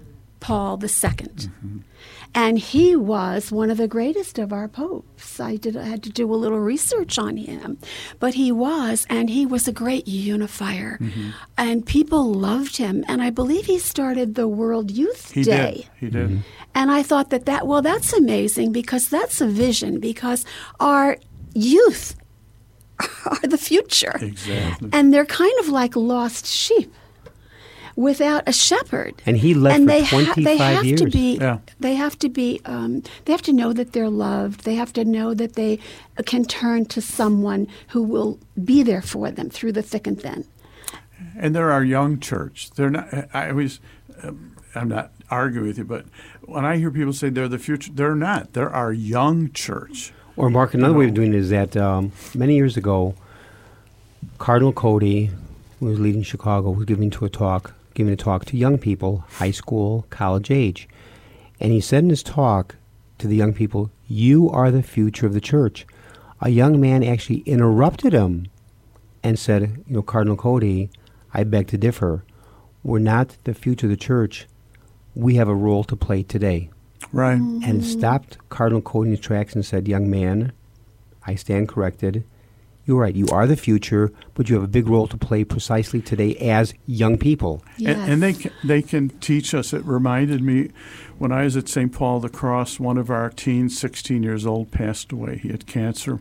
Paul 0.41 0.81
II. 0.83 1.51
And 2.35 2.59
he 2.59 2.97
was 2.97 3.53
one 3.53 3.71
of 3.71 3.77
the 3.77 3.87
greatest 3.89 4.39
of 4.39 4.53
our 4.53 4.67
popes. 4.67 5.39
I 5.39 5.57
did 5.57 5.77
I 5.77 5.85
had 5.85 6.03
to 6.05 6.11
do 6.11 6.33
a 6.33 6.37
little 6.37 6.61
research 6.61 7.19
on 7.19 7.37
him, 7.37 7.77
but 8.21 8.35
he 8.35 8.51
was, 8.51 9.07
and 9.11 9.29
he 9.29 9.45
was 9.45 9.69
a 9.69 9.73
great 9.73 10.09
unifier, 10.09 10.97
mm-hmm. 10.99 11.31
and 11.59 11.85
people 11.85 12.33
loved 12.33 12.79
him. 12.79 13.05
And 13.07 13.21
I 13.23 13.29
believe 13.31 13.67
he 13.67 13.79
started 13.79 14.35
the 14.35 14.49
World 14.49 14.91
Youth 14.91 15.33
Day. 15.35 15.41
he 15.41 15.43
Day. 15.45 15.73
did. 15.75 15.89
He 16.01 16.09
did. 16.09 16.43
And 16.75 16.91
I 16.91 17.03
thought 17.03 17.29
that 17.31 17.45
that 17.47 17.67
well, 17.67 17.83
that's 17.83 18.13
amazing 18.15 18.73
because 18.73 19.09
that's 19.09 19.41
a 19.43 19.47
vision 19.47 20.01
because 20.01 20.47
our 20.81 21.19
youth 21.55 22.17
are 23.27 23.47
the 23.47 23.59
future, 23.59 24.17
Exactly. 24.23 24.89
and 24.93 25.13
they're 25.13 25.27
kind 25.27 25.53
of 25.61 25.69
like 25.69 25.95
lost 25.97 26.47
sheep 26.47 26.95
without 27.97 28.43
a 28.47 28.53
shepherd. 28.53 29.21
And 29.27 29.37
he 29.37 29.55
left 29.55 29.77
and 29.77 29.85
for 29.85 29.93
they 29.93 30.03
ha- 30.05 30.35
25 30.35 30.45
they 30.45 30.57
have 30.57 30.85
years. 30.85 31.01
to 31.01 31.07
be 31.11 31.37
Yeah. 31.37 31.59
they 31.81 31.95
have 31.95 32.19
to 32.21 32.29
be 32.29 32.61
um, 32.65 33.03
they 33.25 33.33
have 33.33 33.43
to 33.43 33.53
know 33.53 33.73
that 33.73 33.93
they're 33.93 34.11
loved. 34.11 34.65
They 34.65 34.75
have 34.77 34.93
to 34.95 35.05
know 35.05 35.35
that 35.35 35.55
they 35.55 35.79
can 36.27 36.45
turn 36.45 36.85
to 36.87 37.01
someone 37.01 37.67
who 37.89 38.03
will 38.03 38.39
be 38.65 38.83
there 38.83 39.03
for 39.03 39.31
them 39.31 39.51
through 39.51 39.73
the 39.73 39.83
thick 39.83 40.07
and 40.07 40.21
thin. 40.21 40.45
And 41.37 41.55
they're 41.55 41.71
our 41.73 41.85
young 41.85 42.19
church. 42.21 42.71
They're 42.71 42.91
not. 42.91 43.09
I 43.35 43.51
always. 43.51 43.81
Um, 44.23 44.57
I'm 44.75 44.89
not 44.89 45.13
arguing 45.31 45.67
with 45.69 45.79
you, 45.79 45.85
but 45.85 46.07
when 46.43 46.65
I 46.65 46.79
hear 46.79 46.91
people 46.91 47.13
say 47.13 47.29
they're 47.29 47.47
the 47.49 47.59
future, 47.59 47.91
they're 47.95 48.15
not. 48.15 48.55
They're 48.55 48.71
our 48.71 48.93
young 48.93 49.51
church. 49.53 50.13
Or 50.37 50.49
Mark, 50.49 50.73
another 50.73 50.95
way 50.95 51.05
of 51.07 51.15
doing 51.15 51.35
it 51.35 51.39
is 51.39 51.51
that 51.51 51.77
um, 51.77 52.11
many 52.35 52.55
years 52.55 52.77
ago, 52.79 53.15
Cardinal 54.39 54.73
Cody, 54.73 55.31
who 55.79 55.87
was 55.87 56.01
leading 56.01 56.23
Chicago, 56.23 56.71
was 56.71 56.87
giving 56.87 57.11
to 57.11 57.25
a 57.25 57.29
talk, 57.29 57.75
giving 57.95 58.13
a 58.13 58.17
talk 58.17 58.45
to 58.47 58.57
young 58.57 58.79
people, 58.79 59.25
high 59.39 59.51
school, 59.51 60.07
college 60.11 60.51
age, 60.51 60.89
and 61.61 61.73
he 61.73 61.81
said 61.81 62.05
in 62.05 62.11
his 62.11 62.23
talk 62.23 62.77
to 63.19 63.27
the 63.27 63.37
young 63.37 63.53
people, 63.53 63.91
"You 64.09 64.51
are 64.51 64.71
the 64.71 64.83
future 64.83 65.27
of 65.27 65.35
the 65.35 65.41
church." 65.41 65.87
A 66.41 66.51
young 66.51 66.81
man 66.81 67.05
actually 67.05 67.41
interrupted 67.47 68.13
him 68.13 68.47
and 69.23 69.39
said, 69.39 69.85
"You 69.87 69.95
know, 69.97 70.03
Cardinal 70.03 70.37
Cody, 70.37 70.91
I 71.33 71.45
beg 71.45 71.69
to 71.69 71.79
differ. 71.79 72.25
We're 72.83 72.99
not 72.99 73.37
the 73.45 73.55
future 73.55 73.87
of 73.87 73.91
the 73.91 73.97
church. 73.97 74.47
we 75.15 75.35
have 75.35 75.49
a 75.49 75.55
role 75.55 75.85
to 75.85 75.95
play 75.95 76.23
today. 76.23 76.71
Right. 77.13 77.39
And 77.39 77.85
stopped 77.85 78.39
Cardinal 78.49 78.81
Cody 78.81 79.11
in 79.11 79.17
his 79.17 79.21
tracks 79.25 79.55
and 79.55 79.65
said, 79.65 79.87
Young 79.87 80.09
man, 80.09 80.53
I 81.27 81.35
stand 81.35 81.69
corrected. 81.69 82.25
You're 82.85 83.01
right. 83.01 83.15
You 83.15 83.27
are 83.29 83.47
the 83.47 83.57
future, 83.57 84.13
but 84.35 84.49
you 84.49 84.57
have 84.57 84.65
a 84.65 84.69
big 84.69 84.89
role 84.89 85.07
to 85.07 85.17
play 85.17 85.45
precisely 85.45 86.01
today 86.03 86.35
as 86.37 86.75
young 86.87 87.17
people. 87.17 87.63
And, 87.79 87.89
and 88.11 88.23
they 88.23 88.33
can, 88.33 88.53
they 88.65 88.83
can 88.83 89.11
teach 89.21 89.55
us. 89.55 89.73
It 89.73 89.85
reminded 89.85 90.43
me 90.43 90.71
when 91.19 91.31
I 91.31 91.45
was 91.45 91.57
at 91.57 91.69
St. 91.69 91.93
Paul 91.93 92.19
the 92.19 92.29
Cross, 92.29 92.81
one 92.81 92.99
of 92.99 93.09
our 93.09 93.31
teens, 93.31 93.79
16 93.79 94.23
years 94.25 94.45
old, 94.45 94.73
passed 94.73 95.13
away. 95.13 95.39
He 95.39 95.49
had 95.51 95.67
cancer. 95.67 96.21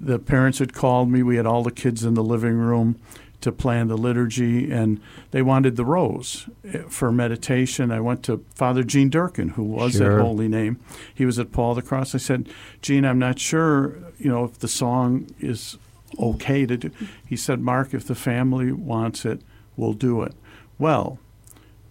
The 0.00 0.18
parents 0.18 0.58
had 0.58 0.72
called 0.74 1.08
me. 1.08 1.22
We 1.22 1.36
had 1.36 1.46
all 1.46 1.62
the 1.62 1.70
kids 1.70 2.04
in 2.04 2.14
the 2.14 2.24
living 2.24 2.54
room 2.54 2.98
to 3.42 3.52
plan 3.52 3.86
the 3.86 3.96
liturgy, 3.98 4.72
and 4.72 5.00
they 5.30 5.42
wanted 5.42 5.76
the 5.76 5.84
rose 5.84 6.48
eh, 6.64 6.78
for 6.88 7.12
meditation. 7.12 7.92
I 7.92 8.00
went 8.00 8.22
to 8.24 8.44
Father 8.54 8.82
Gene 8.82 9.10
Durkin, 9.10 9.50
who 9.50 9.62
was 9.62 9.92
Sure. 9.96 10.18
at 10.18 10.24
Holy 10.24 10.48
Name. 10.48 10.80
He 11.14 11.24
was 11.26 11.38
at 11.38 11.52
Paul 11.52 11.74
the 11.74 11.82
Cross. 11.82 12.14
I 12.14 12.18
said, 12.18 12.48
Gene, 12.82 13.04
I'm 13.04 13.18
not 13.18 13.38
sure, 13.38 13.94
you 14.18 14.30
know, 14.30 14.44
if 14.44 14.58
the 14.58 14.68
song 14.68 15.28
is 15.40 15.78
okay 16.18 16.66
to 16.66 16.76
do. 16.76 16.90
He 17.26 17.36
said, 17.36 17.60
Mark, 17.60 17.94
if 17.94 18.06
the 18.06 18.14
family 18.14 18.72
wants 18.72 19.24
it, 19.24 19.40
we'll 19.76 19.92
do 19.92 20.22
it. 20.22 20.32
Well, 20.78 21.18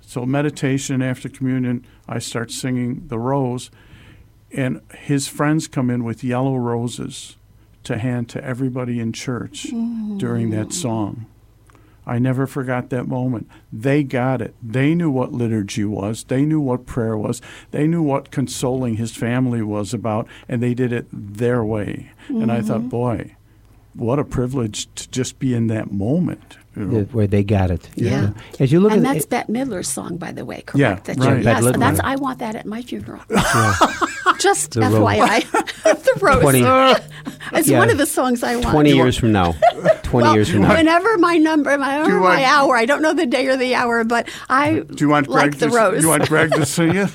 so 0.01 0.25
meditation 0.25 1.01
after 1.01 1.29
communion, 1.29 1.85
I 2.07 2.19
start 2.19 2.51
singing 2.51 3.07
the 3.07 3.19
rose, 3.19 3.71
and 4.51 4.81
his 4.93 5.27
friends 5.27 5.67
come 5.67 5.89
in 5.89 6.03
with 6.03 6.23
yellow 6.23 6.55
roses 6.55 7.35
to 7.83 7.97
hand 7.97 8.29
to 8.29 8.43
everybody 8.43 8.99
in 8.99 9.13
church 9.13 9.63
during 10.17 10.49
that 10.51 10.67
mm. 10.67 10.73
song. 10.73 11.25
I 12.05 12.19
never 12.19 12.45
forgot 12.45 12.89
that 12.89 13.07
moment. 13.07 13.49
They 13.73 14.03
got 14.03 14.41
it. 14.41 14.53
They 14.61 14.93
knew 14.93 15.09
what 15.09 15.33
liturgy 15.33 15.85
was. 15.85 16.23
They 16.25 16.45
knew 16.45 16.59
what 16.59 16.85
prayer 16.85 17.17
was. 17.17 17.41
They 17.71 17.87
knew 17.87 18.03
what 18.03 18.31
consoling 18.31 18.97
his 18.97 19.15
family 19.15 19.61
was 19.61 19.93
about, 19.93 20.27
and 20.47 20.61
they 20.61 20.73
did 20.73 20.93
it 20.93 21.07
their 21.11 21.63
way. 21.63 22.11
And 22.27 22.51
I 22.51 22.61
thought, 22.61 22.81
mm-hmm. 22.81 22.89
boy, 22.89 23.35
what 23.93 24.19
a 24.19 24.23
privilege 24.23 24.93
to 24.95 25.09
just 25.09 25.39
be 25.39 25.53
in 25.53 25.67
that 25.67 25.91
moment. 25.91 26.57
You 26.75 26.85
know. 26.85 26.99
uh, 26.99 27.03
Where 27.05 27.27
they 27.27 27.43
got 27.43 27.71
it. 27.71 27.89
Yeah. 27.95 28.31
As 28.59 28.71
you 28.71 28.79
look 28.79 28.91
and 28.91 29.05
at 29.05 29.13
that's 29.13 29.25
it, 29.25 29.29
Bette 29.29 29.51
Midler's 29.51 29.87
song, 29.87 30.17
by 30.17 30.31
the 30.31 30.45
way. 30.45 30.61
Correct. 30.61 31.07
Yeah, 31.07 31.13
that 31.13 31.17
right. 31.17 31.43
Bette 31.43 31.63
yes, 31.65 31.75
Midler. 31.75 31.79
that's 31.79 31.99
I 32.01 32.15
want 32.15 32.39
that 32.39 32.55
at 32.55 32.65
my 32.65 32.81
funeral. 32.81 33.21
Just 34.39 34.71
The 34.71 34.81
rose. 34.81 34.93
FYI, 34.93 35.83
the 35.83 36.19
rose. 36.21 36.41
20 36.41 36.59
it's 37.53 37.67
Yeah. 37.69 37.77
one 37.79 37.89
of 37.89 37.97
the 37.97 38.05
songs 38.05 38.43
I 38.43 38.55
want. 38.57 38.67
20 38.69 38.91
years 38.93 39.17
from 39.17 39.31
now. 39.31 39.53
20 40.03 40.23
well, 40.25 40.35
years 40.35 40.49
from 40.49 40.61
now. 40.61 40.75
whenever 40.75 41.17
my 41.17 41.37
number, 41.37 41.77
my, 41.77 42.05
you 42.05 42.15
or 42.15 42.21
want- 42.21 42.35
my 42.35 42.43
hour, 42.45 42.75
I 42.75 42.85
don't 42.85 43.01
know 43.01 43.13
the 43.13 43.25
day 43.25 43.47
or 43.47 43.55
the 43.57 43.75
hour, 43.75 44.03
but 44.03 44.27
I 44.49 44.79
Do 44.79 44.95
you 44.99 45.09
want 45.09 45.27
like 45.27 45.51
Greg 45.51 45.59
the 45.59 45.67
to, 45.69 45.75
rose. 45.75 46.01
You 46.03 46.09
want 46.09 46.27
Greg 46.27 46.51
to 46.51 46.65
sing 46.65 46.95
it? 46.95 47.11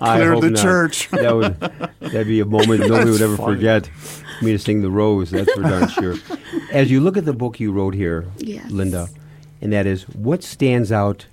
I 0.00 0.16
Clear 0.18 0.32
hope 0.32 0.42
the 0.42 0.50
not. 0.50 0.62
church. 0.62 1.08
That 1.10 1.34
would 1.36 1.60
that'd 2.00 2.26
be 2.26 2.40
a 2.40 2.44
moment 2.44 2.80
nobody 2.80 3.10
would 3.10 3.22
ever 3.22 3.36
funny. 3.36 3.54
forget. 3.56 3.90
Me 4.42 4.52
to 4.52 4.58
sing 4.58 4.82
the 4.82 4.90
rose. 4.90 5.30
That's 5.30 5.52
for 5.52 5.62
darn 5.62 5.88
sure. 5.88 6.14
As 6.72 6.90
you 6.90 7.00
look 7.00 7.16
at 7.16 7.24
the 7.24 7.32
book 7.32 7.58
you 7.60 7.72
wrote 7.72 7.94
here, 7.94 8.26
Yes. 8.38 8.70
Linda, 8.70 9.08
and 9.60 9.72
that 9.72 9.86
is 9.86 10.02
what 10.10 10.42
stands 10.42 10.92
out 10.92 11.26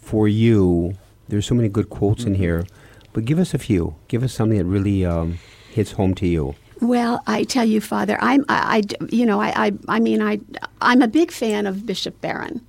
for 0.00 0.28
you. 0.28 0.94
There's 1.28 1.46
so 1.46 1.54
many 1.54 1.68
good 1.68 1.90
quotes 1.90 2.22
Mm-hmm. 2.22 2.34
in 2.34 2.38
here, 2.38 2.66
but 3.12 3.24
give 3.24 3.38
us 3.38 3.54
a 3.54 3.58
few. 3.58 3.94
Give 4.08 4.22
us 4.22 4.32
something 4.32 4.58
that 4.58 4.64
really 4.64 5.04
um, 5.04 5.38
hits 5.72 5.92
home 5.92 6.14
to 6.16 6.26
you. 6.26 6.54
Well, 6.80 7.22
I 7.26 7.42
tell 7.42 7.64
you, 7.64 7.80
Father, 7.80 8.16
I'm, 8.20 8.44
I, 8.48 8.82
I- 9.00 9.04
you 9.10 9.26
know, 9.26 9.40
I, 9.40 9.66
I, 9.66 9.72
I 9.88 9.98
mean, 10.00 10.22
I, 10.22 10.38
I'm 10.80 11.02
a 11.02 11.08
big 11.08 11.32
fan 11.32 11.66
of 11.66 11.84
Bishop 11.86 12.20
Barron. 12.20 12.64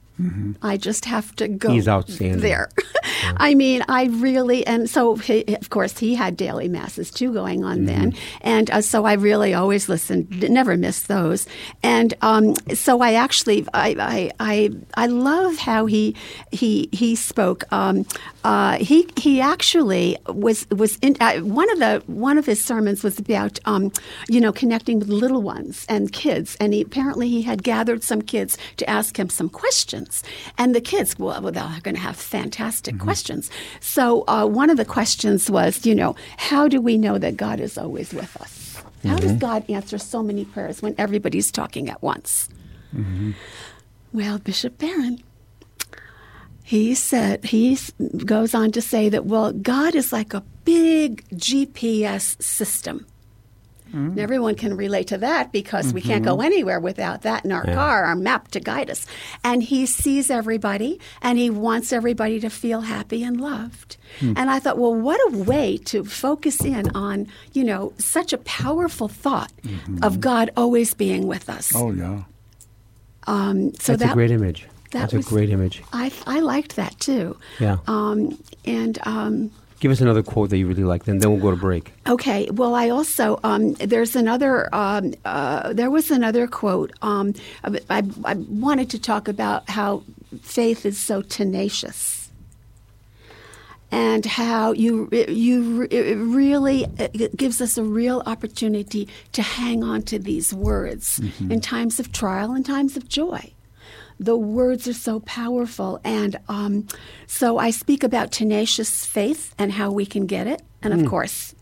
I 0.62 0.76
just 0.76 1.06
have 1.06 1.34
to 1.38 1.48
go. 1.48 1.72
He's 1.72 1.88
outstanding. 1.88 2.42
there. 2.42 2.70
I 3.38 3.56
mean, 3.56 3.84
I 3.88 4.06
really, 4.06 4.66
and 4.66 4.90
so 4.90 5.16
he, 5.16 5.44
of 5.56 5.70
course 5.70 5.98
he 5.98 6.16
had 6.16 6.38
daily 6.38 6.68
masses 6.68 7.12
too 7.12 7.34
going 7.34 7.64
on 7.64 7.86
then, 7.86 8.14
and 8.42 8.70
uh, 8.72 8.82
so 8.82 9.06
I 9.06 9.14
really 9.14 9.54
always 9.54 9.90
listened, 9.90 10.50
never 10.50 10.78
missed 10.78 11.08
those, 11.08 11.48
and 11.84 12.14
um, 12.22 12.56
so 12.74 13.02
I 13.02 13.14
actually, 13.14 13.66
I, 13.74 13.96
I, 14.00 14.32
I, 14.40 14.70
I 14.96 15.08
love 15.08 15.58
how 15.58 15.86
he, 15.86 16.16
he, 16.52 16.90
he 16.92 17.16
spoke. 17.16 17.72
Um, 17.72 18.06
uh, 18.44 18.78
he, 18.78 19.08
he 19.18 19.42
actually 19.42 20.18
was 20.28 20.66
was 20.70 20.98
in 21.02 21.16
uh, 21.20 21.40
one 21.40 21.70
of 21.72 21.80
the 21.80 22.04
one 22.08 22.38
of 22.38 22.46
his 22.46 22.64
sermons 22.64 23.04
was 23.04 23.20
about, 23.20 23.60
um, 23.66 23.92
you 24.30 24.40
know, 24.40 24.54
connecting 24.54 25.00
with 25.00 25.10
little 25.10 25.42
ones 25.42 25.86
and 25.90 26.12
kids, 26.14 26.56
and 26.60 26.74
he, 26.74 26.82
apparently 26.82 27.28
he 27.28 27.42
had 27.42 27.64
gathered 27.64 28.04
some 28.04 28.22
kids 28.22 28.58
to 28.78 28.90
ask 28.90 29.20
him 29.20 29.30
some 29.30 29.50
questions, 29.50 30.24
and 30.58 30.74
the 30.74 30.82
kids, 30.82 31.18
well, 31.20 31.42
well 31.42 31.52
they're 31.52 31.82
going 31.82 31.96
to 31.96 32.02
have 32.02 32.16
fantastic 32.16 32.96
questions. 32.96 33.09
So 33.80 34.24
uh, 34.28 34.46
one 34.46 34.70
of 34.70 34.78
the 34.78 34.86
questions 34.86 35.50
was, 35.50 35.86
you 35.86 35.96
know, 35.96 36.16
how 36.38 36.68
do 36.68 36.82
we 36.82 36.98
know 36.98 37.18
that 37.18 37.38
God 37.38 37.60
is 37.60 37.78
always 37.78 38.14
with 38.14 38.36
us? 38.42 38.82
How 39.06 39.18
does 39.18 39.34
God 39.34 39.64
answer 39.70 39.98
so 39.98 40.22
many 40.22 40.44
prayers 40.46 40.82
when 40.82 40.94
everybody's 40.98 41.52
talking 41.52 41.90
at 41.90 42.02
once? 42.02 42.50
Well, 44.12 44.40
Bishop 44.40 44.78
Barron, 44.78 45.24
he 46.64 46.94
said, 46.96 47.46
he 47.46 47.78
goes 48.26 48.54
on 48.54 48.72
to 48.74 48.82
say 48.82 49.08
that, 49.10 49.26
well, 49.26 49.54
God 49.54 49.96
is 49.96 50.12
like 50.12 50.34
a 50.34 50.42
big 50.66 51.24
GPS 51.30 52.42
system. 52.42 53.06
And 53.92 54.20
everyone 54.20 54.56
can 54.56 54.76
relate 54.78 55.08
to 55.08 55.18
that 55.20 55.52
because 55.52 55.94
we 55.94 56.02
can't 56.02 56.24
go 56.24 56.42
anywhere 56.42 56.80
without 56.80 57.24
that 57.24 57.46
in 57.46 57.52
our 57.52 57.64
car, 57.66 58.06
our 58.06 58.16
map 58.16 58.50
to 58.52 58.60
guide 58.60 58.90
us. 58.90 59.06
And 59.44 59.64
he 59.64 59.86
sees 59.86 60.30
everybody 60.30 61.00
and 61.22 61.38
he 61.38 61.50
wants 61.50 61.92
everybody 61.92 62.40
to 62.40 62.50
feel 62.50 62.82
happy 62.82 63.24
and 63.24 63.40
loved. 63.42 63.98
And 64.22 64.50
I 64.50 64.60
thought, 64.60 64.78
well, 64.78 64.94
what 64.96 65.20
a 65.34 65.38
way 65.38 65.78
to 65.86 66.04
focus 66.04 66.64
in 66.64 66.90
on, 66.96 67.28
you 67.54 67.64
know, 67.64 67.94
such 67.98 68.34
a 68.34 68.38
powerful 68.40 69.08
thought 69.08 69.52
of 70.02 70.20
God 70.20 70.50
always 70.58 70.94
being 70.94 71.28
with 71.28 71.50
us. 71.50 71.72
Oh 71.76 71.92
yeah. 71.92 72.24
Um, 73.28 73.74
so 73.76 73.94
That's 73.94 74.04
that 74.04 74.12
a 74.12 74.14
great 74.16 74.32
image. 74.32 74.64
that 74.92 75.00
That's 75.02 75.14
was- 75.14 75.28
a 75.28 75.30
great 75.30 75.50
image. 75.50 75.84
I, 75.94 76.12
I 76.26 76.40
liked 76.40 76.76
that 76.78 77.00
too. 77.00 77.38
Yeah. 77.60 77.78
Um, 77.88 78.42
and 78.66 78.98
um, 79.04 79.52
Give 79.80 79.92
us 79.92 80.02
another 80.02 80.24
quote 80.24 80.50
that 80.50 80.58
you 80.58 80.68
really 80.68 80.84
like, 80.84 81.06
then 81.06 81.20
then 81.20 81.32
we'll 81.32 81.42
go 81.42 81.52
to 81.52 81.58
break. 81.58 81.94
okay, 82.08 82.50
well, 82.52 82.76
I 82.76 82.90
also 82.90 83.40
um, 83.44 83.74
there's 83.76 84.16
another 84.16 84.74
um, 84.76 85.14
uh, 85.26 85.74
there 85.74 85.90
was 85.90 86.12
another 86.12 86.48
quote. 86.48 86.92
Um, 87.02 87.34
I, 87.90 88.04
I 88.26 88.34
wanted 88.34 88.90
to 88.92 89.00
talk 89.00 89.28
about 89.28 89.70
how 89.70 90.04
faith 90.42 90.86
is 90.86 91.00
so 91.00 91.22
tenacious. 91.22 92.18
And 93.92 94.24
how 94.24 94.74
you 94.74 95.10
you 95.28 95.88
it 95.90 96.16
really 96.18 96.86
it 97.00 97.36
gives 97.36 97.60
us 97.60 97.76
a 97.76 97.84
real 97.84 98.22
opportunity 98.28 99.08
to 99.32 99.42
hang 99.42 99.84
on 99.84 100.04
to 100.04 100.20
these 100.20 100.54
words 100.54 101.20
in 101.40 101.60
times 101.60 102.00
of 102.00 102.12
trial 102.12 102.52
and 102.52 102.64
times 102.64 102.96
of 102.96 103.10
joy 103.10 103.52
the 104.20 104.36
words 104.38 104.88
are 104.88 104.94
so 104.94 105.22
powerful. 105.22 106.00
And 106.04 106.38
um, 106.50 106.88
so 107.28 107.58
I 107.58 107.72
speak 107.72 108.04
about 108.04 108.32
tenacious 108.32 109.06
faith 109.06 109.56
and 109.58 109.72
how 109.72 109.92
we 109.92 110.06
can 110.06 110.26
get 110.26 110.46
it. 110.48 110.62
And 110.82 110.94
of 110.94 111.06
course, 111.08 111.56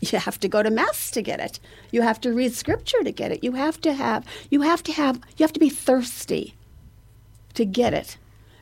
you 0.00 0.18
have 0.18 0.38
to 0.40 0.48
go 0.48 0.62
to 0.62 0.70
mass 0.70 1.10
to 1.12 1.22
get 1.22 1.40
it. 1.40 1.58
You 1.90 2.02
have 2.02 2.20
to 2.22 2.32
read 2.32 2.52
scripture 2.54 3.02
to 3.02 3.12
get 3.12 3.32
it. 3.32 3.42
You 3.42 3.52
have 3.52 3.80
to 3.82 3.92
have 3.94 4.24
you 4.50 4.60
have 4.62 4.82
to 4.84 4.92
have 4.92 5.16
you 5.38 5.44
have 5.44 5.52
to 5.54 5.60
be 5.60 5.70
thirsty 5.70 6.54
to 7.54 7.64
get 7.64 7.94
it. 7.94 8.16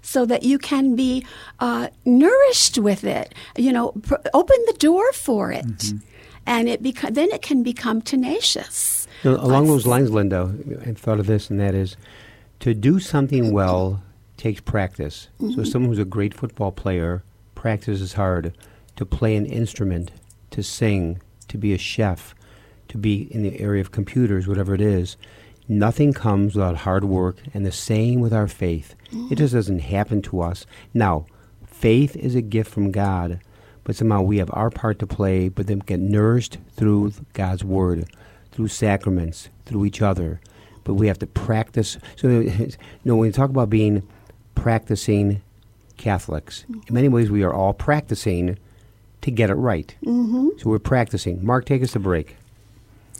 So 0.05 0.27
that 0.27 0.43
you 0.43 0.59
can 0.59 0.97
be 0.97 1.25
uh, 1.61 1.87
nourished 2.05 2.77
with 2.77 3.05
it, 3.05 3.33
you 3.57 3.73
know, 3.73 3.93
pr- 4.03 4.17
open 4.35 4.57
the 4.67 4.73
door 4.81 5.13
for 5.13 5.53
it, 5.53 5.93
and 6.45 6.69
it 6.69 6.83
beco- 6.83 7.15
then 7.15 7.31
it 7.31 7.41
can 7.41 7.63
become 7.63 8.03
tenacious. 8.03 9.07
Now, 9.23 9.37
along 9.37 9.65
I've- 9.65 9.69
those 9.69 9.87
lines, 9.87 10.11
Linda, 10.11 10.53
I 10.85 10.93
thought 10.95 11.21
of 11.21 11.27
this, 11.27 11.51
and 11.51 11.61
that 11.61 11.77
is 11.77 11.97
to 12.63 12.75
do 12.75 13.01
something 13.01 13.53
well 13.53 14.05
takes 14.37 14.61
practice. 14.61 15.29
So, 15.41 15.47
mm-hmm. 15.47 15.65
someone 15.65 15.91
who's 15.91 15.99
a 15.99 16.05
great 16.05 16.33
football 16.33 16.71
player 16.71 17.25
practices 17.57 18.13
hard 18.13 18.57
to 18.95 19.05
play 19.05 19.35
an 19.35 19.47
instrument, 19.47 20.13
to 20.53 20.63
sing, 20.63 21.21
to 21.49 21.59
be 21.59 21.75
a 21.75 21.79
chef, 21.79 22.37
to 22.87 22.97
be 22.97 23.23
in 23.35 23.43
the 23.43 23.59
area 23.59 23.81
of 23.81 23.91
computers, 23.91 24.47
whatever 24.47 24.75
it 24.75 24.81
is. 24.81 25.17
Nothing 25.67 26.13
comes 26.13 26.55
without 26.55 26.77
hard 26.79 27.03
work, 27.03 27.39
and 27.53 27.67
the 27.67 27.73
same 27.73 28.21
with 28.21 28.33
our 28.33 28.47
faith. 28.47 28.95
It 29.31 29.39
just 29.39 29.55
doesn't 29.55 29.81
happen 29.81 30.23
to 30.23 30.41
us. 30.41 30.65
Now, 30.95 31.27
faith 31.67 32.15
is 32.15 32.37
a 32.37 32.43
gift 32.43 32.71
from 32.71 32.93
God, 32.93 33.41
but 33.83 33.97
somehow 33.97 34.23
we 34.23 34.39
have 34.39 34.51
our 34.53 34.71
part 34.71 35.01
to 35.01 35.07
play, 35.07 35.49
but 35.49 35.67
then 35.67 35.81
get 35.81 35.99
nourished 35.99 36.59
through 36.77 37.13
God's 37.33 37.65
Word, 37.65 38.09
through 38.53 38.69
sacraments, 38.69 39.49
through 39.67 39.85
each 39.85 40.01
other. 40.01 40.41
But 40.85 40.95
we 40.95 41.07
have 41.07 41.19
to 41.21 41.27
practice. 41.27 41.99
So, 42.17 42.29
you 42.41 42.71
know, 43.05 43.17
when 43.17 43.27
you 43.27 43.33
talk 43.33 43.51
about 43.51 43.71
being 43.71 44.07
practicing 44.55 45.43
Catholics, 45.97 46.65
in 46.69 46.95
many 46.95 47.09
ways 47.09 47.31
we 47.31 47.43
are 47.43 47.53
all 47.53 47.73
practicing 47.73 48.59
to 49.21 49.31
get 49.31 49.51
it 49.51 49.55
right. 49.55 49.95
Mm-hmm. 50.05 50.49
So 50.59 50.71
we're 50.71 50.79
practicing. 50.79 51.45
Mark, 51.45 51.65
take 51.65 51.83
us 51.83 51.93
to 51.93 52.01
break. 52.01 52.37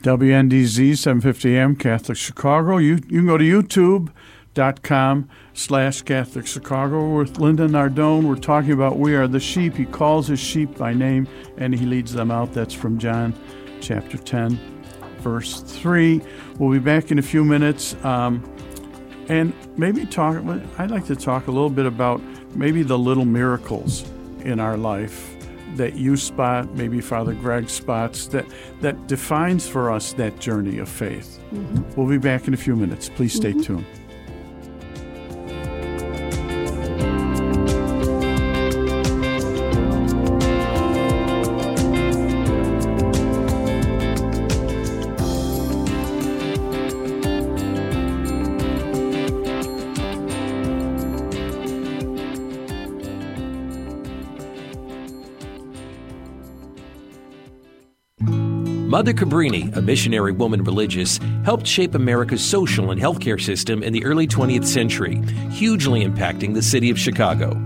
WNDZ 0.03 0.99
750 0.99 1.57
AM 1.57 1.77
Catholic 1.77 2.19
Chicago. 2.19 2.79
You 2.79 2.95
you 3.09 3.21
can 3.21 3.27
go 3.27 3.39
to 3.39 3.45
YouTube, 3.45 4.11
dot 4.55 4.83
com 4.83 5.29
slash 5.55 6.03
Catholic 6.03 6.47
Chicago. 6.47 7.09
We're 7.09 7.23
with 7.23 7.39
Linda 7.39 7.69
Nardone. 7.69 8.25
We're 8.25 8.37
talking 8.37 8.73
about 8.73 8.99
we 8.99 9.15
are 9.15 9.29
the 9.29 9.41
sheep. 9.41 9.77
He 9.77 9.85
calls 9.85 10.27
his 10.27 10.41
sheep 10.41 10.77
by 10.77 10.93
name 10.93 11.29
and 11.57 11.75
he 11.75 11.87
leads 11.87 12.13
them 12.13 12.31
out. 12.31 12.53
That's 12.53 12.75
from 12.75 12.99
John 12.99 13.35
chapter 13.81 14.19
10, 14.19 14.59
verse 15.23 15.61
3. 15.61 16.21
We'll 16.59 16.73
be 16.73 16.79
back 16.79 17.11
in 17.11 17.19
a 17.19 17.23
few 17.23 17.45
minutes. 17.45 17.95
Um, 18.05 18.43
and 19.29 19.53
maybe 19.77 20.05
talk, 20.05 20.37
I'd 20.79 20.91
like 20.91 21.07
to 21.07 21.17
talk 21.17 21.47
a 21.47 21.51
little 21.51 21.71
bit 21.71 21.87
about 21.87 22.21
maybe 22.55 22.83
the 22.83 22.99
little 22.99 23.25
miracles 23.25 24.05
in 24.41 24.61
our 24.61 24.77
life 24.77 25.35
that 25.77 25.95
you 25.95 26.17
spot, 26.17 26.75
maybe 26.75 27.01
Father 27.01 27.33
Greg 27.33 27.69
spots, 27.71 28.27
that, 28.27 28.45
that 28.81 29.07
defines 29.07 29.67
for 29.67 29.91
us 29.91 30.13
that 30.15 30.39
journey 30.39 30.79
of 30.79 30.89
faith. 30.89 31.41
Mm-hmm. 31.53 31.99
We'll 31.99 32.09
be 32.09 32.19
back 32.19 32.47
in 32.47 32.55
a 32.55 32.59
few 32.59 32.77
minutes. 32.77 33.09
Please 33.09 33.33
stay 33.33 33.53
mm-hmm. 33.53 33.63
tuned. 33.63 33.87
Mother 58.93 59.15
Cabrini, 59.15 59.75
a 59.75 59.81
missionary 59.81 60.33
woman 60.33 60.63
religious, 60.65 61.19
helped 61.47 61.67
shape 61.67 61.95
America's 61.95 62.45
social 62.45 62.91
and 62.91 63.01
healthcare 63.01 63.41
system 63.41 63.83
in 63.83 63.95
the 63.95 64.05
early 64.05 64.27
20th 64.27 64.67
century, 64.67 65.17
hugely 65.51 66.05
impacting 66.05 66.53
the 66.53 66.61
city 66.61 66.91
of 66.91 66.99
Chicago. 66.99 67.59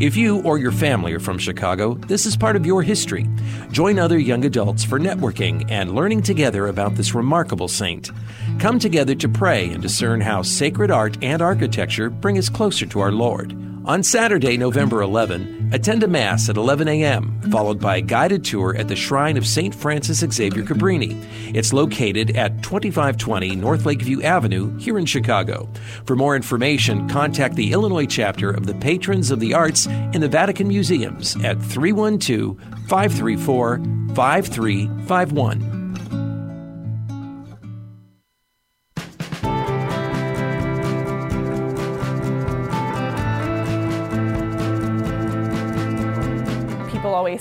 If 0.00 0.16
you 0.16 0.42
or 0.42 0.58
your 0.58 0.72
family 0.72 1.12
are 1.12 1.20
from 1.20 1.38
Chicago, 1.38 1.94
this 2.08 2.26
is 2.26 2.36
part 2.36 2.56
of 2.56 2.66
your 2.66 2.82
history. 2.82 3.28
Join 3.70 4.00
other 4.00 4.18
young 4.18 4.44
adults 4.44 4.82
for 4.82 4.98
networking 4.98 5.70
and 5.70 5.94
learning 5.94 6.22
together 6.22 6.66
about 6.66 6.96
this 6.96 7.14
remarkable 7.14 7.68
saint. 7.68 8.10
Come 8.58 8.80
together 8.80 9.14
to 9.14 9.28
pray 9.28 9.70
and 9.70 9.80
discern 9.80 10.20
how 10.20 10.42
sacred 10.42 10.90
art 10.90 11.16
and 11.22 11.40
architecture 11.40 12.10
bring 12.10 12.38
us 12.38 12.48
closer 12.48 12.86
to 12.86 12.98
our 12.98 13.12
Lord. 13.12 13.56
On 13.84 14.00
Saturday, 14.04 14.56
November 14.56 15.02
11, 15.02 15.70
attend 15.72 16.04
a 16.04 16.06
Mass 16.06 16.48
at 16.48 16.56
11 16.56 16.86
a.m., 16.86 17.40
followed 17.50 17.80
by 17.80 17.96
a 17.96 18.00
guided 18.00 18.44
tour 18.44 18.76
at 18.76 18.86
the 18.86 18.94
Shrine 18.94 19.36
of 19.36 19.44
St. 19.44 19.74
Francis 19.74 20.20
Xavier 20.20 20.62
Cabrini. 20.62 21.20
It's 21.52 21.72
located 21.72 22.36
at 22.36 22.62
2520 22.62 23.56
North 23.56 23.84
Lakeview 23.84 24.22
Avenue 24.22 24.78
here 24.78 24.98
in 24.98 25.04
Chicago. 25.04 25.68
For 26.06 26.14
more 26.14 26.36
information, 26.36 27.08
contact 27.08 27.56
the 27.56 27.72
Illinois 27.72 28.06
chapter 28.06 28.52
of 28.52 28.66
the 28.66 28.74
Patrons 28.76 29.32
of 29.32 29.40
the 29.40 29.52
Arts 29.52 29.86
in 29.86 30.20
the 30.20 30.28
Vatican 30.28 30.68
Museums 30.68 31.34
at 31.42 31.60
312 31.60 32.56
534 32.86 33.78
5351. 34.14 35.81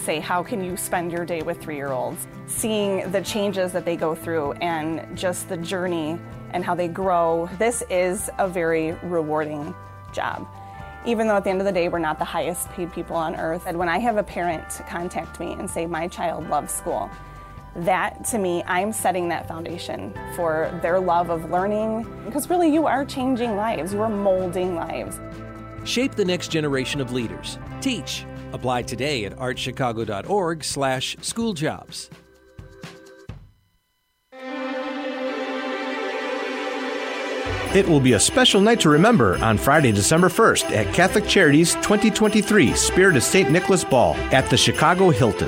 Say, 0.02 0.20
How 0.20 0.44
can 0.44 0.64
you 0.64 0.76
spend 0.76 1.12
your 1.12 1.26
day 1.26 1.42
with 1.42 1.62
three 1.62 1.76
year 1.76 1.92
olds? 1.92 2.28
Seeing 2.48 3.10
the 3.12 3.22
changes 3.22 3.72
that 3.72 3.86
they 3.86 3.96
go 3.96 4.16
through 4.16 4.54
and 4.54 5.18
just 5.18 5.48
the 5.50 5.58
journey 5.58 6.20
and 6.52 6.66
how 6.66 6.76
they 6.76 6.88
grow, 6.88 7.50
this 7.58 7.84
is 7.90 8.30
a 8.38 8.48
very 8.48 8.94
rewarding 9.04 9.74
job. 10.14 10.48
Even 11.06 11.28
though 11.28 11.36
at 11.36 11.44
the 11.44 11.50
end 11.50 11.62
of 11.62 11.66
the 11.66 11.72
day, 11.72 11.88
we're 11.88 12.00
not 12.00 12.20
the 12.20 12.26
highest 12.26 12.70
paid 12.70 12.92
people 12.94 13.16
on 13.16 13.36
earth. 13.36 13.64
And 13.66 13.78
when 13.80 13.90
I 13.90 13.98
have 14.00 14.18
a 14.18 14.24
parent 14.24 14.82
contact 14.88 15.40
me 15.40 15.54
and 15.54 15.70
say, 15.70 15.86
My 15.86 16.08
child 16.08 16.50
loves 16.50 16.74
school, 16.74 17.10
that 17.76 18.26
to 18.26 18.38
me, 18.38 18.64
I'm 18.66 18.92
setting 18.92 19.30
that 19.30 19.48
foundation 19.48 20.14
for 20.36 20.78
their 20.82 21.00
love 21.00 21.30
of 21.30 21.50
learning. 21.50 22.06
Because 22.26 22.50
really, 22.50 22.72
you 22.72 22.86
are 22.86 23.06
changing 23.06 23.56
lives, 23.56 23.94
you 23.94 24.02
are 24.02 24.10
molding 24.10 24.76
lives. 24.76 25.20
Shape 25.84 26.14
the 26.14 26.26
next 26.26 26.50
generation 26.50 27.02
of 27.02 27.12
leaders. 27.12 27.58
Teach 27.80 28.26
Apply 28.54 28.82
today 28.84 29.26
at 29.26 29.38
archchicago.org 29.38 30.64
slash 30.64 31.16
schooljobs. 31.18 32.10
It 37.74 37.88
will 37.88 38.02
be 38.02 38.14
a 38.14 38.20
special 38.20 38.60
night 38.60 38.82
to 38.82 38.90
remember 38.90 39.38
on 39.38 39.58
Friday, 39.58 39.94
December 39.94 40.28
1st 40.28 40.72
at 40.72 40.94
Catholic 40.94 41.26
Charities 41.26 41.76
2023 41.76 42.74
Spirit 42.74 43.16
of 43.16 43.24
St. 43.24 43.50
Nicholas 43.50 43.86
Ball 43.86 44.14
at 44.34 44.50
the 44.50 44.58
Chicago 44.58 45.10
Hilton. 45.10 45.48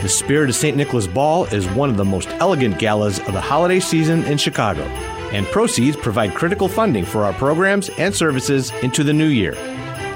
The 0.00 0.08
Spirit 0.08 0.48
of 0.48 0.54
St. 0.54 0.76
Nicholas 0.76 1.08
Ball 1.08 1.46
is 1.46 1.66
one 1.70 1.90
of 1.90 1.96
the 1.96 2.04
most 2.04 2.28
elegant 2.34 2.78
galas 2.78 3.18
of 3.18 3.32
the 3.32 3.40
holiday 3.40 3.80
season 3.80 4.22
in 4.26 4.38
Chicago, 4.38 4.82
and 5.32 5.44
proceeds 5.46 5.96
provide 5.96 6.34
critical 6.34 6.68
funding 6.68 7.04
for 7.04 7.24
our 7.24 7.32
programs 7.32 7.88
and 7.98 8.14
services 8.14 8.70
into 8.84 9.02
the 9.02 9.12
new 9.12 9.26
year. 9.26 9.54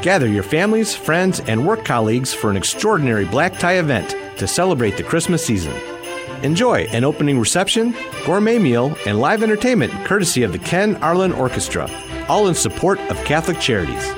Gather 0.02 0.26
your 0.26 0.42
families, 0.42 0.94
friends, 0.94 1.40
and 1.40 1.66
work 1.66 1.84
colleagues 1.84 2.32
for 2.32 2.48
an 2.48 2.56
extraordinary 2.56 3.26
black 3.26 3.58
tie 3.58 3.74
event 3.74 4.16
to 4.38 4.46
celebrate 4.46 4.96
the 4.96 5.02
Christmas 5.02 5.44
season. 5.44 5.74
Enjoy 6.42 6.84
an 6.84 7.04
opening 7.04 7.38
reception, 7.38 7.94
gourmet 8.24 8.58
meal, 8.58 8.96
and 9.04 9.20
live 9.20 9.42
entertainment 9.42 9.92
courtesy 10.06 10.42
of 10.42 10.52
the 10.52 10.58
Ken 10.58 10.96
Arlen 10.96 11.32
Orchestra, 11.32 11.90
all 12.28 12.48
in 12.48 12.54
support 12.54 12.98
of 13.10 13.22
Catholic 13.24 13.60
Charities. 13.60 14.10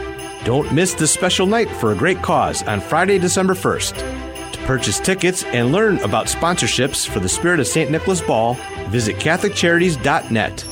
Don't 0.45 0.73
miss 0.73 0.95
this 0.95 1.11
special 1.11 1.49
night 1.49 1.69
for 1.69 1.91
a 1.91 1.97
great 1.97 2.23
cause 2.23 2.63
on 2.63 2.81
Friday, 2.81 3.19
December 3.19 3.55
1st. 3.55 4.53
To 4.53 4.61
purchase 4.61 5.01
tickets 5.01 5.43
and 5.47 5.73
learn 5.73 5.99
about 5.99 6.27
sponsorships 6.27 7.09
for 7.09 7.19
the 7.19 7.29
Spirit 7.29 7.59
of 7.59 7.67
St. 7.67 7.91
Nicholas 7.91 8.21
Ball, 8.21 8.55
visit 8.87 9.17
CatholicCharities.net 9.17 10.65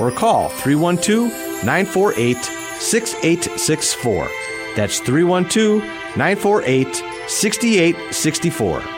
or 0.00 0.12
call 0.12 0.50
312 0.50 1.32
948 1.64 2.61
6864. 2.82 4.28
That's 4.76 4.98
312 5.00 5.82
948 6.16 7.02
6864. 7.28 8.91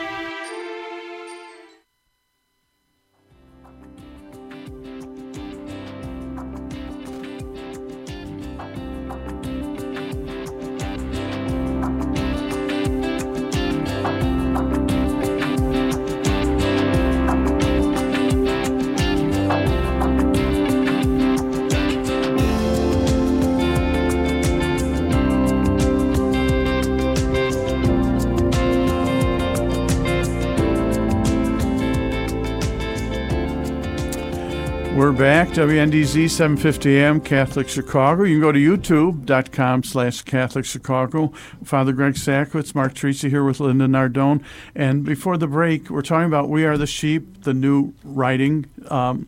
WNDZ 35.65 36.29
750 36.29 36.99
AM 36.99 37.19
Catholic 37.19 37.67
Chicago. 37.67 38.21
You 38.21 38.35
can 38.35 38.41
go 38.41 38.51
to 38.51 38.59
youtube.com 38.59 39.81
slash 39.81 40.21
Catholic 40.21 40.63
Chicago. 40.63 41.29
Father 41.63 41.91
Greg 41.91 42.13
Sakowicz, 42.13 42.75
Mark 42.75 42.93
Teresi 42.93 43.31
here 43.31 43.43
with 43.43 43.59
Linda 43.59 43.87
Nardone. 43.87 44.43
And 44.75 45.03
before 45.03 45.37
the 45.37 45.47
break, 45.47 45.89
we're 45.89 46.03
talking 46.03 46.27
about 46.27 46.49
We 46.49 46.65
Are 46.65 46.77
the 46.77 46.85
Sheep, 46.85 47.41
the 47.41 47.55
new 47.55 47.95
writing 48.03 48.67
um, 48.91 49.27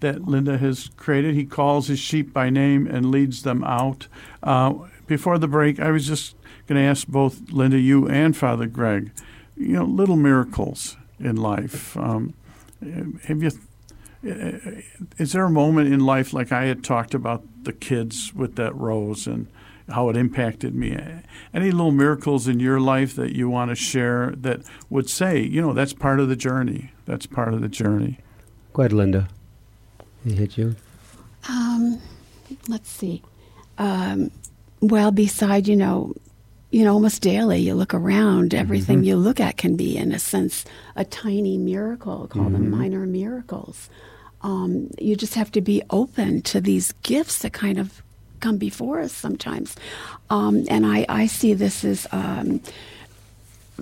that 0.00 0.26
Linda 0.26 0.58
has 0.58 0.90
created. 0.96 1.36
He 1.36 1.44
calls 1.44 1.86
his 1.86 2.00
sheep 2.00 2.32
by 2.32 2.50
name 2.50 2.88
and 2.88 3.12
leads 3.12 3.44
them 3.44 3.62
out. 3.62 4.08
Uh, 4.42 4.74
before 5.06 5.38
the 5.38 5.46
break, 5.46 5.78
I 5.78 5.92
was 5.92 6.04
just 6.04 6.34
going 6.66 6.82
to 6.82 6.84
ask 6.84 7.06
both 7.06 7.52
Linda, 7.52 7.78
you, 7.78 8.08
and 8.08 8.36
Father 8.36 8.66
Greg, 8.66 9.12
you 9.56 9.74
know, 9.74 9.84
little 9.84 10.16
miracles 10.16 10.96
in 11.20 11.36
life. 11.36 11.96
Um, 11.96 12.34
have 13.28 13.40
you 13.40 13.52
is 14.24 15.32
there 15.32 15.44
a 15.44 15.50
moment 15.50 15.92
in 15.92 16.00
life 16.00 16.32
like 16.32 16.50
I 16.52 16.64
had 16.64 16.82
talked 16.82 17.14
about 17.14 17.44
the 17.64 17.72
kids 17.72 18.32
with 18.34 18.56
that 18.56 18.74
rose 18.74 19.26
and 19.26 19.46
how 19.88 20.08
it 20.08 20.16
impacted 20.16 20.74
me? 20.74 20.98
Any 21.52 21.70
little 21.70 21.92
miracles 21.92 22.48
in 22.48 22.58
your 22.58 22.80
life 22.80 23.14
that 23.16 23.34
you 23.34 23.48
want 23.48 23.70
to 23.70 23.74
share 23.74 24.32
that 24.38 24.62
would 24.88 25.10
say, 25.10 25.42
you 25.42 25.60
know, 25.60 25.72
that's 25.72 25.92
part 25.92 26.20
of 26.20 26.28
the 26.28 26.36
journey. 26.36 26.92
That's 27.04 27.26
part 27.26 27.52
of 27.52 27.60
the 27.60 27.68
journey. 27.68 28.18
Go 28.72 28.82
ahead, 28.82 28.92
Linda. 28.92 29.28
It 30.26 30.38
hit 30.38 30.56
you. 30.56 30.74
Um, 31.48 32.00
let's 32.68 32.90
see. 32.90 33.22
Um, 33.76 34.30
well, 34.80 35.10
beside 35.10 35.68
you 35.68 35.76
know, 35.76 36.14
you 36.70 36.84
know, 36.84 36.94
almost 36.94 37.22
daily 37.22 37.60
you 37.60 37.74
look 37.74 37.92
around. 37.92 38.54
Everything 38.54 38.98
mm-hmm. 38.98 39.04
you 39.04 39.16
look 39.16 39.38
at 39.38 39.58
can 39.58 39.76
be, 39.76 39.96
in 39.96 40.12
a 40.12 40.18
sense, 40.18 40.64
a 40.96 41.04
tiny 41.04 41.58
miracle. 41.58 42.26
Call 42.26 42.44
mm-hmm. 42.44 42.52
them 42.54 42.70
minor 42.70 43.06
miracles 43.06 43.90
um, 44.44 44.90
you 44.98 45.16
just 45.16 45.34
have 45.34 45.50
to 45.52 45.60
be 45.60 45.82
open 45.90 46.42
to 46.42 46.60
these 46.60 46.92
gifts 47.02 47.38
that 47.38 47.52
kind 47.54 47.78
of 47.78 48.02
come 48.40 48.58
before 48.58 49.00
us 49.00 49.12
sometimes. 49.12 49.74
Um, 50.28 50.64
and 50.68 50.84
I, 50.86 51.06
I 51.08 51.26
see 51.26 51.54
this 51.54 51.82
as 51.82 52.06
um, 52.12 52.60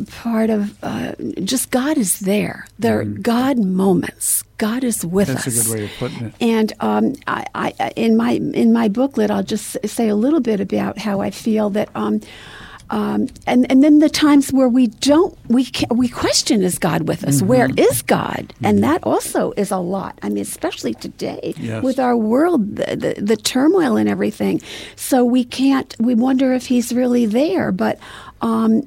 part 0.06 0.50
of 0.50 0.82
uh, 0.84 1.14
just 1.42 1.72
God 1.72 1.98
is 1.98 2.20
there. 2.20 2.66
There 2.78 3.00
are 3.00 3.04
God 3.04 3.58
moments. 3.58 4.44
God 4.58 4.84
is 4.84 5.04
with 5.04 5.28
Mm-hmm. 5.28 5.34
That's 5.34 5.68
a 5.68 5.72
good 5.72 5.78
way 5.78 5.84
of 5.84 5.90
putting 5.98 6.26
it. 6.26 6.34
And 6.40 6.72
um, 6.78 7.14
I, 7.26 7.44
I, 7.54 7.92
in 7.96 8.16
my 8.16 8.32
in 8.32 8.72
my 8.72 8.88
booklet, 8.88 9.30
I'll 9.30 9.42
just 9.42 9.76
say 9.84 10.08
a 10.08 10.14
little 10.14 10.40
bit 10.40 10.60
about 10.60 10.96
how 10.96 11.20
I 11.20 11.30
feel 11.30 11.70
that. 11.70 11.88
Um, 12.92 13.28
and 13.46 13.60
and 13.70 13.82
then 13.82 13.98
the 14.00 14.10
times 14.10 14.52
where 14.52 14.68
we 14.68 14.86
don't 14.88 15.36
we 15.48 15.66
we 15.90 16.08
question 16.08 16.62
is 16.62 16.78
God 16.78 17.08
with 17.08 17.24
us? 17.24 17.40
Where 17.42 17.68
Mm-hmm. 17.68 17.78
is 17.90 18.02
God? 18.02 18.52
And 18.62 18.84
that 18.84 19.02
also 19.04 19.52
is 19.56 19.70
a 19.70 19.78
lot. 19.78 20.18
I 20.22 20.28
mean, 20.28 20.42
especially 20.42 20.94
today 20.94 21.54
Yes. 21.58 21.82
with 21.82 21.98
our 21.98 22.16
world, 22.16 22.76
the, 22.76 22.94
the 22.96 23.12
the 23.22 23.36
turmoil 23.36 23.96
and 23.96 24.08
everything. 24.08 24.60
So 24.96 25.24
we 25.24 25.42
can't. 25.42 25.96
We 25.98 26.14
wonder 26.14 26.52
if 26.52 26.66
He's 26.66 26.92
really 26.92 27.26
there, 27.26 27.72
but. 27.72 27.98
Um, 28.42 28.82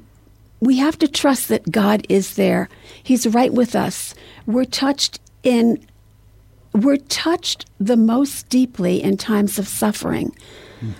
we 0.61 0.77
have 0.79 0.97
to 0.99 1.07
trust 1.07 1.49
that 1.49 1.69
God 1.69 2.05
is 2.09 2.35
there. 2.35 2.69
He's 3.03 3.27
right 3.27 3.53
with 3.53 3.75
us. 3.75 4.15
We're 4.47 4.65
touched 4.65 5.19
in 5.43 5.85
we're 6.73 6.97
touched 6.97 7.65
the 7.79 7.97
most 7.97 8.49
deeply 8.49 9.03
in 9.03 9.17
times 9.17 9.59
of 9.59 9.67
suffering. 9.67 10.35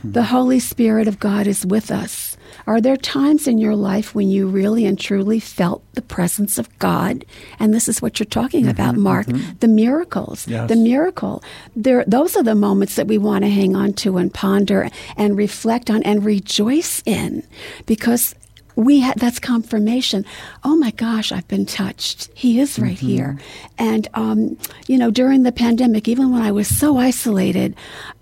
The 0.03 0.24
Holy 0.24 0.60
Spirit 0.60 1.08
of 1.08 1.20
God 1.20 1.47
is 1.47 1.66
with 1.66 1.89
us. 1.91 2.35
Are 2.68 2.82
there 2.82 2.97
times 2.97 3.47
in 3.47 3.57
your 3.59 3.76
life 3.76 4.16
when 4.16 4.30
you 4.30 4.47
really 4.47 4.86
and 4.86 4.99
truly 4.99 5.39
felt 5.39 5.84
the 5.93 6.01
presence 6.01 6.57
of 6.57 6.68
God? 6.80 7.24
And 7.59 7.74
this 7.74 7.88
is 7.88 8.01
what 8.01 8.20
you're 8.20 8.26
talking 8.26 8.68
about, 8.68 8.95
Mark. 8.95 9.28
The 9.59 9.68
miracles. 9.68 10.47
Yes. 10.47 10.68
The 10.70 10.76
miracle. 10.76 11.43
There, 11.76 12.03
those 12.07 12.36
are 12.36 12.43
the 12.43 12.55
moments 12.55 12.95
that 12.95 13.07
we 13.07 13.18
want 13.18 13.43
to 13.43 13.49
hang 13.49 13.76
on 13.76 13.93
to 13.93 14.18
and 14.18 14.34
ponder 14.34 14.89
and 15.16 15.38
reflect 15.38 15.89
on 15.89 16.01
and 16.03 16.26
rejoice 16.26 17.03
in 17.05 17.43
because 17.86 18.34
we 18.78 18.99
had 18.99 19.18
that's 19.18 19.39
confirmation 19.39 20.26
oh 20.66 20.76
my 20.76 20.91
gosh 20.91 21.32
i've 21.32 21.47
been 21.47 21.66
touched 21.66 22.30
he 22.34 22.59
is 22.59 22.78
right 22.78 22.97
Mhm. 22.97 23.07
here 23.07 23.39
and 23.78 24.09
um, 24.16 24.57
you 24.89 24.97
know 24.97 25.09
during 25.11 25.43
the 25.43 25.53
pandemic 25.53 26.09
even 26.09 26.30
when 26.34 26.41
i 26.41 26.51
was 26.51 26.68
so 26.68 26.97
isolated 26.97 27.74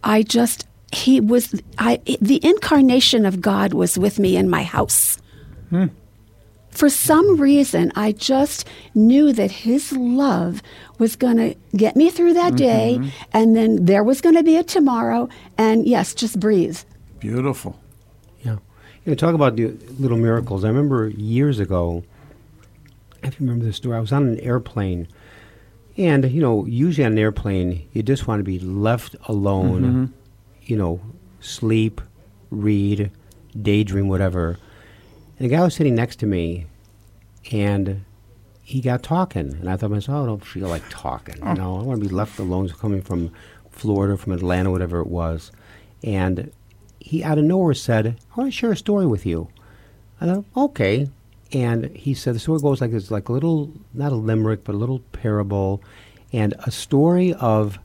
i 0.03 0.21
just 0.21 0.67
he 0.93 1.19
was 1.19 1.59
i 1.77 1.99
the 2.21 2.39
incarnation 2.45 3.25
of 3.25 3.41
god 3.41 3.73
was 3.73 3.97
with 3.97 4.19
me 4.19 4.35
in 4.37 4.49
my 4.49 4.63
house 4.63 5.17
for 6.69 6.89
some 6.89 7.37
reason 7.39 7.91
i 7.95 8.11
just 8.11 8.67
knew 8.95 9.31
that 9.33 9.51
his 9.51 9.91
love 9.91 10.61
was 10.99 11.15
going 11.15 11.37
to 11.37 11.55
get 11.75 11.95
me 11.95 12.09
through 12.09 12.33
that 12.33 12.55
day 12.55 12.97
Mhm. 12.99 13.09
and 13.33 13.55
then 13.55 13.85
there 13.85 14.03
was 14.03 14.21
going 14.21 14.35
to 14.35 14.43
be 14.43 14.55
a 14.57 14.63
tomorrow 14.63 15.27
and 15.57 15.85
yes 15.87 16.13
just 16.13 16.39
breathe 16.39 16.79
Beautiful. 17.19 17.79
Yeah. 18.43 18.57
You 19.05 19.11
know, 19.11 19.15
talk 19.15 19.33
about 19.33 19.55
the 19.55 19.67
little 19.97 20.17
miracles. 20.17 20.65
I 20.65 20.67
remember 20.67 21.07
years 21.07 21.57
ago, 21.57 22.03
I 23.23 23.27
you 23.27 23.33
remember 23.39 23.63
this 23.63 23.77
story, 23.77 23.95
I 23.95 24.01
was 24.01 24.11
on 24.11 24.27
an 24.27 24.39
airplane. 24.41 25.07
And, 25.95 26.29
you 26.29 26.41
know, 26.41 26.65
usually 26.65 27.05
on 27.05 27.13
an 27.13 27.17
airplane, 27.17 27.87
you 27.93 28.03
just 28.03 28.27
want 28.27 28.41
to 28.41 28.43
be 28.43 28.59
left 28.59 29.15
alone, 29.29 29.83
Mhm. 29.83 30.09
You 30.66 30.78
know, 30.78 31.01
sleep, 31.39 32.01
read, 32.49 33.11
daydream, 33.59 34.07
whatever. 34.07 34.57
And 35.38 35.49
the 35.49 35.55
guy 35.55 35.64
was 35.64 35.76
sitting 35.76 35.95
next 35.95 36.18
to 36.18 36.26
me, 36.26 36.68
and 37.51 38.03
he 38.64 38.82
got 38.82 39.03
talking. 39.03 39.53
And 39.53 39.70
I 39.70 39.74
thought 39.76 39.88
to 39.88 39.89
myself, 39.89 40.16
oh, 40.16 40.24
I 40.24 40.26
don't 40.26 40.45
feel 40.45 40.68
like 40.68 40.84
talking. 40.89 41.38
You 41.38 41.43
oh. 41.43 41.53
know, 41.53 41.80
I 41.80 41.84
want 41.84 42.01
to 42.01 42.07
be 42.07 42.14
left 42.14 42.39
alone, 42.39 42.70
So 42.70 42.76
coming 42.76 43.01
from 43.01 43.32
Florida, 43.70 44.18
from 44.18 44.34
Atlanta, 44.34 44.72
whatever 44.72 44.99
it 44.99 45.07
was. 45.07 45.51
And 46.03 46.51
he 46.99 47.24
out 47.24 47.38
of 47.38 47.43
nowhere 47.43 47.74
said, 47.74 48.07
I 48.07 48.39
want 48.39 48.51
to 48.53 48.57
share 48.57 48.72
a 48.72 48.78
story 48.78 49.05
with 49.05 49.26
you. 49.26 49.49
I 50.22 50.26
thought, 50.28 50.45
okay. 50.55 51.09
And 51.51 51.95
he 51.95 52.14
said, 52.14 52.36
the 52.36 52.39
story 52.39 52.59
goes 52.61 52.82
like 52.82 52.91
this, 52.91 53.11
like 53.11 53.30
a 53.30 53.34
little, 53.34 53.72
not 53.93 54.11
a 54.11 54.16
limerick, 54.16 54.64
but 54.64 54.74
a 54.74 54.78
little 54.78 54.99
parable, 54.99 55.84
and 56.32 56.53
a 56.59 56.72
story 56.72 57.34
of 57.34 57.78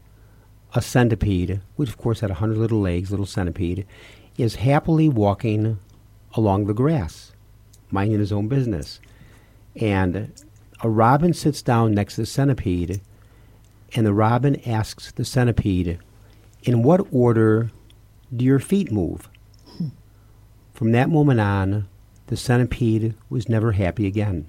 a 0.74 0.82
centipede, 0.82 1.60
which 1.76 1.88
of 1.88 1.98
course 1.98 2.20
had 2.20 2.30
a 2.30 2.34
hundred 2.34 2.58
little 2.58 2.80
legs, 2.80 3.10
little 3.10 3.26
centipede, 3.26 3.86
is 4.36 4.56
happily 4.56 5.08
walking 5.08 5.78
along 6.34 6.66
the 6.66 6.74
grass, 6.74 7.32
minding 7.90 8.18
his 8.18 8.32
own 8.32 8.48
business. 8.48 9.00
And 9.76 10.32
a 10.82 10.88
robin 10.88 11.32
sits 11.32 11.62
down 11.62 11.94
next 11.94 12.14
to 12.14 12.22
the 12.22 12.26
centipede, 12.26 13.00
and 13.94 14.06
the 14.06 14.14
robin 14.14 14.60
asks 14.68 15.10
the 15.12 15.24
centipede, 15.24 15.98
In 16.62 16.82
what 16.82 17.06
order 17.10 17.70
do 18.34 18.44
your 18.44 18.58
feet 18.58 18.92
move? 18.92 19.28
From 20.74 20.92
that 20.92 21.10
moment 21.10 21.40
on, 21.40 21.88
the 22.28 22.36
centipede 22.36 23.14
was 23.28 23.48
never 23.48 23.72
happy 23.72 24.06
again. 24.06 24.48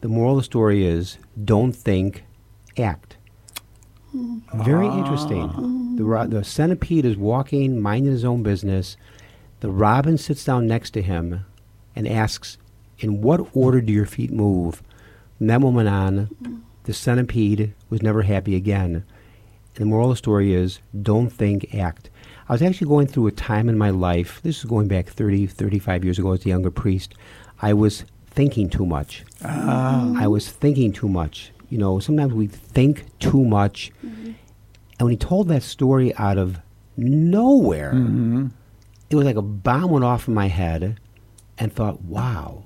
The 0.00 0.08
moral 0.08 0.32
of 0.32 0.38
the 0.38 0.44
story 0.44 0.84
is 0.84 1.18
don't 1.44 1.72
think, 1.72 2.24
act. 2.76 3.17
Very 4.54 4.86
interesting. 4.86 5.96
The, 5.96 6.04
ro- 6.04 6.26
the 6.26 6.44
centipede 6.44 7.04
is 7.04 7.16
walking, 7.16 7.80
minding 7.80 8.12
his 8.12 8.24
own 8.24 8.42
business. 8.42 8.96
The 9.60 9.70
robin 9.70 10.16
sits 10.18 10.44
down 10.44 10.66
next 10.66 10.90
to 10.90 11.02
him 11.02 11.44
and 11.96 12.06
asks, 12.08 12.58
In 12.98 13.20
what 13.20 13.48
order 13.54 13.80
do 13.80 13.92
your 13.92 14.06
feet 14.06 14.30
move? 14.32 14.82
From 15.36 15.48
that 15.48 15.60
moment 15.60 15.88
on, 15.88 16.62
the 16.84 16.94
centipede 16.94 17.74
was 17.90 18.02
never 18.02 18.22
happy 18.22 18.56
again. 18.56 18.94
And 18.94 19.04
the 19.74 19.84
moral 19.84 20.10
of 20.10 20.14
the 20.14 20.18
story 20.18 20.54
is 20.54 20.80
don't 21.00 21.30
think, 21.30 21.74
act. 21.74 22.10
I 22.48 22.52
was 22.52 22.62
actually 22.62 22.88
going 22.88 23.08
through 23.08 23.26
a 23.26 23.32
time 23.32 23.68
in 23.68 23.76
my 23.76 23.90
life, 23.90 24.40
this 24.42 24.58
is 24.58 24.64
going 24.64 24.88
back 24.88 25.06
30, 25.06 25.46
35 25.46 26.02
years 26.04 26.18
ago 26.18 26.32
as 26.32 26.46
a 26.46 26.48
younger 26.48 26.70
priest. 26.70 27.14
I 27.60 27.74
was 27.74 28.04
thinking 28.30 28.70
too 28.70 28.86
much. 28.86 29.24
Ah. 29.44 30.14
I 30.16 30.26
was 30.28 30.48
thinking 30.48 30.92
too 30.92 31.08
much. 31.08 31.52
You 31.68 31.78
know, 31.78 31.98
sometimes 31.98 32.32
we 32.32 32.46
think 32.46 33.04
too 33.18 33.44
much. 33.44 33.92
And 34.02 34.36
when 35.06 35.10
he 35.10 35.16
told 35.16 35.48
that 35.48 35.62
story 35.62 36.14
out 36.16 36.38
of 36.38 36.58
nowhere, 36.96 37.92
Mhm. 37.94 38.50
it 39.10 39.16
was 39.16 39.24
like 39.24 39.36
a 39.36 39.42
bomb 39.42 39.90
went 39.90 40.04
off 40.04 40.26
in 40.28 40.34
my 40.34 40.48
head 40.48 40.96
and 41.58 41.72
thought, 41.72 42.02
wow, 42.04 42.64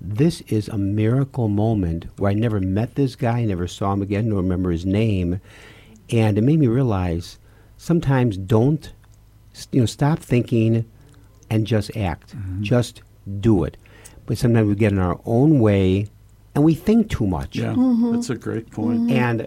this 0.00 0.40
is 0.42 0.68
a 0.68 0.78
miracle 0.78 1.48
moment 1.48 2.06
where 2.18 2.30
I 2.30 2.34
never 2.34 2.60
met 2.60 2.94
this 2.94 3.16
guy, 3.16 3.44
never 3.44 3.66
saw 3.66 3.92
him 3.92 4.02
again, 4.02 4.28
nor 4.28 4.38
remember 4.42 4.70
his 4.70 4.86
name. 4.86 5.40
And 6.10 6.36
it 6.38 6.42
made 6.42 6.58
me 6.58 6.66
realize 6.66 7.38
sometimes 7.76 8.36
don't, 8.36 8.92
you 9.72 9.80
know, 9.80 9.86
stop 9.86 10.18
thinking 10.18 10.84
and 11.48 11.66
just 11.66 11.96
act. 11.96 12.34
Just 12.60 13.02
do 13.40 13.64
it. 13.64 13.76
But 14.26 14.38
sometimes 14.38 14.68
we 14.68 14.74
get 14.74 14.92
in 14.92 14.98
our 14.98 15.20
own 15.24 15.60
way 15.60 16.06
and 16.60 16.64
we 16.66 16.74
think 16.74 17.08
too 17.08 17.26
much. 17.26 17.56
Yeah, 17.56 17.72
Mm-hmm. 17.72 18.12
that's 18.12 18.28
a 18.30 18.34
great 18.34 18.70
point. 18.70 19.10
And 19.10 19.46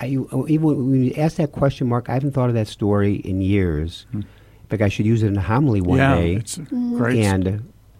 I, 0.00 0.06
even 0.06 0.60
when 0.90 1.04
you 1.04 1.12
ask 1.14 1.36
that 1.36 1.52
question, 1.52 1.88
Mark, 1.88 2.08
I 2.08 2.14
haven't 2.14 2.32
thought 2.32 2.48
of 2.48 2.54
that 2.54 2.68
story 2.68 3.16
in 3.16 3.40
years. 3.42 4.06
In 4.14 4.24
fact, 4.70 4.82
I 4.82 4.88
should 4.88 5.04
use 5.06 5.22
it 5.22 5.26
in 5.28 5.36
a 5.36 5.42
homily 5.42 5.80
one 5.82 5.98
Yeah, 5.98 6.14
day. 6.16 6.34
it's 6.36 6.56
a 6.56 6.62
Mhm. 6.62 6.96
great 6.96 7.18
And 7.18 7.46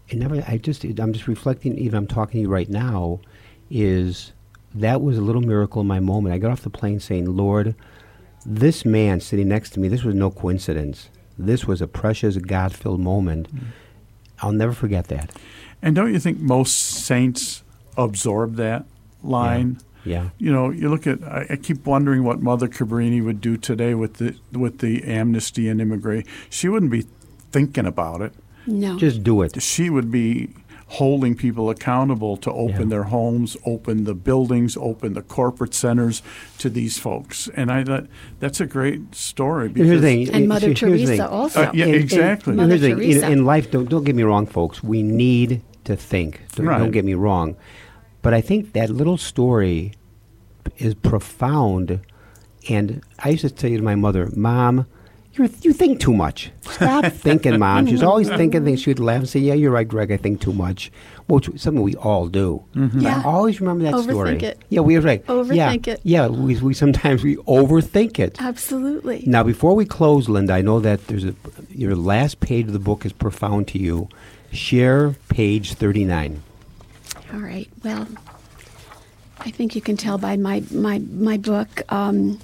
it 0.09 0.17
never. 0.19 0.43
I 0.49 0.57
just. 0.57 0.83
I'm 0.85 1.13
just 1.13 1.29
reflecting. 1.29 1.77
Even 1.79 1.97
I'm 1.99 2.07
talking 2.07 2.39
to 2.39 2.43
you 2.43 2.49
right 2.49 2.69
now. 2.71 3.21
Is 3.71 4.33
that 4.75 5.03
was 5.03 5.19
a 5.19 5.21
little 5.21 5.43
miracle 5.43 5.83
in 5.83 5.87
my 5.87 6.01
moment. 6.01 6.35
I 6.35 6.39
got 6.39 6.51
off 6.51 6.63
the 6.63 6.71
plane 6.71 7.01
saying, 7.01 7.27
"Lord, 7.37 7.75
this 8.47 8.85
man 8.85 9.21
sitting 9.21 9.49
next 9.49 9.71
to 9.75 9.81
me. 9.81 9.89
This 9.89 10.05
was 10.05 10.15
no 10.15 10.31
coincidence. 10.31 11.11
This 11.39 11.67
was 11.67 11.81
a 11.83 11.87
precious, 11.87 12.37
God-filled 12.39 13.01
moment. 13.01 13.49
I'll 14.41 14.53
never 14.53 14.73
forget 14.73 15.09
that." 15.09 15.31
And 15.83 15.95
don't 15.95 16.13
you 16.13 16.19
think 16.19 16.41
most 16.41 16.77
saints 16.79 17.63
absorb 17.97 18.57
that 18.57 18.85
line? 19.23 19.79
Yeah. 20.05 20.31
You 20.39 20.53
know, 20.53 20.71
you 20.71 20.89
look 20.91 21.07
at. 21.07 21.23
I, 21.25 21.47
I 21.51 21.57
keep 21.57 21.87
wondering 21.87 22.25
what 22.25 22.41
Mother 22.43 22.69
Cabrini 22.69 23.25
would 23.25 23.41
do 23.41 23.57
today 23.57 23.95
with 23.95 24.15
the 24.15 24.37
with 24.53 24.79
the 24.81 25.03
amnesty 25.05 25.69
and 25.69 25.81
immigration. 25.81 26.29
She 26.51 26.69
wouldn't 26.69 26.93
be 26.93 27.07
thinking 27.53 27.87
about 27.87 28.21
it. 28.21 28.35
No. 28.67 28.99
Just 28.99 29.23
do 29.23 29.41
it. 29.43 29.63
She 29.63 29.89
would 29.91 30.11
be 30.11 30.51
holding 30.89 31.35
people 31.35 31.71
accountable 31.71 32.37
to 32.37 32.53
open 32.53 32.91
their 32.91 33.05
homes, 33.05 33.57
open 33.65 34.05
the 34.05 34.15
buildings, 34.15 34.77
open 34.77 35.15
the 35.15 35.23
corporate 35.23 35.73
centers 35.75 36.23
to 36.59 36.69
these 36.69 36.99
folks. 36.99 37.49
And 37.57 37.73
I 37.73 37.83
thought 37.85 38.07
that's 38.41 38.61
a 38.61 38.67
great 38.67 39.15
story. 39.15 39.69
And 39.69 39.77
here's 39.77 39.89
the 39.89 39.95
because- 40.19 40.29
thing. 40.29 40.37
And 40.37 40.49
Mother 40.49 40.67
here's 40.69 40.81
Teresa 40.81 41.07
thing. 41.07 41.21
also. 41.23 41.63
Uh, 41.65 41.71
yeah, 41.75 41.87
In- 41.87 41.95
in- 41.95 42.01
exactly. 42.03 42.57
here's 42.57 42.81
the 42.83 42.95
thing. 42.95 43.03
In, 43.03 43.25
in 43.25 43.45
life, 43.47 43.71
don't 43.71 43.89
don't 43.89 44.05
get 44.05 44.15
me 44.15 44.23
wrong, 44.23 44.45
folks. 44.47 44.83
We 44.83 45.03
need 45.03 45.63
to 45.85 45.97
think. 45.97 46.43
Don't, 46.55 46.67
Right. 46.67 46.79
don't 46.79 46.91
get 46.93 47.05
me 47.07 47.15
wrong, 47.15 47.57
but 48.25 48.35
I 48.35 48.41
think 48.41 48.73
that 48.73 48.91
little 48.91 49.17
story 49.19 49.93
is 50.79 50.95
profound. 50.95 52.01
And 52.69 53.03
I 53.23 53.29
used 53.29 53.43
to 53.43 53.51
tell 53.51 53.71
you 53.71 53.77
to 53.77 53.85
my 53.85 53.95
mother, 53.95 54.31
Mom, 54.35 54.87
You're, 55.35 55.49
you 55.61 55.73
think 55.75 56.01
too 56.01 56.15
much. 56.15 56.51
Stop 56.63 57.05
thinking, 57.13 57.59
Mom. 57.59 57.87
She's 57.87 58.03
always 58.11 58.29
thinking 58.29 58.65
things. 58.65 58.81
She'd 58.81 58.99
laugh 58.99 59.19
and 59.19 59.29
say, 59.29 59.41
Yeah, 59.41 59.55
you're 59.55 59.73
right, 59.73 59.87
Greg. 59.87 60.11
I 60.11 60.17
think 60.17 60.41
too 60.41 60.53
much. 60.55 60.91
Which 61.27 61.49
is 61.49 61.61
something 61.63 61.83
we 61.83 61.97
all 61.97 62.29
do. 62.29 62.65
Mm-hmm. 62.75 63.01
Yeah. 63.01 63.21
I 63.21 63.25
always 63.25 63.61
remember 63.61 63.85
that 63.85 63.95
Overthink 63.95 64.11
story. 64.11 64.37
it. 64.43 64.59
Yeah, 64.71 64.81
we 64.81 64.97
are 64.97 65.01
right. 65.03 65.23
yeah, 65.27 65.35
Overthink 65.35 65.89
it. 65.89 66.01
Yeah, 66.03 66.29
we, 66.29 66.57
we 66.61 66.73
sometimes 66.75 67.23
we 67.23 67.37
overthink 67.37 68.19
it. 68.19 68.41
Absolutely. 68.41 69.25
Now, 69.27 69.43
before 69.43 69.75
we 69.75 69.85
close, 69.85 70.29
Linda, 70.29 70.55
I 70.55 70.63
know 70.63 70.81
that 70.81 71.07
there's 71.09 71.25
a 71.25 71.35
your 71.71 71.95
last 71.97 72.41
page 72.41 72.67
of 72.69 72.73
the 72.73 72.79
book 72.79 73.05
is 73.05 73.13
profound 73.13 73.69
to 73.69 73.79
you. 73.79 74.09
Share 74.53 75.11
page 75.29 75.75
thirty-nine. 75.75 76.43
All 77.35 77.41
right. 77.41 77.69
Well, 77.83 78.07
I 79.41 79.51
think 79.51 79.75
you 79.75 79.81
can 79.81 79.97
tell 79.97 80.19
by 80.19 80.37
my 80.37 80.63
my 80.71 81.01
my 81.01 81.37
book. 81.37 81.83
Um, 81.93 82.39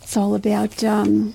it's 0.00 0.16
all 0.16 0.36
about. 0.36 0.84
Um, 0.84 1.34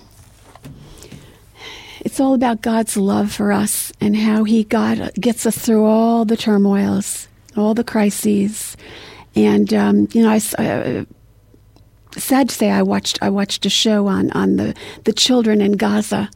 it's 2.00 2.22
all 2.22 2.34
about 2.34 2.62
God's 2.62 2.96
love 2.96 3.34
for 3.34 3.52
us 3.52 3.92
and 4.00 4.16
how 4.16 4.46
He 4.46 4.64
God 4.64 5.12
gets 5.20 5.46
us 5.46 5.58
through 5.58 5.84
all 5.84 6.24
the 6.24 6.38
turmoils, 6.38 7.28
all 7.58 7.74
the 7.74 7.84
crises, 7.84 8.78
and 9.36 9.74
um, 9.74 10.08
you 10.14 10.24
know, 10.24 10.30
I, 10.30 10.40
Uh, 10.64 11.04
sad 12.18 12.48
to 12.48 12.56
say, 12.56 12.72
I 12.72 12.82
watched 12.82 13.20
I 13.22 13.30
watched 13.30 13.66
a 13.66 13.70
show 13.70 14.08
on 14.08 14.32
on 14.32 14.56
the 14.56 14.74
the 15.04 15.12
children 15.12 15.60
in 15.60 15.74
Gaza, 15.74 16.30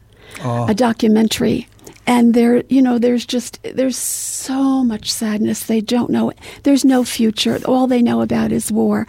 a 0.68 0.74
documentary, 0.74 1.68
and 2.06 2.34
there 2.34 2.62
you 2.68 2.82
know 2.82 2.98
there's 2.98 3.24
just 3.24 3.60
there's 3.62 3.96
so 3.96 4.84
much 4.84 5.10
sadness. 5.10 5.64
They 5.64 5.80
don't 5.80 6.10
know. 6.10 6.32
There's 6.62 6.84
no 6.84 7.04
future. 7.04 7.58
All 7.64 7.86
they 7.86 8.02
know 8.02 8.20
about 8.20 8.52
is 8.52 8.72
war. 8.72 9.06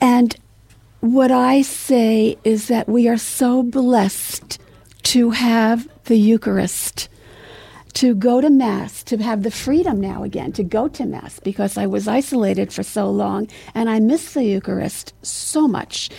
And 0.00 0.36
what 1.00 1.30
I 1.30 1.62
say 1.62 2.38
is 2.44 2.68
that 2.68 2.88
we 2.88 3.08
are 3.08 3.18
so 3.18 3.62
blessed 3.62 4.58
to 5.04 5.30
have 5.30 5.88
the 6.04 6.16
Eucharist 6.16 7.08
to 7.94 8.14
go 8.14 8.40
to 8.40 8.50
Mass, 8.50 9.04
to 9.04 9.16
have 9.18 9.42
the 9.44 9.50
freedom 9.50 10.00
now 10.00 10.24
again 10.24 10.52
to 10.52 10.64
go 10.64 10.88
to 10.88 11.06
Mass 11.06 11.38
because 11.40 11.78
I 11.78 11.86
was 11.86 12.08
isolated 12.08 12.72
for 12.72 12.82
so 12.82 13.08
long 13.08 13.48
and 13.74 13.88
I 13.88 14.00
miss 14.00 14.34
the 14.34 14.44
Eucharist 14.44 15.14
so 15.22 15.68
much. 15.68 16.10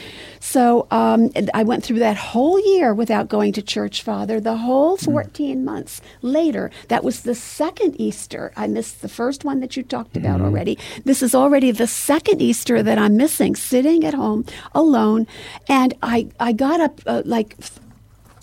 So 0.56 0.88
um, 0.90 1.32
I 1.54 1.64
went 1.64 1.84
through 1.84 2.00
that 2.00 2.16
whole 2.16 2.58
year 2.58 2.94
without 2.94 3.28
going 3.28 3.52
to 3.52 3.62
church, 3.62 4.02
Father, 4.02 4.40
the 4.40 4.56
whole 4.56 4.96
14 4.96 5.66
months 5.66 6.00
later. 6.22 6.72
That 6.88 7.04
was 7.04 7.24
the 7.24 7.36
second 7.36 8.00
Easter. 8.00 8.54
I 8.56 8.68
missed 8.68 9.02
the 9.02 9.10
first 9.10 9.44
one 9.44 9.60
that 9.60 9.76
you 9.76 9.84
talked 9.84 10.16
about 10.16 10.40
already. 10.40 10.78
This 11.04 11.22
is 11.22 11.36
already 11.36 11.72
the 11.72 11.88
second 11.88 12.42
Easter 12.42 12.82
that 12.82 12.98
I'm 12.98 13.18
missing, 13.18 13.54
sitting 13.58 14.06
at 14.06 14.14
home 14.14 14.46
alone. 14.74 15.28
And 15.68 15.94
I, 16.02 16.30
I 16.40 16.54
got 16.54 16.80
up 16.80 17.02
uh, 17.06 17.24
like 17.26 17.58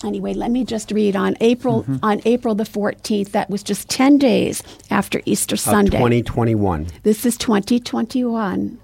anyway 0.03 0.33
let 0.33 0.51
me 0.51 0.65
just 0.65 0.91
read 0.91 1.15
on 1.15 1.33
april 1.39 1.85
on 2.03 2.21
april 2.25 2.53
the 2.55 2.65
14th 2.65 3.31
that 3.31 3.49
was 3.49 3.63
just 3.63 3.87
10 3.87 4.17
days 4.17 4.61
after 4.89 5.21
easter 5.23 5.55
sunday 5.55 5.97
Twenty 5.97 6.21
twenty-one. 6.21 6.87
this 7.03 7.25
is 7.25 7.37
2021 7.37 8.79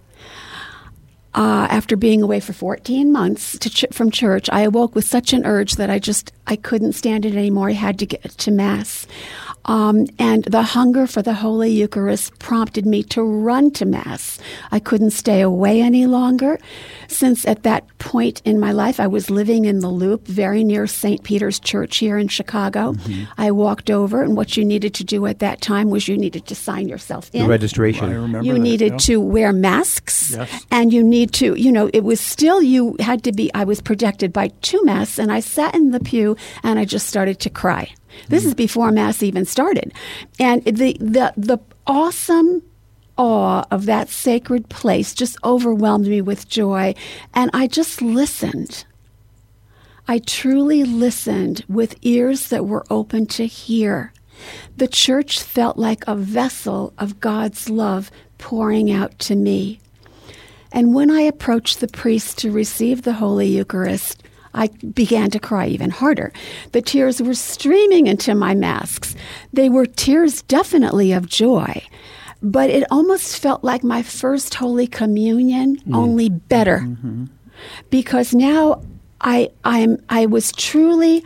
uh, 1.36 1.68
after 1.70 1.96
being 1.96 2.22
away 2.22 2.40
for 2.40 2.54
14 2.54 3.12
months 3.12 3.58
ch- 3.60 3.86
from 3.92 4.10
church 4.10 4.50
i 4.52 4.62
awoke 4.62 4.96
with 4.96 5.06
such 5.06 5.32
an 5.34 5.46
urge 5.46 5.74
that 5.76 5.90
i 5.90 6.00
just 6.00 6.32
i 6.48 6.56
couldn't 6.56 6.94
stand 6.94 7.26
it 7.26 7.36
anymore. 7.36 7.70
I 7.70 7.74
had 7.74 8.00
to 8.00 8.06
get 8.06 8.24
to 8.24 8.52
mass 8.52 9.06
um, 9.66 10.08
and 10.18 10.44
the 10.46 10.62
hunger 10.64 11.06
for 11.08 11.22
the 11.22 11.34
Holy 11.34 11.70
Eucharist 11.72 12.38
prompted 12.40 12.86
me 12.86 13.04
to 13.04 13.22
run 13.24 13.72
to 13.72 13.86
Mass. 13.86 14.40
I 14.72 14.80
couldn't 14.80 15.12
stay 15.12 15.42
away 15.42 15.82
any 15.82 16.06
longer, 16.06 16.58
since 17.08 17.46
at 17.46 17.64
that 17.64 17.86
point 18.00 18.42
in 18.46 18.60
my 18.60 18.72
life 18.72 19.00
I 19.00 19.08
was 19.08 19.30
living 19.30 19.66
in 19.66 19.80
the 19.80 19.90
Loop, 19.90 20.26
very 20.28 20.64
near 20.64 20.88
St. 20.88 21.24
Peter's 21.24 21.60
Church 21.60 21.98
here 21.98 22.18
in 22.18 22.28
Chicago. 22.28 22.96
I 23.38 23.52
walked 23.52 23.90
over, 23.92 24.24
and 24.24 24.36
what 24.38 24.56
you 24.58 24.64
needed 24.66 24.94
to 24.96 25.04
do 25.04 25.26
at 25.26 25.40
that 25.40 25.62
time 25.62 25.90
was 25.90 26.08
you 26.08 26.18
needed 26.18 26.46
to 26.48 26.56
sign 26.56 26.88
yourself 26.88 27.30
in. 27.34 27.44
The 27.44 27.50
registration. 27.50 28.06
I 28.10 28.14
remember 28.14 28.44
You 28.44 28.54
that, 28.54 28.60
needed 28.60 28.92
yeah. 28.94 28.98
to 28.98 29.22
wear 29.22 29.54
masks, 29.54 30.32
Yes. 30.32 30.66
and 30.72 30.94
you 30.94 31.04
need 31.04 31.34
to, 31.34 31.56
you 31.56 31.72
know, 31.72 31.90
it 31.94 32.04
was 32.04 32.20
still 32.20 32.62
you 32.62 32.96
had 33.00 33.24
to 33.24 33.32
be. 33.32 33.54
I 33.54 33.64
was 33.66 33.82
projected 33.82 34.32
by 34.34 34.50
two 34.62 34.84
masks, 34.84 35.20
and 35.20 35.32
I 35.32 35.42
sat 35.42 35.76
in 35.76 35.92
the 35.92 36.00
pew 36.00 36.36
and 36.64 36.80
I 36.80 36.86
just 36.86 37.08
started 37.08 37.40
to 37.42 37.50
cry. 37.50 37.92
This 38.28 38.44
is 38.44 38.52
mm-hmm. 38.52 38.58
before 38.58 38.92
mass 38.92 39.24
even 39.24 39.46
started, 39.46 39.94
and 40.40 40.64
the 40.66 40.98
the 41.00 41.34
the 41.38 41.60
awesome 41.88 42.64
awe 43.18 43.66
of 43.70 43.86
that 43.86 44.10
sacred 44.10 44.70
place 44.70 45.14
just 45.14 45.38
overwhelmed 45.44 46.08
me 46.08 46.22
with 46.22 46.48
joy, 46.48 46.94
and 47.34 47.52
I 47.54 47.68
just 47.68 48.02
listened. 48.02 48.86
I 50.08 50.18
truly 50.20 50.84
listened 50.84 51.64
with 51.70 51.96
ears 52.02 52.50
that 52.50 52.66
were 52.66 52.86
open 52.90 53.28
to 53.28 53.46
hear. 53.46 54.12
The 54.78 54.88
church 54.88 55.42
felt 55.44 55.78
like 55.78 56.08
a 56.08 56.16
vessel 56.16 56.94
of 56.98 57.20
God's 57.20 57.70
love 57.70 58.10
pouring 58.38 58.90
out 58.90 59.20
to 59.20 59.36
me. 59.36 59.80
And 60.72 60.94
when 60.94 61.12
I 61.12 61.22
approached 61.22 61.80
the 61.80 61.88
priest 61.88 62.38
to 62.40 62.52
receive 62.52 63.02
the 63.02 63.14
Holy 63.14 63.48
Eucharist, 63.48 64.24
I 64.54 64.68
began 64.68 65.30
to 65.32 65.40
cry 65.40 65.68
even 65.68 65.90
harder. 65.90 66.32
The 66.72 66.82
tears 66.82 67.22
were 67.22 67.34
streaming 67.34 68.08
into 68.08 68.36
my 68.36 68.56
masks. 68.56 69.16
They 69.54 69.70
were 69.70 69.86
tears 69.86 70.42
definitely 70.44 71.12
of 71.12 71.28
joy, 71.28 71.84
but 72.42 72.70
it 72.70 72.84
almost 72.92 73.38
felt 73.38 73.64
like 73.64 73.84
my 73.84 74.02
first 74.02 74.56
Holy 74.56 74.88
Communion, 74.88 75.78
mm. 75.78 75.96
only 75.96 76.30
better. 76.30 76.80
Mm-hmm. 76.80 77.26
Because 77.90 78.34
now 78.34 78.82
I, 79.22 79.50
I'm, 79.64 80.02
I 80.10 80.26
was 80.26 80.52
truly 80.54 81.24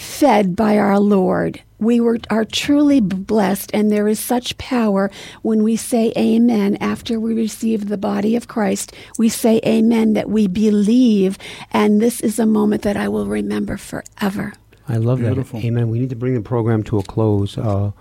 fed 0.00 0.56
by 0.56 0.78
our 0.78 0.98
Lord. 0.98 1.60
We 1.78 2.00
were 2.00 2.18
are 2.30 2.44
truly 2.44 3.00
blessed, 3.00 3.70
and 3.74 3.92
there 3.92 4.08
is 4.08 4.18
such 4.18 4.56
power 4.56 5.10
when 5.42 5.62
we 5.62 5.76
say 5.76 6.12
Amen 6.16 6.76
after 6.80 7.20
we 7.20 7.34
receive 7.34 7.88
the 7.88 7.98
body 7.98 8.34
of 8.34 8.48
Christ. 8.48 8.94
We 9.18 9.28
say 9.28 9.60
Amen 9.64 10.14
that 10.14 10.30
we 10.30 10.46
believe, 10.46 11.36
and 11.70 12.00
this 12.00 12.20
is 12.20 12.38
a 12.38 12.46
moment 12.46 12.82
that 12.82 12.96
I 12.96 13.08
will 13.08 13.26
remember 13.26 13.76
forever. 13.76 14.54
I 14.88 14.96
love 14.96 15.18
Beautiful. 15.18 15.60
that. 15.60 15.66
Amen. 15.66 15.90
We 15.90 16.00
need 16.00 16.10
to 16.10 16.16
bring 16.16 16.34
the 16.34 16.40
program 16.40 16.82
to 16.84 16.98
a 16.98 17.02
close. 17.02 17.56
Uh, 17.58 17.92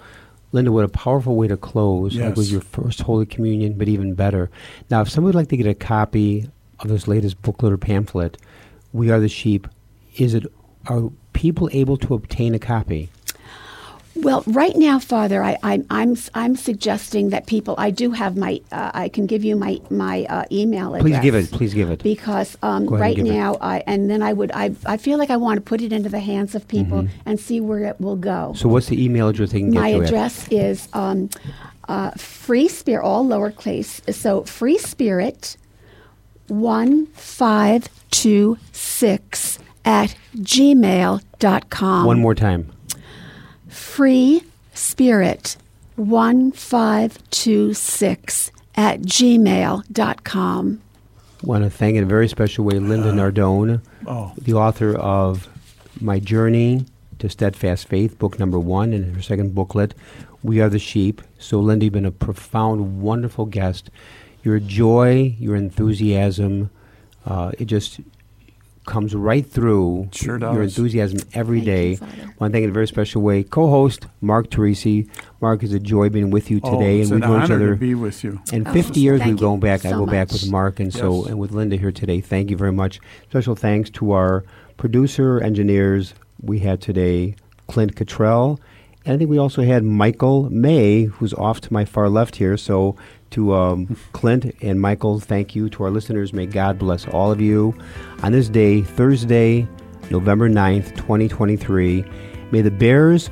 Linda, 0.53 0.71
what 0.71 0.85
a 0.85 0.89
powerful 0.89 1.35
way 1.35 1.47
to 1.47 1.57
close. 1.57 2.15
Like 2.15 2.35
with 2.35 2.49
your 2.49 2.61
first 2.61 3.01
Holy 3.01 3.25
Communion, 3.25 3.73
but 3.77 3.87
even 3.87 4.13
better. 4.13 4.49
Now, 4.89 5.01
if 5.01 5.09
somebody 5.09 5.35
would 5.35 5.39
like 5.39 5.49
to 5.49 5.57
get 5.57 5.67
a 5.67 5.75
copy 5.75 6.49
of 6.79 6.87
this 6.87 7.07
latest 7.07 7.41
booklet 7.41 7.73
or 7.73 7.77
pamphlet, 7.77 8.37
We 8.93 9.11
Are 9.11 9.19
the 9.19 9.29
Sheep, 9.29 9.67
is 10.17 10.33
it 10.33 10.45
are 10.87 11.11
people 11.39 11.69
able 11.71 11.97
to 11.97 12.13
obtain 12.13 12.53
a 12.53 12.59
copy? 12.59 13.09
Well, 14.15 14.43
right 14.47 14.75
now, 14.75 14.99
Father, 14.99 15.41
I, 15.41 15.57
I, 15.63 15.73
I'm 15.89 16.17
I'm 16.33 16.55
suggesting 16.57 17.29
that 17.29 17.45
people. 17.47 17.75
I 17.77 17.89
do 17.89 18.11
have 18.11 18.35
my. 18.35 18.59
Uh, 18.69 18.91
I 18.93 19.07
can 19.07 19.25
give 19.27 19.45
you 19.45 19.55
my 19.55 19.79
my 19.89 20.25
uh, 20.25 20.43
email 20.51 20.93
address. 20.95 21.03
Please 21.09 21.19
give 21.21 21.35
it. 21.35 21.51
Please 21.51 21.73
give 21.73 21.89
it. 21.89 22.03
because 22.03 22.57
um, 22.61 22.85
Go 22.85 22.95
ahead 22.95 22.95
and 22.95 22.99
right 23.01 23.15
give 23.15 23.25
it. 23.27 23.37
now, 23.39 23.55
I, 23.61 23.81
and 23.87 24.09
then 24.09 24.21
I 24.21 24.33
would. 24.33 24.51
I, 24.51 24.75
I 24.85 24.97
feel 24.97 25.17
like 25.19 25.29
I 25.29 25.37
want 25.37 25.55
to 25.57 25.61
put 25.61 25.81
it 25.81 25.93
into 25.93 26.09
the 26.09 26.19
hands 26.19 26.53
of 26.53 26.67
people 26.67 27.03
Mhm. 27.03 27.09
and 27.25 27.39
see 27.39 27.61
where 27.61 27.83
it 27.85 28.01
will 28.01 28.17
go. 28.17 28.51
So, 28.57 28.67
what's 28.67 28.87
the 28.87 29.01
email 29.01 29.29
address 29.29 29.51
they 29.53 29.59
can 29.59 29.71
get 29.71 29.79
My 29.79 29.89
you 29.89 30.01
at? 30.01 30.07
address 30.07 30.47
is 30.51 30.89
um, 30.91 31.29
uh, 31.87 32.11
free 32.17 32.67
spirit, 32.67 33.05
all 33.05 33.23
lowercase. 33.25 33.91
So 34.13 34.43
free 34.43 34.77
spirit 34.79 35.55
one 36.47 37.05
five 37.13 37.87
two 38.11 38.57
six 38.73 39.59
at 39.85 40.15
gmail.com. 40.37 42.05
One 42.05 42.19
more 42.19 42.35
time. 42.35 42.71
Free 43.67 44.43
spirit 44.73 45.57
one 45.95 46.51
five 46.51 47.17
two 47.29 47.73
six 47.73 48.51
at 48.75 49.01
gmail.com. 49.01 50.81
want 51.43 51.63
to 51.65 51.69
thank 51.69 51.97
in 51.97 52.03
a 52.03 52.07
very 52.07 52.29
special 52.29 52.63
way 52.63 52.79
Linda 52.79 53.11
Nardone, 53.11 53.81
oh. 54.07 54.31
the 54.37 54.53
author 54.53 54.95
of 54.95 55.49
My 55.99 56.19
Journey 56.19 56.85
to 57.19 57.29
Steadfast 57.29 57.87
Faith, 57.87 58.17
book 58.17 58.39
number 58.39 58.57
one, 58.57 58.93
and 58.93 59.13
her 59.13 59.21
second 59.21 59.53
booklet, 59.53 59.93
We 60.41 60.61
Are 60.61 60.69
the 60.69 60.79
Sheep. 60.79 61.21
So, 61.37 61.59
Linda, 61.59 61.85
you've 61.85 61.93
been 61.93 62.05
a 62.05 62.11
profound, 62.11 63.01
wonderful 63.01 63.45
guest. 63.45 63.89
Your 64.41 64.59
joy, 64.59 65.35
your 65.37 65.57
enthusiasm, 65.57 66.69
uh, 67.25 67.51
it 67.59 67.65
just 67.65 67.99
comes 68.89 69.15
right 69.15 69.45
through. 69.45 70.09
Sure 70.11 70.37
Your 70.39 70.63
enthusiasm 70.63 71.19
every 71.33 71.59
Thank 71.59 71.65
day. 71.67 71.89
you, 71.91 71.97
Father. 71.97 72.33
want 72.39 72.51
to 72.51 72.55
thank 72.55 72.63
in 72.65 72.69
a 72.71 72.73
very 72.73 72.87
special 72.87 73.21
way 73.21 73.43
co-host 73.43 74.07
Mark 74.19 74.49
Teresi. 74.49 75.07
Mark, 75.39 75.63
it's 75.63 75.71
a 75.73 75.79
joy 75.79 76.09
being 76.09 76.31
with 76.31 76.49
you 76.51 76.59
Oh, 76.63 76.73
today, 76.79 76.99
it's 76.99 77.11
and 77.11 77.21
we've 77.21 77.29
known 77.29 77.43
each 77.43 77.51
other. 77.51 77.69
to 77.69 77.75
be 77.75 77.95
with 77.95 78.23
you. 78.23 78.41
And 78.51 78.67
Oh, 78.67 78.73
50 78.73 78.99
years 78.99 79.21
we've 79.23 79.37
gone 79.39 79.55
you 79.55 79.61
back. 79.61 79.85
I 79.85 79.91
so 79.91 79.99
go 79.99 80.11
back 80.11 80.31
with. 80.31 80.49
Mark, 80.49 80.79
and 80.79 80.91
so 80.93 81.23
and 81.25 81.37
with 81.39 81.51
Linda 81.51 81.75
here 81.77 81.91
today. 81.91 82.19
Thank 82.19 82.49
you 82.49 82.57
very 82.57 82.71
much. 82.73 82.99
Special 83.29 83.55
thanks 83.55 83.89
to 83.91 84.11
our 84.11 84.43
producer, 84.77 85.39
engineers. 85.39 86.13
We 86.41 86.59
had 86.59 86.81
today 86.81 87.35
Clint 87.67 87.95
Cottrell, 87.95 88.59
and 89.05 89.13
I 89.13 89.17
think 89.17 89.29
we 89.29 89.37
also 89.37 89.61
had 89.61 89.83
Michael 89.83 90.49
May, 90.49 91.03
who's 91.03 91.33
off 91.35 91.61
to 91.61 91.71
my 91.73 91.85
far 91.85 92.09
left 92.09 92.37
here. 92.37 92.57
So 92.57 92.95
to 93.31 93.53
um, 93.53 93.95
Clint 94.13 94.55
and 94.61 94.79
Michael, 94.81 95.19
thank 95.19 95.55
you 95.55 95.69
to 95.69 95.83
our 95.83 95.91
listeners. 95.91 96.33
May 96.33 96.45
God 96.45 96.79
bless 96.79 97.07
all 97.07 97.31
of 97.31 97.41
you 97.41 97.75
on 98.23 98.31
this 98.31 98.49
day, 98.49 98.81
Thursday, 98.81 99.67
November 100.09 100.49
9th, 100.49 100.95
2023. 100.95 102.03
May 102.51 102.61
the 102.61 102.71
Bears 102.71 103.29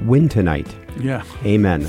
win 0.00 0.28
tonight. 0.28 0.74
Yeah. 0.98 1.22
Amen. 1.44 1.88